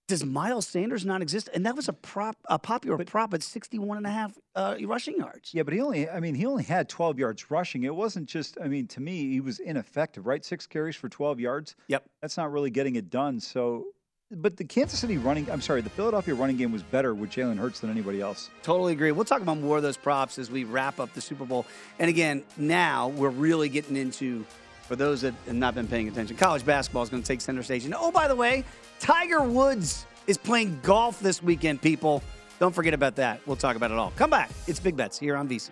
does 0.08 0.24
Miles 0.24 0.68
Sanders 0.68 1.06
not 1.06 1.22
exist? 1.22 1.50
And 1.54 1.66
that 1.66 1.76
was 1.76 1.88
a 1.88 1.94
prop, 1.94 2.38
a 2.46 2.60
popular 2.60 2.98
but, 2.98 3.08
prop 3.08 3.34
at 3.34 3.42
61 3.42 3.98
and 3.98 4.06
a 4.06 4.12
half 4.12 4.38
uh, 4.56 4.76
rushing 4.84 5.18
yards. 5.18 5.54
Yeah, 5.54 5.64
but 5.64 5.74
he 5.74 5.82
only, 5.82 6.10
I 6.10 6.20
mean, 6.20 6.36
he 6.36 6.46
only 6.46 6.64
had 6.64 6.90
12 6.90 7.18
yards 7.18 7.50
rushing. 7.50 7.84
It 7.84 7.96
wasn't 7.96 8.28
just, 8.28 8.58
I 8.64 8.68
mean, 8.68 8.88
to 8.88 9.02
me, 9.02 9.30
he 9.30 9.42
was 9.42 9.60
ineffective, 9.60 10.28
right? 10.28 10.46
Six 10.46 10.68
carries 10.68 10.96
for 10.96 11.10
12 11.10 11.40
yards. 11.40 11.76
Yep. 11.88 12.06
That's 12.22 12.38
not 12.38 12.52
really 12.52 12.70
getting 12.70 12.96
it 12.96 13.10
done. 13.10 13.40
So, 13.40 13.86
but 14.32 14.58
the 14.58 14.64
Kansas 14.64 15.00
City 15.00 15.18
running, 15.18 15.50
I'm 15.50 15.62
sorry, 15.62 15.82
the 15.82 15.90
Philadelphia 15.90 16.36
running 16.36 16.58
game 16.58 16.72
was 16.72 16.84
better 16.84 17.16
with 17.16 17.32
Jalen 17.32 17.58
Hurts 17.58 17.80
than 17.80 17.90
anybody 17.90 18.22
else. 18.22 18.50
Totally 18.64 18.94
agree. 18.94 19.12
We'll 19.12 19.26
talk 19.26 19.42
about 19.42 19.60
more 19.60 19.78
of 19.78 19.84
those 19.84 19.98
props 19.98 20.38
as 20.38 20.52
we 20.52 20.64
wrap 20.64 21.00
up 21.00 21.14
the 21.14 21.22
Super 21.22 21.46
Bowl. 21.46 21.66
And 22.00 22.10
again, 22.10 22.44
now 22.58 23.10
we're 23.10 23.30
really 23.30 23.70
getting 23.70 23.96
into 23.96 24.46
for 24.88 24.96
those 24.96 25.22
that 25.22 25.34
have 25.46 25.56
not 25.56 25.76
been 25.76 25.88
paying 25.88 26.08
attention, 26.08 26.38
college 26.38 26.66
basketball 26.66 27.04
is 27.04 27.10
going 27.10 27.22
to 27.22 27.28
take 27.28 27.42
center 27.42 27.64
stage. 27.64 27.86
And 27.86 27.94
oh, 27.96 28.12
by 28.12 28.28
the 28.28 28.36
way, 28.36 28.64
Tiger 29.00 29.42
Woods 29.42 30.06
is 30.28 30.38
playing 30.38 30.80
golf 30.84 31.20
this 31.20 31.42
weekend, 31.42 31.82
people. 31.82 32.24
Don't 32.60 32.74
forget 32.74 32.94
about 32.94 33.16
that. 33.16 33.42
We'll 33.46 33.58
talk 33.58 33.76
about 33.76 33.92
it 33.92 33.98
all. 33.98 34.12
Come 34.16 34.30
back. 34.30 34.50
It's 34.68 34.80
Big 34.80 34.96
Bets 34.96 35.20
here 35.20 35.36
on 35.36 35.48
VSiN. 35.50 35.72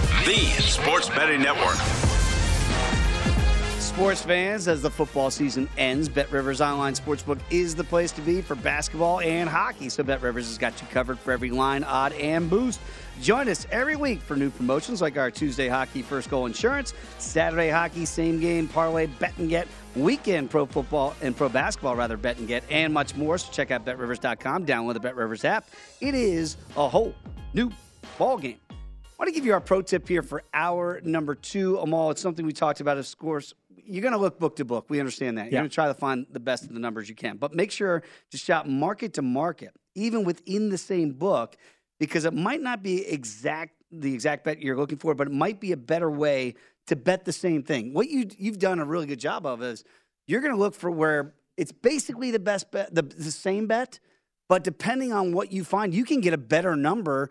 the 0.25 0.61
sports 0.61 1.09
betting 1.09 1.41
network. 1.41 1.75
Sports 3.79 4.21
fans, 4.21 4.67
as 4.67 4.81
the 4.81 4.89
football 4.89 5.29
season 5.29 5.67
ends, 5.77 6.07
Bet 6.07 6.31
Rivers 6.31 6.61
Online 6.61 6.93
Sportsbook 6.93 7.39
is 7.49 7.75
the 7.75 7.83
place 7.83 8.11
to 8.13 8.21
be 8.21 8.41
for 8.41 8.55
basketball 8.55 9.19
and 9.19 9.49
hockey. 9.49 9.89
So 9.89 10.03
Bet 10.03 10.21
Rivers 10.21 10.47
has 10.47 10.57
got 10.57 10.79
you 10.81 10.87
covered 10.87 11.19
for 11.19 11.31
every 11.31 11.51
line, 11.51 11.83
odd, 11.83 12.13
and 12.13 12.49
boost. 12.49 12.79
Join 13.21 13.49
us 13.49 13.67
every 13.71 13.95
week 13.95 14.21
for 14.21 14.35
new 14.35 14.49
promotions 14.49 15.01
like 15.01 15.17
our 15.17 15.29
Tuesday 15.29 15.67
hockey 15.67 16.01
first 16.01 16.29
goal 16.29 16.45
insurance, 16.45 16.93
Saturday 17.17 17.69
hockey 17.69 18.05
same 18.05 18.39
game 18.39 18.67
parlay 18.67 19.07
bet 19.07 19.37
and 19.37 19.49
get, 19.49 19.67
weekend 19.95 20.49
pro 20.49 20.65
football 20.65 21.15
and 21.21 21.35
pro 21.35 21.49
basketball 21.49 21.95
rather 21.95 22.17
bet 22.17 22.37
and 22.37 22.47
get, 22.47 22.63
and 22.71 22.93
much 22.93 23.15
more. 23.15 23.37
So 23.37 23.51
check 23.51 23.71
out 23.71 23.85
betrivers.com, 23.85 24.65
download 24.65 24.93
the 24.93 24.99
Bet 24.99 25.15
Rivers 25.15 25.43
app. 25.45 25.67
It 25.99 26.15
is 26.15 26.57
a 26.77 26.87
whole 26.87 27.13
new 27.53 27.71
ball 28.17 28.37
game. 28.37 28.59
I 29.21 29.23
want 29.23 29.35
to 29.35 29.39
give 29.39 29.45
you 29.45 29.53
our 29.53 29.61
pro 29.61 29.83
tip 29.83 30.07
here 30.07 30.23
for 30.23 30.41
hour 30.51 30.99
number 31.03 31.35
two. 31.35 31.77
Amal, 31.77 32.09
it's 32.09 32.19
something 32.19 32.43
we 32.43 32.53
talked 32.53 32.81
about, 32.81 32.97
of 32.97 33.17
course. 33.19 33.53
You're 33.69 34.01
going 34.01 34.15
to 34.15 34.17
look 34.17 34.39
book 34.39 34.55
to 34.55 34.65
book. 34.65 34.87
We 34.89 34.99
understand 34.99 35.37
that. 35.37 35.43
You're 35.43 35.51
Yeah. 35.51 35.59
going 35.59 35.69
to 35.69 35.75
try 35.75 35.85
to 35.89 35.93
find 35.93 36.25
the 36.31 36.39
best 36.39 36.63
of 36.63 36.73
the 36.73 36.79
numbers 36.79 37.07
you 37.07 37.13
can. 37.13 37.37
But 37.37 37.53
make 37.53 37.69
sure 37.69 38.01
to 38.31 38.37
shop 38.37 38.65
market 38.65 39.13
to 39.13 39.21
market, 39.21 39.75
even 39.93 40.23
within 40.23 40.69
the 40.69 40.77
same 40.79 41.11
book, 41.11 41.55
because 41.99 42.25
it 42.25 42.33
might 42.33 42.61
not 42.61 42.81
be 42.81 43.05
exact 43.05 43.75
the 43.91 44.11
exact 44.11 44.43
bet 44.43 44.59
you're 44.59 44.75
looking 44.75 44.97
for, 44.97 45.13
but 45.13 45.27
it 45.27 45.33
might 45.33 45.59
be 45.59 45.71
a 45.71 45.77
better 45.77 46.09
way 46.09 46.55
to 46.87 46.95
bet 46.95 47.23
the 47.23 47.31
same 47.31 47.61
thing. 47.61 47.93
What 47.93 48.09
you 48.09 48.27
you've 48.39 48.57
done 48.57 48.79
a 48.79 48.85
really 48.85 49.05
good 49.05 49.19
job 49.19 49.45
of 49.45 49.61
is 49.61 49.83
you're 50.25 50.41
going 50.41 50.53
to 50.53 50.59
look 50.59 50.73
for 50.73 50.89
where 50.89 51.35
it's 51.57 51.71
basically 51.71 52.31
the 52.31 52.39
best 52.39 52.71
bet, 52.71 52.95
the, 52.95 53.03
the 53.03 53.29
same 53.29 53.67
bet, 53.67 53.99
but 54.49 54.63
depending 54.63 55.13
on 55.13 55.31
what 55.31 55.51
you 55.51 55.63
find, 55.63 55.93
you 55.93 56.05
can 56.05 56.21
get 56.21 56.33
a 56.33 56.39
better 56.39 56.75
number 56.75 57.29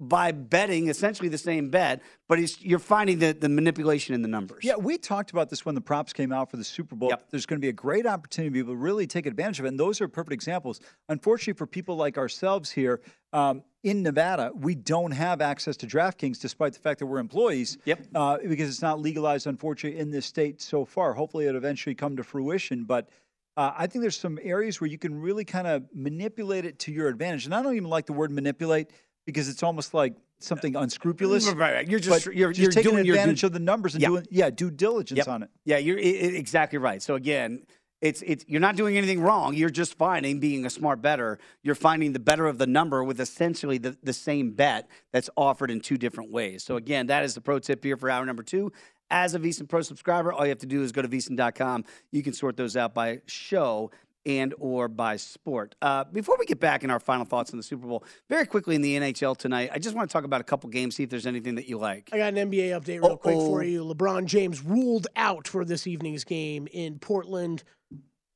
by 0.00 0.30
betting 0.30 0.88
essentially 0.88 1.28
the 1.28 1.38
same 1.38 1.70
bet, 1.70 2.02
but 2.28 2.38
you're 2.62 2.78
finding 2.78 3.18
the, 3.18 3.32
the 3.32 3.48
manipulation 3.48 4.14
in 4.14 4.22
the 4.22 4.28
numbers. 4.28 4.62
Yeah, 4.62 4.76
we 4.76 4.96
talked 4.96 5.32
about 5.32 5.50
this 5.50 5.64
when 5.64 5.74
the 5.74 5.80
props 5.80 6.12
came 6.12 6.30
out 6.32 6.50
for 6.50 6.56
the 6.56 6.64
Super 6.64 6.94
Bowl. 6.94 7.08
Yep. 7.10 7.30
There's 7.30 7.46
going 7.46 7.60
to 7.60 7.64
be 7.64 7.68
a 7.68 7.72
great 7.72 8.06
opportunity 8.06 8.50
to 8.50 8.52
be 8.52 8.58
able 8.60 8.74
to 8.74 8.78
really 8.78 9.08
take 9.08 9.26
advantage 9.26 9.58
of 9.58 9.64
it. 9.64 9.68
And 9.68 9.80
those 9.80 10.00
are 10.00 10.06
perfect 10.06 10.32
examples. 10.32 10.80
Unfortunately, 11.08 11.54
for 11.54 11.66
people 11.66 11.96
like 11.96 12.16
ourselves 12.16 12.70
here 12.70 13.00
um, 13.32 13.62
in 13.82 14.02
Nevada, 14.02 14.52
we 14.54 14.76
don't 14.76 15.10
have 15.10 15.40
access 15.40 15.76
to 15.78 15.86
DraftKings 15.86 16.38
despite 16.40 16.74
the 16.74 16.78
fact 16.78 17.00
that 17.00 17.06
we're 17.06 17.18
employees. 17.18 17.78
Yep. 17.84 18.06
Uh, 18.14 18.38
because 18.46 18.68
it's 18.68 18.82
not 18.82 19.00
legalized, 19.00 19.48
unfortunately, 19.48 19.98
in 19.98 20.10
this 20.12 20.26
state 20.26 20.62
so 20.62 20.84
far. 20.84 21.12
Hopefully, 21.12 21.46
it 21.46 21.56
eventually 21.56 21.96
come 21.96 22.16
to 22.16 22.22
fruition. 22.22 22.84
But 22.84 23.08
uh, 23.56 23.72
I 23.76 23.88
think 23.88 24.02
there's 24.02 24.16
some 24.16 24.38
areas 24.42 24.80
where 24.80 24.88
you 24.88 24.98
can 24.98 25.20
really 25.20 25.44
kind 25.44 25.66
of 25.66 25.82
manipulate 25.92 26.64
it 26.64 26.78
to 26.80 26.92
your 26.92 27.08
advantage. 27.08 27.46
And 27.46 27.54
I 27.54 27.60
don't 27.62 27.74
even 27.74 27.90
like 27.90 28.06
the 28.06 28.12
word 28.12 28.30
manipulate 28.30 28.92
because 29.28 29.46
it's 29.50 29.62
almost 29.62 29.92
like 29.92 30.14
something 30.38 30.74
unscrupulous. 30.74 31.46
Right, 31.50 31.74
right. 31.74 31.88
You're 31.88 32.00
just- 32.00 32.24
you're- 32.24 32.48
just 32.54 32.58
you're 32.60 32.70
taking 32.70 32.92
doing 32.92 33.04
your 33.04 33.16
due- 33.16 33.20
advantage 33.20 33.44
of 33.44 33.52
the 33.52 33.58
numbers 33.58 33.94
and 33.94 34.00
Yeah. 34.00 34.08
doing 34.08 34.26
yeah 34.30 34.48
due 34.48 34.70
diligence 34.70 35.18
Yep. 35.18 35.28
on 35.28 35.42
it. 35.42 35.50
Yeah, 35.66 35.76
you're 35.76 35.98
i- 35.98 36.00
i- 36.00 36.36
exactly 36.42 36.78
right. 36.78 37.02
So 37.02 37.14
again, 37.14 37.64
it's 38.00 38.22
it's 38.22 38.46
you're 38.48 38.60
not 38.62 38.74
doing 38.76 38.96
anything 38.96 39.20
wrong. 39.20 39.52
You're 39.54 39.68
just 39.68 39.98
finding 39.98 40.40
being 40.40 40.64
a 40.64 40.70
smart 40.70 41.02
better. 41.02 41.38
You're 41.62 41.74
finding 41.74 42.14
the 42.14 42.20
better 42.20 42.46
of 42.46 42.56
the 42.56 42.66
number 42.66 43.04
with 43.04 43.20
essentially 43.20 43.76
the, 43.76 43.98
the 44.02 44.14
same 44.14 44.52
bet 44.52 44.88
that's 45.12 45.28
offered 45.36 45.70
in 45.70 45.80
two 45.80 45.98
different 45.98 46.30
ways. 46.30 46.64
So 46.64 46.76
again, 46.76 47.08
that 47.08 47.22
is 47.22 47.34
the 47.34 47.42
pro 47.42 47.58
tip 47.58 47.84
here 47.84 47.98
for 47.98 48.08
hour 48.08 48.24
number 48.24 48.42
two. 48.42 48.72
As 49.10 49.34
a 49.34 49.38
VSiN 49.38 49.68
Pro 49.68 49.80
subscriber, 49.82 50.32
all 50.32 50.44
you 50.44 50.50
have 50.50 50.58
to 50.58 50.66
do 50.66 50.82
is 50.82 50.92
go 50.92 51.02
to 51.02 51.08
VSiN.com. 51.08 51.84
You 52.12 52.22
can 52.22 52.32
sort 52.34 52.56
those 52.56 52.76
out 52.76 52.94
by 52.94 53.20
show 53.26 53.90
and 54.28 54.54
or 54.58 54.88
by 54.88 55.16
sport. 55.16 55.74
Uh, 55.80 56.04
before 56.04 56.36
we 56.38 56.44
get 56.44 56.60
back 56.60 56.84
in 56.84 56.90
our 56.90 57.00
final 57.00 57.24
thoughts 57.24 57.50
on 57.52 57.56
the 57.56 57.62
Super 57.62 57.86
Bowl, 57.86 58.04
very 58.28 58.46
quickly 58.46 58.74
in 58.74 58.82
the 58.82 58.96
NHL 58.96 59.36
tonight, 59.36 59.70
I 59.72 59.78
just 59.78 59.96
want 59.96 60.08
to 60.08 60.12
talk 60.12 60.24
about 60.24 60.42
a 60.42 60.44
couple 60.44 60.68
games, 60.68 60.96
see 60.96 61.02
if 61.02 61.10
there's 61.10 61.26
anything 61.26 61.54
that 61.54 61.68
you 61.68 61.78
like. 61.78 62.10
I 62.12 62.18
got 62.18 62.36
an 62.36 62.50
NBA 62.50 62.78
update 62.78 63.02
real 63.02 63.16
quick 63.16 63.36
for 63.36 63.64
you. 63.64 63.84
LeBron 63.84 64.26
James 64.26 64.62
ruled 64.62 65.06
out 65.16 65.48
for 65.48 65.64
this 65.64 65.86
evening's 65.86 66.24
game 66.24 66.68
in 66.70 66.98
Portland. 66.98 67.64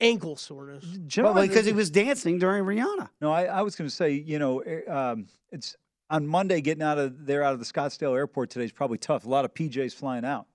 Ankle 0.00 0.34
soreness. 0.34 0.84
Well, 1.16 1.34
because 1.34 1.64
he 1.64 1.72
was 1.72 1.88
dancing 1.88 2.38
during 2.38 2.64
Rihanna. 2.64 3.10
No, 3.20 3.30
I, 3.30 3.44
I 3.44 3.62
was 3.62 3.76
going 3.76 3.88
to 3.88 3.94
say, 3.94 4.10
you 4.10 4.40
know, 4.40 4.58
eh, 4.60 4.80
um, 4.90 5.28
it's 5.52 5.76
on 6.10 6.26
Monday 6.26 6.60
getting 6.60 6.82
out 6.82 6.98
of 6.98 7.24
there 7.24 7.44
out 7.44 7.52
of 7.52 7.60
the 7.60 7.64
Scottsdale 7.64 8.16
airport 8.16 8.50
today 8.50 8.64
is 8.64 8.72
probably 8.72 8.98
tough. 8.98 9.24
A 9.24 9.28
lot 9.28 9.44
of 9.44 9.54
PJs 9.54 9.94
flying 9.94 10.24
out. 10.24 10.46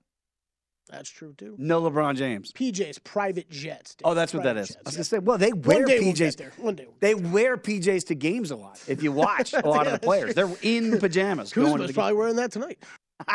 That's 0.90 1.10
true 1.10 1.34
too. 1.36 1.54
No 1.58 1.82
LeBron 1.82 2.16
James. 2.16 2.52
PJ's 2.52 2.98
private 2.98 3.50
jets. 3.50 3.94
Dave. 3.94 4.06
Oh, 4.06 4.14
that's 4.14 4.32
what 4.32 4.42
that 4.44 4.54
Private 4.54 4.60
is. 4.60 4.68
jets, 4.68 4.78
I 4.78 4.88
was 4.88 4.94
yeah. 4.94 4.98
gonna 4.98 5.04
say, 5.04 5.18
well, 5.18 5.38
they 5.38 5.52
One 5.52 5.62
wear 5.62 5.84
day 5.84 6.00
we'll 6.00 6.12
PJs. 6.12 6.16
get 6.18 6.36
there. 6.38 6.52
One 6.58 6.74
day. 6.74 6.86
They 7.00 7.14
wear 7.14 7.56
PJs 7.56 8.06
to 8.06 8.14
games 8.14 8.50
a 8.50 8.56
lot. 8.56 8.80
If 8.88 9.02
you 9.02 9.12
watch 9.12 9.52
a 9.52 9.60
lot 9.68 9.86
of 9.86 9.92
the 9.92 9.98
players, 9.98 10.34
they're 10.34 10.50
in 10.62 10.98
pajamas 11.00 11.52
going 11.52 11.66
to 11.68 11.72
Kuzma's 11.74 11.88
the 11.88 11.94
probably 11.94 12.12
game. 12.12 12.18
wearing 12.18 12.36
that 12.36 12.52
tonight. 12.52 12.78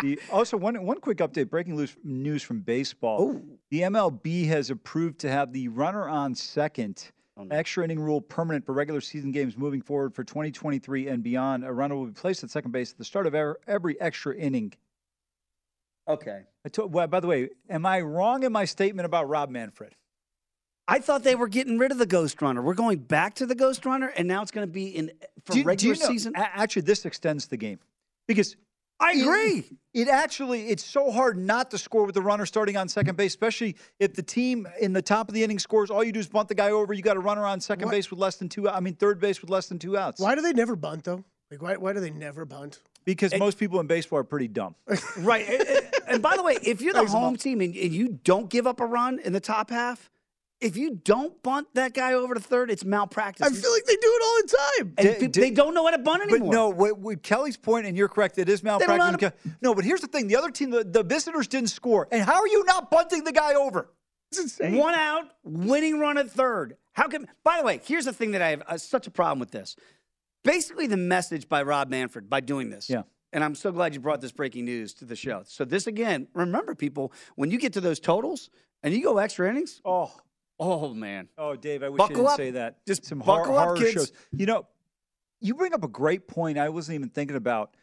The- 0.01 0.19
also, 0.31 0.57
one 0.57 0.83
one 0.85 0.99
quick 0.99 1.17
update: 1.17 1.49
breaking 1.49 1.75
loose 1.75 1.95
news 2.03 2.41
from 2.41 2.61
baseball. 2.61 3.39
The 3.69 3.81
MLB 3.81 4.47
has 4.47 4.69
approved 4.69 5.19
to 5.19 5.29
have 5.29 5.51
the 5.53 5.67
runner 5.67 6.07
on 6.07 6.33
second 6.35 7.11
extra 7.51 7.83
inning 7.83 7.99
rule 7.99 8.21
permanent 8.21 8.65
for 8.65 8.73
regular 8.73 9.01
season 9.01 9.31
games 9.31 9.57
moving 9.57 9.81
forward 9.81 10.13
for 10.13 10.23
2023 10.23 11.07
and 11.07 11.23
beyond. 11.23 11.65
A 11.65 11.71
runner 11.73 11.95
will 11.95 12.05
be 12.05 12.11
placed 12.13 12.43
at 12.43 12.51
second 12.51 12.71
base 12.71 12.91
at 12.91 12.97
the 12.97 13.03
start 13.03 13.25
of 13.27 13.33
er- 13.33 13.59
every 13.67 13.99
extra 13.99 14.35
inning. 14.35 14.71
Okay. 16.07 16.41
I 16.65 16.69
told, 16.69 16.93
well, 16.93 17.07
by 17.07 17.19
the 17.19 17.27
way, 17.27 17.49
am 17.69 17.85
I 17.85 18.01
wrong 18.01 18.43
in 18.43 18.51
my 18.51 18.65
statement 18.65 19.05
about 19.05 19.29
Rob 19.29 19.49
Manfred? 19.49 19.95
I 20.87 20.99
thought 20.99 21.23
they 21.23 21.35
were 21.35 21.47
getting 21.47 21.77
rid 21.77 21.91
of 21.93 21.97
the 21.97 22.05
Ghost 22.05 22.41
Runner. 22.41 22.61
We're 22.61 22.73
going 22.73 22.97
back 22.99 23.35
to 23.35 23.45
the 23.45 23.55
Ghost 23.55 23.85
Runner, 23.85 24.07
and 24.17 24.27
now 24.27 24.41
it's 24.41 24.51
going 24.51 24.67
to 24.67 24.71
be 24.71 24.87
in 24.87 25.11
for 25.45 25.53
Do 25.53 25.59
you- 25.59 25.63
do 25.63 25.67
regular 25.67 25.95
you 25.95 26.01
know- 26.01 26.07
season. 26.07 26.33
a- 26.35 26.39
Actually, 26.39 26.81
this 26.83 27.05
extends 27.05 27.47
the 27.47 27.55
game 27.57 27.79
because 28.27 28.57
I 28.99 29.13
agree. 29.13 29.63
It, 29.93 30.07
actually 30.07 30.67
it's 30.67 30.83
so 30.83 31.09
hard 31.11 31.37
not 31.37 31.71
to 31.71 31.77
score 31.77 32.05
with 32.05 32.15
the 32.15 32.21
runner 32.21 32.45
starting 32.45 32.77
on 32.77 32.87
second 32.89 33.15
base, 33.17 33.31
especially 33.31 33.75
if 33.99 34.13
the 34.13 34.23
team 34.23 34.67
in 34.79 34.93
the 34.93 35.01
top 35.01 35.27
of 35.29 35.33
the 35.35 35.43
inning 35.43 35.59
scores. 35.59 35.89
All 35.89 36.03
you 36.03 36.11
do 36.11 36.19
is 36.19 36.27
bunt 36.27 36.47
the 36.47 36.55
guy 36.55 36.69
over. 36.71 36.93
You 36.93 37.01
got 37.01 37.17
a 37.17 37.19
runner 37.21 37.45
on 37.45 37.59
second 37.59 37.89
base 37.89 38.09
with 38.11 38.19
less 38.19 38.35
than 38.37 38.49
two. 38.49 38.69
I 38.69 38.79
mean, 38.81 38.93
third 38.95 39.19
base 39.19 39.41
with 39.41 39.49
less 39.49 39.67
than 39.67 39.79
two 39.79 39.97
outs. 39.97 40.19
Why 40.21 40.35
do 40.35 40.41
they 40.41 40.53
never 40.53 40.75
bunt 40.75 41.03
though? 41.05 41.23
Like 41.51 41.61
why, 41.61 41.75
why 41.77 41.93
do 41.93 41.99
they 42.01 42.11
never 42.11 42.45
bunt? 42.45 42.79
Because 43.05 43.33
most 43.37 43.57
people 43.57 43.79
in 43.81 43.87
baseball 43.87 44.19
are 44.19 44.23
pretty 44.23 44.47
dumb. 44.47 44.75
right. 45.17 45.45
And- 46.13 46.23
by 46.23 46.35
the 46.35 46.43
way, 46.43 46.57
if 46.63 46.81
you're 46.81 46.93
the 46.93 47.05
home 47.05 47.35
team 47.37 47.61
and, 47.61 47.75
and 47.75 47.93
you 47.93 48.19
don't 48.23 48.49
give 48.49 48.65
up 48.67 48.79
a 48.79 48.85
run 48.85 49.19
in 49.19 49.33
the 49.33 49.39
top 49.39 49.69
half, 49.69 50.09
if 50.61 50.77
you 50.77 50.91
don't 51.03 51.41
bunt 51.43 51.67
that 51.73 51.93
guy 51.93 52.13
over 52.13 52.33
to 52.33 52.39
third, 52.39 52.71
it's 52.71 52.85
malpractice. 52.85 53.45
I 53.45 53.49
feel 53.49 53.71
like 53.73 53.83
they 53.85 53.95
do 53.95 53.99
it 54.07 54.23
all 54.23 54.41
the 54.41 54.57
time. 54.57 54.93
and 54.97 55.07
Di- 55.07 55.13
pe- 55.19 55.27
di- 55.27 55.41
they 55.41 55.51
don't 55.51 55.73
know 55.73 55.83
how 55.85 55.91
to 55.91 55.97
bunt 55.97 56.23
But 56.25 56.35
anymore. 56.35 56.53
no, 56.53 56.69
what, 56.69 56.97
what 56.99 57.21
Kelly's 57.21 57.57
point, 57.57 57.85
and 57.85 57.97
you're 57.97 58.07
correct, 58.07 58.37
it 58.37 58.47
is 58.47 58.63
malpractice. 58.63 58.97
how 58.97 59.11
No, 59.61 59.75
but 59.75 59.83
here's 59.83 59.99
the 59.99 60.07
thing: 60.07 60.27
the 60.27 60.37
other 60.37 60.51
team, 60.51 60.69
the, 60.69 60.85
the 60.85 61.03
visitors 61.03 61.47
didn't 61.49 61.69
score, 61.69 62.07
and 62.11 62.23
how 62.23 62.39
are 62.39 62.47
you 62.47 62.63
not 62.65 62.89
bunting 62.89 63.25
the 63.25 63.33
guy 63.33 63.55
over? 63.55 63.89
It's 64.31 64.39
insane. 64.39 64.77
One 64.77 64.95
out, 64.95 65.25
winning 65.43 65.99
run 65.99 66.17
at 66.17 66.31
third. 66.31 66.77
How 66.93 67.07
can? 67.09 67.27
By 67.43 67.57
the 67.59 67.65
way, 67.65 67.81
here's 67.83 68.05
the 68.05 68.13
thing 68.13 68.31
that 68.31 68.41
I 68.41 68.49
have 68.51 68.63
uh, 68.65 68.77
such 68.77 69.05
a 69.05 69.11
problem 69.11 69.39
with 69.39 69.51
this. 69.51 69.75
Basically, 70.45 70.87
the 70.87 70.97
message 70.97 71.49
by 71.49 71.61
Rob 71.63 71.89
Manfred 71.89 72.29
by 72.29 72.39
doing 72.39 72.69
this. 72.69 72.89
Yeah. 72.89 73.03
And 73.33 73.43
I'm 73.43 73.55
so 73.55 73.71
glad 73.71 73.93
you 73.93 73.99
brought 73.99 74.21
this 74.21 74.31
breaking 74.31 74.63
news 74.65 74.93
to 74.95 75.05
the 75.05 75.15
show. 75.15 75.41
So 75.45 75.65
this 75.65 75.87
again, 75.87 76.27
remember, 76.33 76.75
people, 76.75 77.11
when 77.35 77.51
you 77.51 77.57
get 77.57 77.73
to 77.73 77.81
those 77.81 77.99
totals 77.99 78.49
and 78.83 78.93
you 78.93 79.03
go 79.03 79.17
extra 79.17 79.49
innings, 79.49 79.81
Oh, 79.83 80.11
oh 80.59 80.93
man, 80.93 81.27
oh, 81.37 81.55
Dave, 81.55 81.83
I 81.83 81.89
wish 81.89 81.97
Buckle 81.97 82.11
you 82.17 82.21
didn't 82.21 82.31
up. 82.31 82.37
say 82.37 82.51
that. 82.51 82.85
Just 82.87 83.05
some 83.05 83.19
buckle 83.19 83.45
hor- 83.45 83.57
up, 83.57 83.63
horror 83.65 83.75
kids. 83.77 83.91
shows. 83.93 84.11
You 84.31 84.45
know, 84.45 84.67
you 85.41 85.55
bring 85.55 85.73
up 85.73 85.83
a 85.83 85.87
great 85.87 86.27
point. 86.27 86.57
I 86.57 86.69
wasn't 86.69 86.95
even 86.95 87.09
thinking 87.09 87.35
about, 87.35 87.75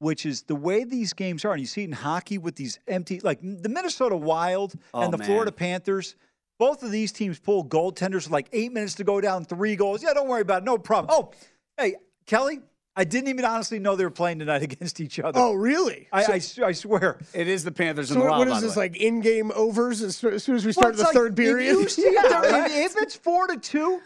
which 0.00 0.26
is 0.26 0.42
the 0.42 0.56
way 0.56 0.82
these 0.84 1.12
games 1.12 1.44
are, 1.44 1.52
and 1.52 1.60
you 1.60 1.66
see 1.66 1.82
it 1.82 1.86
in 1.86 1.92
hockey 1.92 2.36
with 2.38 2.56
these 2.56 2.78
empty, 2.88 3.20
like 3.20 3.38
the 3.40 3.68
Minnesota 3.68 4.16
Wild 4.16 4.74
Oh, 4.92 5.02
and 5.02 5.12
the 5.12 5.18
man. 5.18 5.26
Florida 5.26 5.52
Panthers. 5.52 6.16
Both 6.58 6.82
of 6.82 6.90
these 6.90 7.12
teams 7.12 7.38
pull 7.38 7.64
goaltenders 7.64 8.28
like 8.28 8.48
eight 8.52 8.72
minutes 8.72 8.96
to 8.96 9.04
go 9.04 9.20
down, 9.20 9.44
three 9.44 9.76
goals. 9.76 10.02
Yeah, 10.02 10.12
don't 10.12 10.26
worry 10.28 10.40
about 10.42 10.62
it. 10.62 10.64
No 10.64 10.76
problem. 10.76 11.14
Oh, 11.16 11.30
hey, 11.76 11.94
Kelly, 12.26 12.58
I 13.00 13.04
didn't 13.04 13.28
even 13.28 13.44
honestly 13.44 13.78
know 13.78 13.94
they 13.94 14.02
were 14.04 14.10
playing 14.10 14.40
tonight 14.40 14.62
against 14.70 14.98
each 15.00 15.20
other. 15.20 15.38
Oh, 15.38 15.52
really? 15.54 16.08
I, 16.12 16.24
So- 16.24 16.32
I, 16.32 16.36
s- 16.36 16.58
I 16.58 16.72
swear. 16.72 17.18
it 17.32 17.46
is 17.46 17.62
the 17.62 17.70
Panthers 17.70 18.08
So 18.08 18.14
and 18.14 18.22
the 18.22 18.24
what- 18.24 18.30
Wild. 18.38 18.48
what 18.48 18.54
by 18.56 18.60
this 18.60 18.74
way. 18.76 18.84
like 18.86 18.96
in-game 18.96 19.52
overs 19.54 20.02
as, 20.02 20.22
as 20.24 20.42
soon 20.42 20.56
as 20.56 20.66
we 20.66 20.72
start 20.72 20.94
it's 20.94 20.98
the 20.98 21.04
like, 21.04 21.14
third 21.14 21.32
if 21.32 21.36
period? 21.36 21.70
you 21.72 21.88
see 21.88 22.02
it, 22.02 22.16
if 22.86 22.96
it's 23.00 23.14
four 23.14 23.46
to 23.46 23.56
two, 23.56 24.00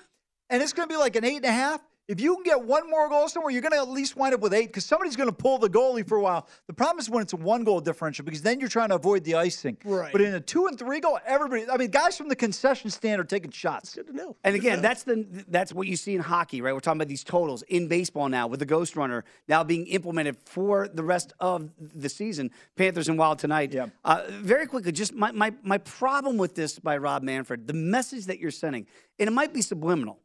and 0.50 0.62
it's 0.62 0.74
going 0.74 0.86
to 0.88 0.92
be 0.94 0.98
like 0.98 1.16
an 1.16 1.24
eight 1.24 1.36
and 1.36 1.46
a 1.46 1.52
half. 1.52 1.80
If 2.08 2.20
you 2.20 2.34
can 2.34 2.42
get 2.42 2.60
one 2.60 2.90
more 2.90 3.08
goal 3.08 3.28
somewhere, 3.28 3.52
you're 3.52 3.62
going 3.62 3.72
to 3.72 3.78
at 3.78 3.88
least 3.88 4.16
wind 4.16 4.34
up 4.34 4.40
with 4.40 4.52
eight 4.52 4.66
because 4.66 4.84
somebody's 4.84 5.14
going 5.14 5.28
to 5.28 5.34
pull 5.34 5.58
the 5.58 5.70
goalie 5.70 6.06
for 6.06 6.18
a 6.18 6.20
while. 6.20 6.48
The 6.66 6.72
problem 6.72 6.98
is 6.98 7.08
when 7.08 7.22
it's 7.22 7.32
a 7.32 7.36
one 7.36 7.62
goal 7.62 7.80
differential 7.80 8.24
because 8.24 8.42
then 8.42 8.58
you're 8.58 8.68
trying 8.68 8.88
to 8.88 8.96
avoid 8.96 9.22
the 9.22 9.36
icing. 9.36 9.76
Right. 9.84 10.10
But 10.10 10.20
in 10.20 10.34
a 10.34 10.40
two 10.40 10.66
and 10.66 10.76
three 10.76 10.98
goal, 10.98 11.20
everybody, 11.24 11.64
I 11.70 11.76
mean, 11.76 11.90
guys 11.90 12.16
from 12.18 12.28
the 12.28 12.34
concession 12.34 12.90
stand 12.90 13.20
are 13.20 13.24
taking 13.24 13.52
shots. 13.52 13.94
Good 13.94 14.08
to 14.08 14.12
know. 14.12 14.36
And 14.42 14.56
again, 14.56 14.76
know. 14.76 14.82
that's 14.82 15.04
the 15.04 15.44
that's 15.46 15.72
what 15.72 15.86
you 15.86 15.96
see 15.96 16.16
in 16.16 16.20
hockey, 16.20 16.60
right? 16.60 16.74
We're 16.74 16.80
talking 16.80 16.98
about 16.98 17.08
these 17.08 17.22
totals 17.22 17.62
in 17.62 17.86
baseball 17.86 18.28
now 18.28 18.48
with 18.48 18.58
the 18.58 18.66
Ghost 18.66 18.96
Runner 18.96 19.24
now 19.46 19.62
being 19.62 19.86
implemented 19.86 20.36
for 20.44 20.88
the 20.88 21.04
rest 21.04 21.32
of 21.38 21.70
the 21.78 22.08
season. 22.08 22.50
Panthers 22.74 23.08
and 23.08 23.16
Wild 23.16 23.38
tonight. 23.38 23.72
Yeah. 23.72 23.86
Uh, 24.04 24.24
very 24.28 24.66
quickly, 24.66 24.90
just 24.90 25.14
my, 25.14 25.30
my 25.30 25.52
my 25.62 25.78
problem 25.78 26.36
with 26.36 26.56
this 26.56 26.80
by 26.80 26.96
Rob 26.96 27.22
Manfred, 27.22 27.68
the 27.68 27.74
message 27.74 28.26
that 28.26 28.40
you're 28.40 28.50
sending, 28.50 28.88
and 29.20 29.28
it 29.28 29.32
might 29.32 29.54
be 29.54 29.62
subliminal, 29.62 30.18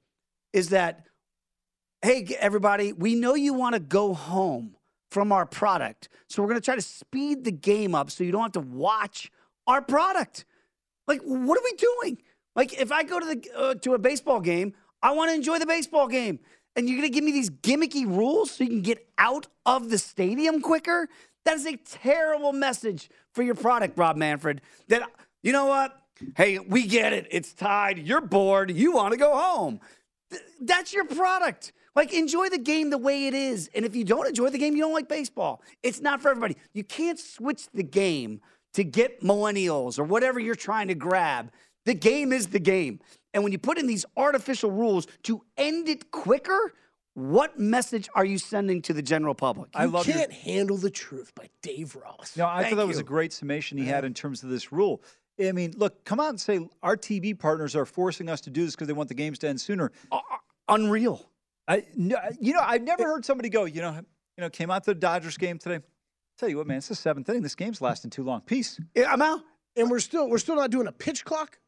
is 0.53 0.69
that 0.69 1.05
hey 2.01 2.35
everybody, 2.39 2.93
we 2.93 3.15
know 3.15 3.35
you 3.35 3.53
want 3.53 3.73
to 3.73 3.79
go 3.79 4.13
home 4.13 4.75
from 5.09 5.31
our 5.31 5.45
product, 5.45 6.09
so 6.27 6.41
we're 6.41 6.49
going 6.49 6.59
to 6.59 6.65
try 6.65 6.75
to 6.75 6.81
speed 6.81 7.43
the 7.43 7.51
game 7.51 7.95
up 7.95 8.11
so 8.11 8.23
you 8.23 8.31
don't 8.31 8.41
have 8.43 8.51
to 8.51 8.59
watch 8.59 9.31
our 9.65 9.81
product. 9.81 10.45
Like, 11.07 11.21
what 11.21 11.57
are 11.57 11.63
we 11.63 11.73
doing? 11.73 12.21
Like, 12.55 12.79
if 12.79 12.91
I 12.91 13.03
go 13.03 13.19
to 13.19 13.25
the 13.25 13.49
uh, 13.57 13.75
to 13.75 13.93
a 13.93 13.99
baseball 13.99 14.41
game, 14.41 14.73
I 15.01 15.11
want 15.11 15.29
to 15.29 15.35
enjoy 15.35 15.59
the 15.59 15.65
baseball 15.65 16.07
game, 16.07 16.39
and 16.75 16.87
you're 16.89 16.97
gonna 16.97 17.09
give 17.09 17.23
me 17.23 17.31
these 17.31 17.49
gimmicky 17.49 18.05
rules 18.05 18.51
so 18.51 18.63
you 18.63 18.69
can 18.69 18.81
get 18.81 19.07
out 19.17 19.47
of 19.65 19.89
the 19.89 19.97
stadium 19.97 20.61
quicker. 20.61 21.07
That 21.45 21.55
is 21.55 21.65
a 21.65 21.77
terrible 21.77 22.51
message 22.51 23.09
for 23.33 23.41
your 23.41 23.55
product, 23.55 23.97
Rob 23.97 24.17
Manfred. 24.17 24.61
That 24.89 25.09
you 25.43 25.53
know 25.53 25.65
what? 25.65 25.97
Hey, 26.35 26.59
we 26.59 26.87
get 26.87 27.13
it. 27.13 27.27
It's 27.31 27.53
tied. 27.53 27.99
You're 27.99 28.21
bored. 28.21 28.71
You 28.71 28.91
want 28.93 29.13
to 29.13 29.17
go 29.17 29.37
home. 29.37 29.79
Th- 30.31 30.41
That's 30.59 30.93
your 30.93 31.05
product. 31.05 31.71
Like, 31.97 32.13
enjoy 32.13 32.49
the 32.49 32.59
game 32.59 32.91
the 32.91 32.97
way 32.99 33.25
it 33.25 33.33
is. 33.33 33.71
And 33.73 33.83
if 33.83 33.95
you 33.95 34.03
don't 34.03 34.27
enjoy 34.27 34.51
the 34.51 34.59
game, 34.59 34.75
you 34.75 34.83
don't 34.83 34.93
like 34.93 35.09
baseball. 35.09 35.63
It's 35.81 35.99
not 35.99 36.21
for 36.21 36.29
everybody. 36.29 36.55
You 36.71 36.83
can't 36.83 37.17
switch 37.17 37.69
the 37.73 37.81
game 37.81 38.39
to 38.75 38.83
get 38.83 39.23
millennials 39.23 39.97
or 39.97 40.03
whatever 40.03 40.39
you're 40.39 40.53
trying 40.53 40.89
to 40.89 40.93
grab. 40.93 41.51
The 41.85 41.95
game 41.95 42.31
is 42.31 42.49
the 42.49 42.59
game. 42.59 42.99
And 43.33 43.41
when 43.41 43.51
you 43.51 43.57
put 43.57 43.79
in 43.79 43.87
these 43.87 44.05
artificial 44.15 44.69
rules 44.69 45.07
to 45.23 45.41
end 45.57 45.89
it 45.89 46.11
quicker, 46.11 46.75
what 47.15 47.59
message 47.59 48.07
are 48.13 48.25
you 48.25 48.37
sending 48.37 48.79
to 48.83 48.93
the 48.93 49.01
general 49.01 49.33
public? 49.33 49.71
I 49.73 49.85
you 49.85 49.89
love 49.89 50.05
your- 50.05 50.17
can't 50.17 50.31
handle 50.31 50.77
the 50.77 50.91
truth 50.91 51.33
by 51.33 51.49
Dave 51.63 51.95
Ross. 51.95 52.37
No, 52.37 52.45
I 52.45 52.61
Thank 52.61 52.75
thought 52.75 52.81
that 52.81 52.87
was 52.87 52.99
a 52.99 53.03
great 53.03 53.33
summation 53.33 53.75
he 53.79 53.85
had 53.85 54.05
in 54.05 54.13
terms 54.13 54.43
of 54.43 54.51
this 54.51 54.71
rule. 54.71 55.01
I 55.43 55.51
mean, 55.51 55.73
look, 55.75 56.05
come 56.05 56.19
out 56.19 56.29
and 56.29 56.39
say 56.39 56.69
our 56.83 56.95
TV 56.95 57.33
partners 57.33 57.75
are 57.75 57.87
forcing 57.87 58.29
us 58.29 58.39
to 58.41 58.51
do 58.51 58.65
this 58.65 58.75
because 58.75 58.85
they 58.85 58.93
want 58.93 59.09
the 59.09 59.15
games 59.15 59.39
to 59.39 59.47
end 59.47 59.59
sooner. 59.59 59.91
Uh, 60.11 60.17
uh, 60.17 60.37
unreal. 60.69 61.31
I, 61.67 61.83
you 61.95 62.53
know, 62.53 62.61
I've 62.61 62.83
never 62.83 63.03
heard 63.03 63.25
somebody 63.25 63.49
go, 63.49 63.65
you 63.65 63.81
know, 63.81 63.91
you 63.91 64.41
know, 64.41 64.49
came 64.49 64.71
out 64.71 64.83
to 64.85 64.91
the 64.91 64.99
Dodgers 64.99 65.37
game 65.37 65.57
today. 65.57 65.83
Tell 66.37 66.47
you 66.47 66.57
what, 66.57 66.67
man, 66.67 66.77
it's 66.77 66.87
the 66.87 66.95
seventh 66.95 67.27
inning. 67.29 67.41
This 67.41 67.55
game's 67.55 67.81
lasting 67.81 68.11
too 68.11 68.23
long. 68.23 68.41
Peace. 68.41 68.79
Yeah, 68.95 69.11
I'm 69.11 69.21
out. 69.21 69.41
And 69.75 69.89
we're 69.89 69.99
still 69.99 70.29
we're 70.29 70.37
still 70.37 70.55
not 70.55 70.69
doing 70.71 70.87
a 70.87 70.91
pitch 70.91 71.25
clock. 71.25 71.59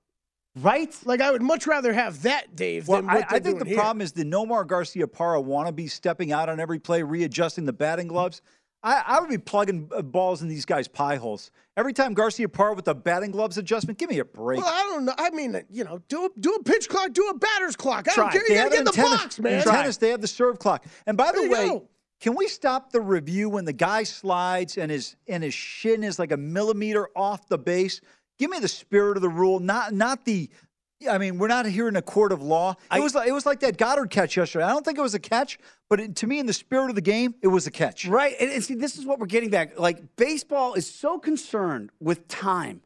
Right? 0.55 0.95
Like 1.05 1.21
I 1.21 1.31
would 1.31 1.41
much 1.41 1.67
rather 1.67 1.93
have 1.93 2.23
that, 2.23 2.55
Dave, 2.55 2.87
Well, 2.87 3.01
than 3.01 3.09
I, 3.09 3.25
I 3.29 3.39
think 3.39 3.59
the 3.59 3.65
here. 3.65 3.77
problem 3.77 4.01
is 4.01 4.11
the 4.11 4.23
Nomar 4.25 4.65
Garciaparra 4.65 5.43
wannabe 5.43 5.89
stepping 5.89 6.31
out 6.31 6.49
on 6.49 6.59
every 6.59 6.79
play, 6.79 7.03
readjusting 7.03 7.65
the 7.65 7.73
batting 7.73 8.07
gloves. 8.07 8.41
I, 8.81 9.03
I 9.05 9.19
would 9.19 9.29
be 9.29 9.37
plugging 9.37 9.89
uh, 9.93 10.01
balls 10.01 10.41
in 10.41 10.47
these 10.47 10.65
guys' 10.65 10.87
pie 10.87 11.17
holes. 11.17 11.51
Every 11.75 11.93
time 11.93 12.15
Garciaparra 12.15 12.75
with 12.75 12.85
the 12.85 12.95
batting 12.95 13.31
gloves 13.31 13.57
adjustment, 13.57 13.99
give 13.99 14.09
me 14.09 14.19
a 14.19 14.25
break. 14.25 14.61
Well, 14.61 14.69
I 14.71 14.83
don't 14.83 15.05
know. 15.05 15.13
I 15.17 15.29
mean, 15.31 15.61
you 15.69 15.83
know, 15.83 16.01
do 16.07 16.25
a, 16.25 16.29
do 16.39 16.53
a 16.53 16.63
pitch 16.63 16.87
clock, 16.89 17.13
do 17.13 17.27
a 17.27 17.33
batter's 17.37 17.75
clock. 17.75 18.07
I 18.09 18.13
Try 18.13 18.23
don't 18.23 18.31
care. 18.33 18.41
They 18.47 18.53
You 18.53 18.59
have 18.59 18.69
gotta 18.71 18.83
get 18.83 18.85
the 18.85 19.01
tennis. 19.01 19.21
box, 19.21 19.39
man. 19.39 19.53
In 19.59 19.63
tennis, 19.63 19.97
they 19.97 20.09
have 20.09 20.21
the 20.21 20.27
serve 20.27 20.59
clock. 20.59 20.85
And 21.05 21.17
by 21.17 21.31
the 21.33 21.49
way, 21.49 21.67
go. 21.67 21.87
can 22.21 22.35
we 22.35 22.47
stop 22.47 22.91
the 22.91 23.01
review 23.01 23.49
when 23.49 23.65
the 23.65 23.73
guy 23.73 24.03
slides 24.03 24.77
and 24.77 24.89
his 24.91 25.15
and 25.27 25.43
his 25.43 25.53
shin 25.53 26.03
is 26.03 26.19
like 26.19 26.31
a 26.31 26.37
millimeter 26.37 27.09
off 27.15 27.47
the 27.47 27.57
base? 27.57 28.01
Give 28.37 28.49
me 28.49 28.59
the 28.59 28.69
spirit 28.69 29.17
of 29.17 29.21
the 29.21 29.29
rule, 29.29 29.59
not 29.59 29.93
not 29.93 30.23
the. 30.25 30.49
I 31.07 31.17
mean, 31.17 31.37
we're 31.37 31.47
not 31.47 31.65
here 31.65 31.87
in 31.87 31.95
a 31.95 32.01
court 32.01 32.33
of 32.33 32.41
law. 32.41 32.75
It 32.93 33.01
was 33.01 33.15
like 33.15 33.29
it 33.29 33.31
was 33.31 33.45
like 33.45 33.61
that 33.61 33.77
Goedert 33.77 34.09
catch 34.09 34.35
yesterday. 34.35 34.65
I 34.65 34.69
don't 34.69 34.83
think 34.83 34.97
it 34.97 35.01
was 35.01 35.13
a 35.13 35.19
catch, 35.19 35.57
but 35.89 35.99
it, 35.99 36.15
to 36.17 36.27
me, 36.27 36.39
in 36.39 36.45
the 36.45 36.53
spirit 36.53 36.89
of 36.89 36.95
the 36.95 37.01
game, 37.01 37.35
it 37.41 37.47
was 37.47 37.67
a 37.67 37.71
catch. 37.71 38.05
Right. 38.05 38.35
And, 38.39 38.51
and 38.51 38.63
see, 38.63 38.73
this 38.73 38.97
is 38.97 39.05
what 39.05 39.17
we're 39.17 39.25
getting 39.27 39.49
back. 39.49 39.79
Like, 39.79 40.17
baseball 40.17 40.73
is 40.73 40.93
so 40.93 41.17
concerned 41.17 41.91
with 42.01 42.27
time 42.27 42.81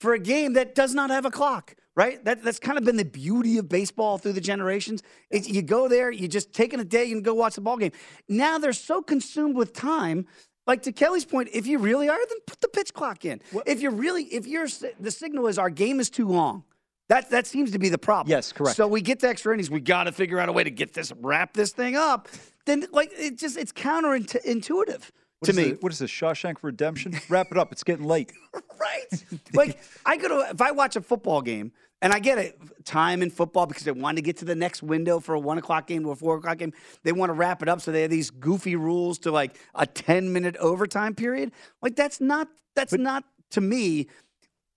for 0.00 0.14
a 0.14 0.18
game 0.18 0.52
that 0.52 0.76
does 0.76 0.94
not 0.94 1.10
have 1.10 1.24
a 1.24 1.30
clock, 1.30 1.74
right? 1.96 2.24
That, 2.24 2.44
that's 2.44 2.60
kind 2.60 2.78
of 2.78 2.84
been 2.84 2.98
the 2.98 3.04
beauty 3.04 3.58
of 3.58 3.68
baseball 3.68 4.18
through 4.18 4.34
the 4.34 4.40
generations. 4.40 5.02
It's, 5.30 5.48
you 5.48 5.62
go 5.62 5.88
there, 5.88 6.12
you 6.12 6.28
just 6.28 6.52
taking 6.52 6.78
a 6.78 6.84
day 6.84 7.10
and 7.10 7.24
go 7.24 7.34
watch 7.34 7.56
the 7.56 7.62
ball 7.62 7.78
game. 7.78 7.92
Now 8.28 8.58
they're 8.58 8.74
so 8.74 9.02
consumed 9.02 9.56
with 9.56 9.72
time. 9.72 10.26
Like 10.68 10.82
to 10.82 10.92
Kelly's 10.92 11.24
point, 11.24 11.48
if 11.52 11.66
you 11.66 11.78
really 11.78 12.08
are, 12.08 12.18
then 12.28 12.38
put 12.46 12.60
the 12.60 12.68
pitch 12.68 12.94
clock 12.94 13.24
in. 13.24 13.40
If 13.66 13.80
you're 13.80 13.90
really, 13.90 14.24
if 14.24 14.46
you're, 14.46 14.68
the 15.00 15.10
signal 15.10 15.48
is 15.48 15.58
our 15.58 15.70
game 15.70 15.98
is 15.98 16.10
too 16.10 16.28
long. 16.28 16.62
That 17.08 17.30
that 17.30 17.46
seems 17.46 17.70
to 17.70 17.78
be 17.78 17.88
the 17.88 17.98
problem. 17.98 18.30
Yes, 18.30 18.52
correct. 18.52 18.76
So 18.76 18.88
we 18.88 19.00
get 19.00 19.20
to 19.20 19.28
extra 19.28 19.54
innings. 19.54 19.70
We 19.70 19.80
got 19.80 20.04
to 20.04 20.12
figure 20.12 20.40
out 20.40 20.48
a 20.48 20.52
way 20.52 20.64
to 20.64 20.70
get 20.70 20.92
this, 20.92 21.12
wrap 21.20 21.52
this 21.54 21.72
thing 21.72 21.94
up. 21.96 22.28
Then, 22.64 22.84
like, 22.90 23.12
it 23.16 23.38
just 23.38 23.56
it's 23.56 23.72
counterintuitive 23.72 25.10
What 25.38 25.46
to 25.46 25.52
me. 25.52 25.70
the- 25.70 25.78
what 25.80 25.92
is 25.92 26.00
this 26.00 26.10
Shawshank 26.10 26.56
Redemption? 26.62 27.14
Wrap 27.28 27.48
it 27.52 27.58
up. 27.58 27.70
It's 27.70 27.84
getting 27.84 28.06
late. 28.06 28.32
right. 28.80 29.24
Like 29.54 29.78
I 30.04 30.16
go 30.16 30.28
to 30.28 30.50
if 30.50 30.60
I 30.60 30.72
watch 30.72 30.96
a 30.96 31.00
football 31.00 31.42
game 31.42 31.70
and 32.02 32.12
I 32.12 32.18
get 32.18 32.38
it 32.38 32.58
time 32.84 33.22
in 33.22 33.30
football 33.30 33.66
because 33.66 33.84
they 33.84 33.92
want 33.92 34.16
to 34.18 34.22
get 34.22 34.38
to 34.38 34.44
the 34.44 34.54
next 34.56 34.82
window 34.82 35.20
for 35.20 35.34
a 35.34 35.40
one 35.40 35.58
o'clock 35.58 35.86
game 35.86 36.04
or 36.06 36.12
a 36.12 36.16
four 36.16 36.36
o'clock 36.38 36.58
game. 36.58 36.72
They 37.04 37.12
want 37.12 37.30
to 37.30 37.34
wrap 37.34 37.62
it 37.62 37.68
up, 37.68 37.80
so 37.80 37.92
they 37.92 38.02
have 38.02 38.10
these 38.10 38.30
goofy 38.30 38.74
rules 38.74 39.18
to 39.20 39.30
like 39.30 39.56
a 39.76 39.86
ten 39.86 40.32
minute 40.32 40.56
overtime 40.56 41.14
period. 41.14 41.52
Like 41.82 41.94
that's 41.94 42.20
not 42.20 42.48
that's 42.74 42.94
not 42.94 43.22
to 43.50 43.60
me. 43.60 44.08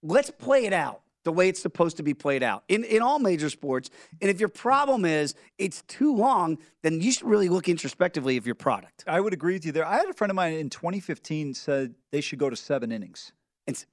Let's 0.03 0.29
play 0.29 0.65
it 0.65 0.73
out. 0.73 1.01
The 1.29 1.33
way 1.33 1.47
it's 1.47 1.61
supposed 1.61 1.95
to 1.97 2.01
be 2.01 2.15
played 2.15 2.41
out 2.41 2.63
in, 2.69 2.83
in 2.83 3.03
all 3.03 3.19
major 3.19 3.51
sports. 3.51 3.91
And 4.19 4.31
if 4.31 4.39
your 4.39 4.49
problem 4.49 5.05
is 5.05 5.35
it's 5.59 5.83
too 5.83 6.15
long, 6.15 6.57
then 6.81 7.01
you 7.01 7.11
should 7.11 7.27
really 7.27 7.49
look 7.49 7.69
introspectively 7.69 8.35
of 8.37 8.47
your 8.47 8.55
product. 8.55 9.03
I 9.05 9.19
would 9.19 9.31
agree 9.31 9.53
with 9.53 9.63
you 9.63 9.71
there. 9.71 9.85
I 9.85 9.97
had 9.97 10.09
a 10.09 10.13
friend 10.13 10.31
of 10.31 10.35
mine 10.35 10.53
in 10.53 10.71
2015 10.71 11.53
said 11.53 11.93
they 12.11 12.19
should 12.19 12.39
go 12.39 12.49
to 12.49 12.55
seven 12.55 12.91
innings. 12.91 13.31
It's 13.67 13.85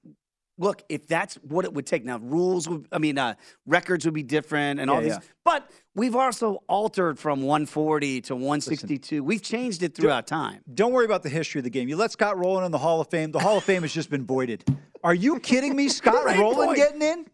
look, 0.59 0.83
if 0.89 1.07
that's 1.07 1.35
what 1.37 1.65
it 1.65 1.73
would 1.75 1.87
take. 1.87 2.05
Now, 2.05 2.19
rules 2.19 2.69
would, 2.69 2.87
I 2.91 2.99
mean, 2.99 3.19
uh, 3.19 3.35
records 3.67 4.05
would 4.05 4.15
be 4.15 4.23
different 4.23 4.81
and 4.81 4.91
all 4.91 4.97
Yeah, 4.97 5.03
these, 5.03 5.13
yeah. 5.13 5.19
but 5.45 5.71
we've 5.95 6.17
also 6.17 6.63
altered 6.69 7.19
from 7.19 7.43
140 7.43 8.21
to 8.23 8.35
162. 8.35 9.23
we've 9.23 9.43
changed 9.43 9.83
it 9.83 9.95
throughout 9.95 10.27
time. 10.27 10.63
Don't 10.73 10.93
worry 10.93 11.05
about 11.05 11.23
the 11.23 11.29
history 11.29 11.59
of 11.59 11.65
the 11.65 11.71
game. 11.71 11.89
You 11.89 11.97
let 11.97 12.11
Scott 12.13 12.39
Rolen 12.39 12.65
in 12.65 12.73
the 12.73 12.79
Hall 12.79 13.01
of 13.01 13.09
Fame. 13.09 13.33
The 13.33 13.39
Hall 13.41 13.59
of 13.59 13.65
Fame 13.65 13.83
has 13.83 13.93
just 13.93 14.11
been 14.11 14.25
voided. 14.27 14.65
Are 15.05 15.15
you 15.15 15.39
kidding 15.41 15.77
me? 15.77 15.89
Scott 15.91 16.23
Great 16.25 16.39
Rolen 16.39 16.67
point. 16.69 16.77
getting 16.77 17.03
in? 17.03 17.27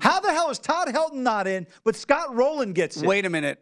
How 0.00 0.20
the 0.20 0.30
hell 0.30 0.50
is 0.50 0.58
Todd 0.58 0.88
Helton 0.88 1.14
not 1.22 1.46
in, 1.46 1.66
but 1.82 1.96
Scott 1.96 2.34
Rolen 2.34 2.72
gets 2.74 2.98
in? 3.00 3.08
Wait 3.08 3.24
a 3.24 3.30
minute, 3.30 3.58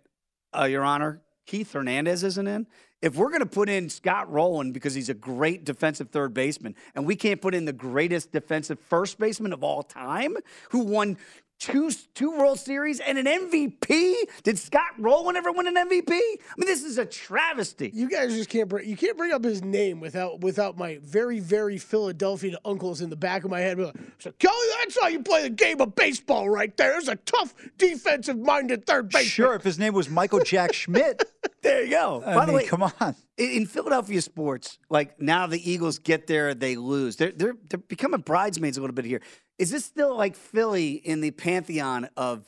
uh, 0.59 0.65
Your 0.65 0.83
Honor. 0.83 1.23
Keith 1.47 1.73
Hernandez 1.73 2.25
isn't 2.25 2.47
in. 2.49 2.67
If 3.03 3.17
we're 3.17 3.29
going 3.29 3.41
to 3.41 3.47
put 3.47 3.69
in 3.69 3.91
Scott 3.91 4.33
Rolen 4.33 4.73
because 4.73 4.95
he's 4.95 5.11
a 5.11 5.15
great 5.15 5.65
defensive 5.65 6.11
third 6.11 6.33
baseman, 6.33 6.75
and 6.95 7.07
we 7.07 7.15
can't 7.15 7.41
put 7.43 7.55
in 7.55 7.67
the 7.67 7.73
greatest 7.73 8.33
defensive 8.33 8.81
first 8.81 9.19
baseman 9.19 9.53
of 9.53 9.63
all 9.63 9.83
time, 9.83 10.37
who 10.71 10.81
won 10.81 11.19
two 11.59 11.91
two 12.15 12.31
World 12.33 12.59
Series 12.59 13.01
and 13.01 13.19
an 13.19 13.27
MVP, 13.27 14.15
did 14.43 14.59
Scott 14.59 14.93
Rolen 14.99 15.37
ever 15.37 15.53
win 15.53 15.67
an 15.67 15.75
MVP? 15.75 16.11
I 16.11 16.37
mean, 16.57 16.67
this 16.67 16.83
is 16.83 16.99
a 16.99 17.05
travesty. 17.07 17.91
You 17.95 18.09
guys 18.09 18.35
just 18.35 18.49
can't 18.49 18.69
bring 18.69 18.89
you 18.89 18.97
can't 18.97 19.17
bring 19.17 19.33
up 19.33 19.45
his 19.45 19.63
name 19.63 20.01
without 20.01 20.41
without 20.41 20.77
my 20.77 20.99
very 21.03 21.41
very 21.41 21.79
Philadelphia 21.79 22.57
uncles 22.65 23.01
in 23.01 23.11
the 23.11 23.17
back 23.17 23.45
of 23.45 23.51
my 23.51 23.61
head. 23.61 23.79
Like, 23.79 23.95
so 24.19 24.33
Kelly, 24.39 24.55
that's 24.81 25.01
how 25.01 25.09
you 25.09 25.23
play 25.23 25.43
the 25.43 25.51
game 25.51 25.81
of 25.81 25.95
baseball, 25.95 26.49
right 26.49 26.77
there. 26.77 26.93
There's 26.93 27.09
a 27.09 27.17
tough 27.17 27.55
defensive 27.79 28.39
minded 28.39 28.87
third 28.87 29.09
baseman. 29.09 29.25
Sure, 29.29 29.55
if 29.55 29.63
his 29.63 29.79
name 29.79 29.95
was 29.95 30.09
Michael 30.09 30.41
Jack 30.41 30.73
Schmidt. 30.75 31.23
There 31.63 31.83
you 31.85 31.91
go. 31.91 32.23
I 32.25 32.35
By 32.35 32.47
the 32.47 32.53
mean, 32.53 32.57
way, 32.63 32.67
come 32.67 32.83
on. 32.83 32.93
in 33.37 33.51
in 33.51 33.67
Philadelphia 33.67 34.21
sports, 34.21 34.79
like 34.91 35.21
now 35.21 35.47
the 35.47 35.71
Eagles 35.71 35.99
get 35.99 36.27
there, 36.27 36.55
they 36.55 36.77
lose. 36.77 37.17
They're 37.17 37.33
they're 37.33 37.57
they're 37.69 37.79
becoming 37.79 38.21
bridesmaids 38.21 38.77
a 38.79 38.81
little 38.81 38.95
bit 38.95 39.05
here. 39.05 39.21
Is 39.59 39.71
this 39.71 39.85
still 39.85 40.17
like 40.17 40.37
Philly 40.37 40.93
in 40.93 41.21
the 41.21 41.31
pantheon 41.31 42.09
of 42.17 42.45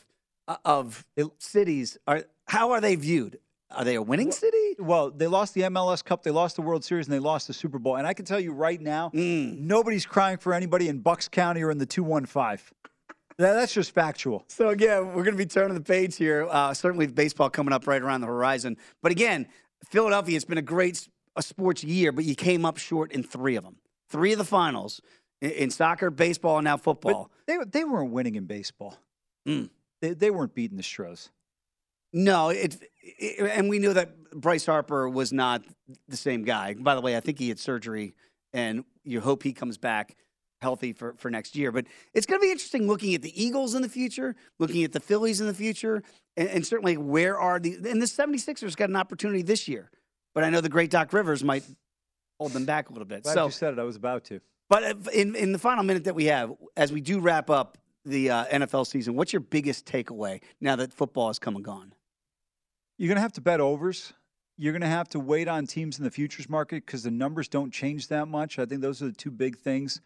uh, 0.46 0.56
of 0.64 1.04
cities? 1.38 1.98
Are 2.06 2.24
how 2.46 2.70
are 2.72 2.80
they 2.80 2.94
viewed? 2.96 3.38
Are 3.70 3.84
they 3.84 3.96
a 3.96 4.02
winning 4.02 4.32
city? 4.32 4.76
Well, 4.78 5.10
they 5.10 5.26
lost 5.26 5.52
the 5.52 5.62
MLS 5.62 6.02
Cup, 6.02 6.22
they 6.22 6.30
lost 6.30 6.56
the 6.56 6.62
World 6.62 6.84
Series, 6.84 7.06
and 7.06 7.12
they 7.14 7.18
lost 7.18 7.48
the 7.48 7.52
Super 7.52 7.78
Bowl. 7.78 7.96
And 7.96 8.06
I 8.06 8.14
can 8.14 8.24
tell 8.24 8.40
you 8.40 8.52
right 8.52 8.80
now, 8.80 9.10
Mm. 9.10 9.58
nobody's 9.58 10.06
crying 10.06 10.38
for 10.38 10.54
anybody 10.54 10.88
in 10.88 11.00
Bucks 11.00 11.28
County 11.28 11.62
or 11.62 11.70
in 11.70 11.76
the 11.76 11.84
215. 11.84 12.74
That's 13.36 13.72
just 13.74 13.92
factual. 13.92 14.44
So 14.48 14.70
again, 14.70 15.08
we're 15.08 15.22
going 15.22 15.36
to 15.36 15.44
be 15.44 15.44
turning 15.46 15.74
the 15.74 15.82
page 15.82 16.16
here. 16.16 16.46
Uh, 16.50 16.72
certainly, 16.74 17.06
with 17.06 17.14
baseball 17.14 17.50
coming 17.50 17.72
up 17.74 17.86
right 17.86 18.00
around 18.02 18.22
the 18.22 18.26
horizon. 18.26 18.76
But 19.02 19.12
again, 19.12 19.46
Philadelphia, 19.90 20.34
it's 20.36 20.44
been 20.46 20.58
a 20.58 20.62
great 20.62 21.06
a 21.36 21.42
sports 21.42 21.84
year, 21.84 22.10
but 22.10 22.24
you 22.24 22.34
came 22.34 22.64
up 22.64 22.78
short 22.78 23.12
in 23.12 23.22
three 23.22 23.54
of 23.54 23.62
them. 23.64 23.76
Three 24.08 24.32
of 24.32 24.38
the 24.38 24.44
finals 24.44 25.00
in, 25.40 25.50
in 25.50 25.70
soccer, 25.70 26.10
baseball, 26.10 26.58
and 26.58 26.64
now 26.64 26.76
football. 26.76 27.30
They, 27.46 27.58
they 27.66 27.84
weren't 27.84 28.12
winning 28.12 28.34
in 28.34 28.44
baseball. 28.44 28.96
Mm. 29.46 29.70
They, 30.00 30.12
they 30.12 30.30
weren't 30.30 30.54
beating 30.54 30.76
the 30.76 30.82
Stros. 30.82 31.30
No, 32.12 32.48
it, 32.48 32.78
it, 33.02 33.50
and 33.50 33.68
we 33.68 33.78
knew 33.78 33.92
that 33.92 34.30
Bryce 34.30 34.64
Harper 34.64 35.08
was 35.08 35.32
not 35.32 35.62
the 36.08 36.16
same 36.16 36.42
guy. 36.42 36.74
By 36.74 36.94
the 36.94 37.00
way, 37.00 37.16
I 37.16 37.20
think 37.20 37.38
he 37.38 37.48
had 37.48 37.58
surgery, 37.58 38.14
and 38.52 38.84
you 39.04 39.20
hope 39.20 39.42
he 39.42 39.52
comes 39.52 39.76
back 39.76 40.16
healthy 40.60 40.92
for, 40.92 41.14
for 41.18 41.30
next 41.30 41.54
year. 41.54 41.70
But 41.70 41.86
it's 42.14 42.26
going 42.26 42.40
to 42.40 42.44
be 42.44 42.50
interesting 42.50 42.86
looking 42.86 43.14
at 43.14 43.22
the 43.22 43.42
Eagles 43.42 43.74
in 43.74 43.82
the 43.82 43.88
future, 43.88 44.36
looking 44.58 44.84
at 44.84 44.92
the 44.92 45.00
Phillies 45.00 45.40
in 45.40 45.46
the 45.46 45.54
future, 45.54 46.02
and, 46.36 46.48
and 46.48 46.66
certainly 46.66 46.96
where 46.96 47.38
are 47.38 47.60
the 47.60 47.74
and 47.74 48.00
the 48.00 48.06
76ers 48.06 48.76
got 48.76 48.88
an 48.88 48.96
opportunity 48.96 49.42
this 49.42 49.68
year. 49.68 49.90
But 50.34 50.44
I 50.44 50.50
know 50.50 50.60
the 50.60 50.68
great 50.68 50.90
Doc 50.90 51.12
Rivers 51.12 51.44
might 51.44 51.64
hold 52.38 52.52
them 52.52 52.64
back 52.64 52.90
a 52.90 52.92
little 52.92 53.06
bit. 53.06 53.24
Glad 53.24 53.34
so 53.34 53.46
you 53.46 53.50
said 53.50 53.72
it. 53.74 53.78
I 53.78 53.84
was 53.84 53.96
about 53.96 54.24
to. 54.24 54.40
But 54.68 54.96
in, 55.14 55.34
in 55.34 55.52
the 55.52 55.58
final 55.58 55.82
minute 55.84 56.04
that 56.04 56.14
we 56.14 56.26
have, 56.26 56.52
as 56.76 56.92
we 56.92 57.00
do 57.00 57.20
wrap 57.20 57.50
up 57.50 57.78
the 58.04 58.30
uh, 58.30 58.44
NFL 58.46 58.86
season, 58.86 59.14
what's 59.16 59.32
your 59.32 59.40
biggest 59.40 59.86
takeaway 59.86 60.40
now 60.60 60.76
that 60.76 60.92
football 60.92 61.28
has 61.28 61.38
come 61.38 61.56
and 61.56 61.64
gone? 61.64 61.94
You're 62.98 63.08
going 63.08 63.16
to 63.16 63.22
have 63.22 63.32
to 63.34 63.40
bet 63.40 63.60
overs. 63.60 64.12
You're 64.56 64.72
going 64.72 64.82
to 64.82 64.88
have 64.88 65.08
to 65.10 65.20
wait 65.20 65.46
on 65.46 65.66
teams 65.66 65.98
in 65.98 66.04
the 66.04 66.10
futures 66.10 66.48
market 66.48 66.84
because 66.84 67.02
the 67.04 67.10
numbers 67.10 67.46
don't 67.48 67.72
change 67.72 68.08
that 68.08 68.26
much. 68.26 68.58
I 68.58 68.66
think 68.66 68.80
those 68.80 69.00
are 69.02 69.06
the 69.06 69.12
two 69.12 69.30
big 69.30 69.56
things. 69.58 70.00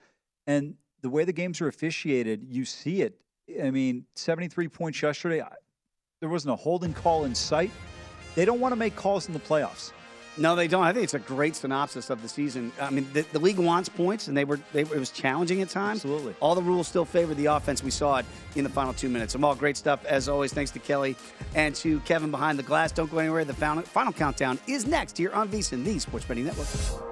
And 0.47 0.75
the 1.01 1.09
way 1.09 1.25
the 1.25 1.33
games 1.33 1.61
are 1.61 1.69
officiated, 1.69 2.45
you 2.49 2.65
see 2.65 3.03
it. 3.03 3.19
I 3.63 3.71
mean, 3.71 4.05
73 4.17 4.69
points 4.69 5.01
yesterday. 5.01 5.41
I- 5.41 5.49
There 6.21 6.29
wasn't 6.29 6.53
a 6.53 6.57
holding 6.57 6.93
call 6.93 7.25
in 7.25 7.35
sight. 7.35 7.71
They 8.35 8.45
don't 8.45 8.61
want 8.61 8.73
to 8.73 8.77
make 8.77 8.95
calls 8.95 9.27
in 9.27 9.33
the 9.33 9.41
playoffs. 9.41 9.93
No, 10.39 10.57
they 10.57 10.66
don't. 10.66 10.83
I 10.83 10.93
think 10.93 11.05
it's 11.05 11.14
a 11.14 11.18
great 11.18 11.55
synopsis 11.55 12.09
of 12.09 12.22
the 12.22 12.28
season. 12.28 12.72
I 12.80 12.91
mean, 12.91 13.07
the, 13.12 13.22
the 13.33 13.39
league 13.39 13.59
wants 13.59 13.89
points, 13.89 14.28
and 14.28 14.37
they 14.37 14.45
were 14.45 14.59
they, 14.72 14.80
it 14.80 14.91
was 14.91 15.11
challenging 15.11 15.61
at 15.61 15.68
times. 15.68 15.99
Absolutely. 16.05 16.35
All 16.41 16.55
the 16.55 16.62
rules 16.62 16.89
still 16.89 17.05
favor 17.05 17.35
the 17.35 17.47
offense. 17.47 17.83
We 17.83 17.91
saw 17.91 18.16
it 18.16 18.26
in 18.57 18.64
the 18.64 18.70
final 18.70 18.95
two 18.95 19.09
minutes. 19.09 19.35
Amal, 19.35 19.55
great 19.55 19.76
stuff 19.76 20.05
as 20.07 20.28
always. 20.28 20.53
Thanks 20.53 20.70
to 20.72 20.78
Kelly 20.78 21.16
and 21.55 21.74
to 21.76 22.01
Kevin 22.01 22.30
behind 22.30 22.59
the 22.59 22.62
glass. 22.62 22.93
Don't 22.93 23.11
go 23.11 23.18
anywhere. 23.18 23.45
The 23.45 23.55
final, 23.55 23.83
final 23.83 24.12
countdown 24.12 24.59
is 24.66 24.87
next 24.87 25.18
here 25.18 25.33
on 25.33 25.49
VSiN, 25.49 25.85
the 25.85 25.99
Sports 25.99 26.24
Betting 26.24 26.47
Network. 26.47 27.12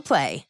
Play. 0.00 0.49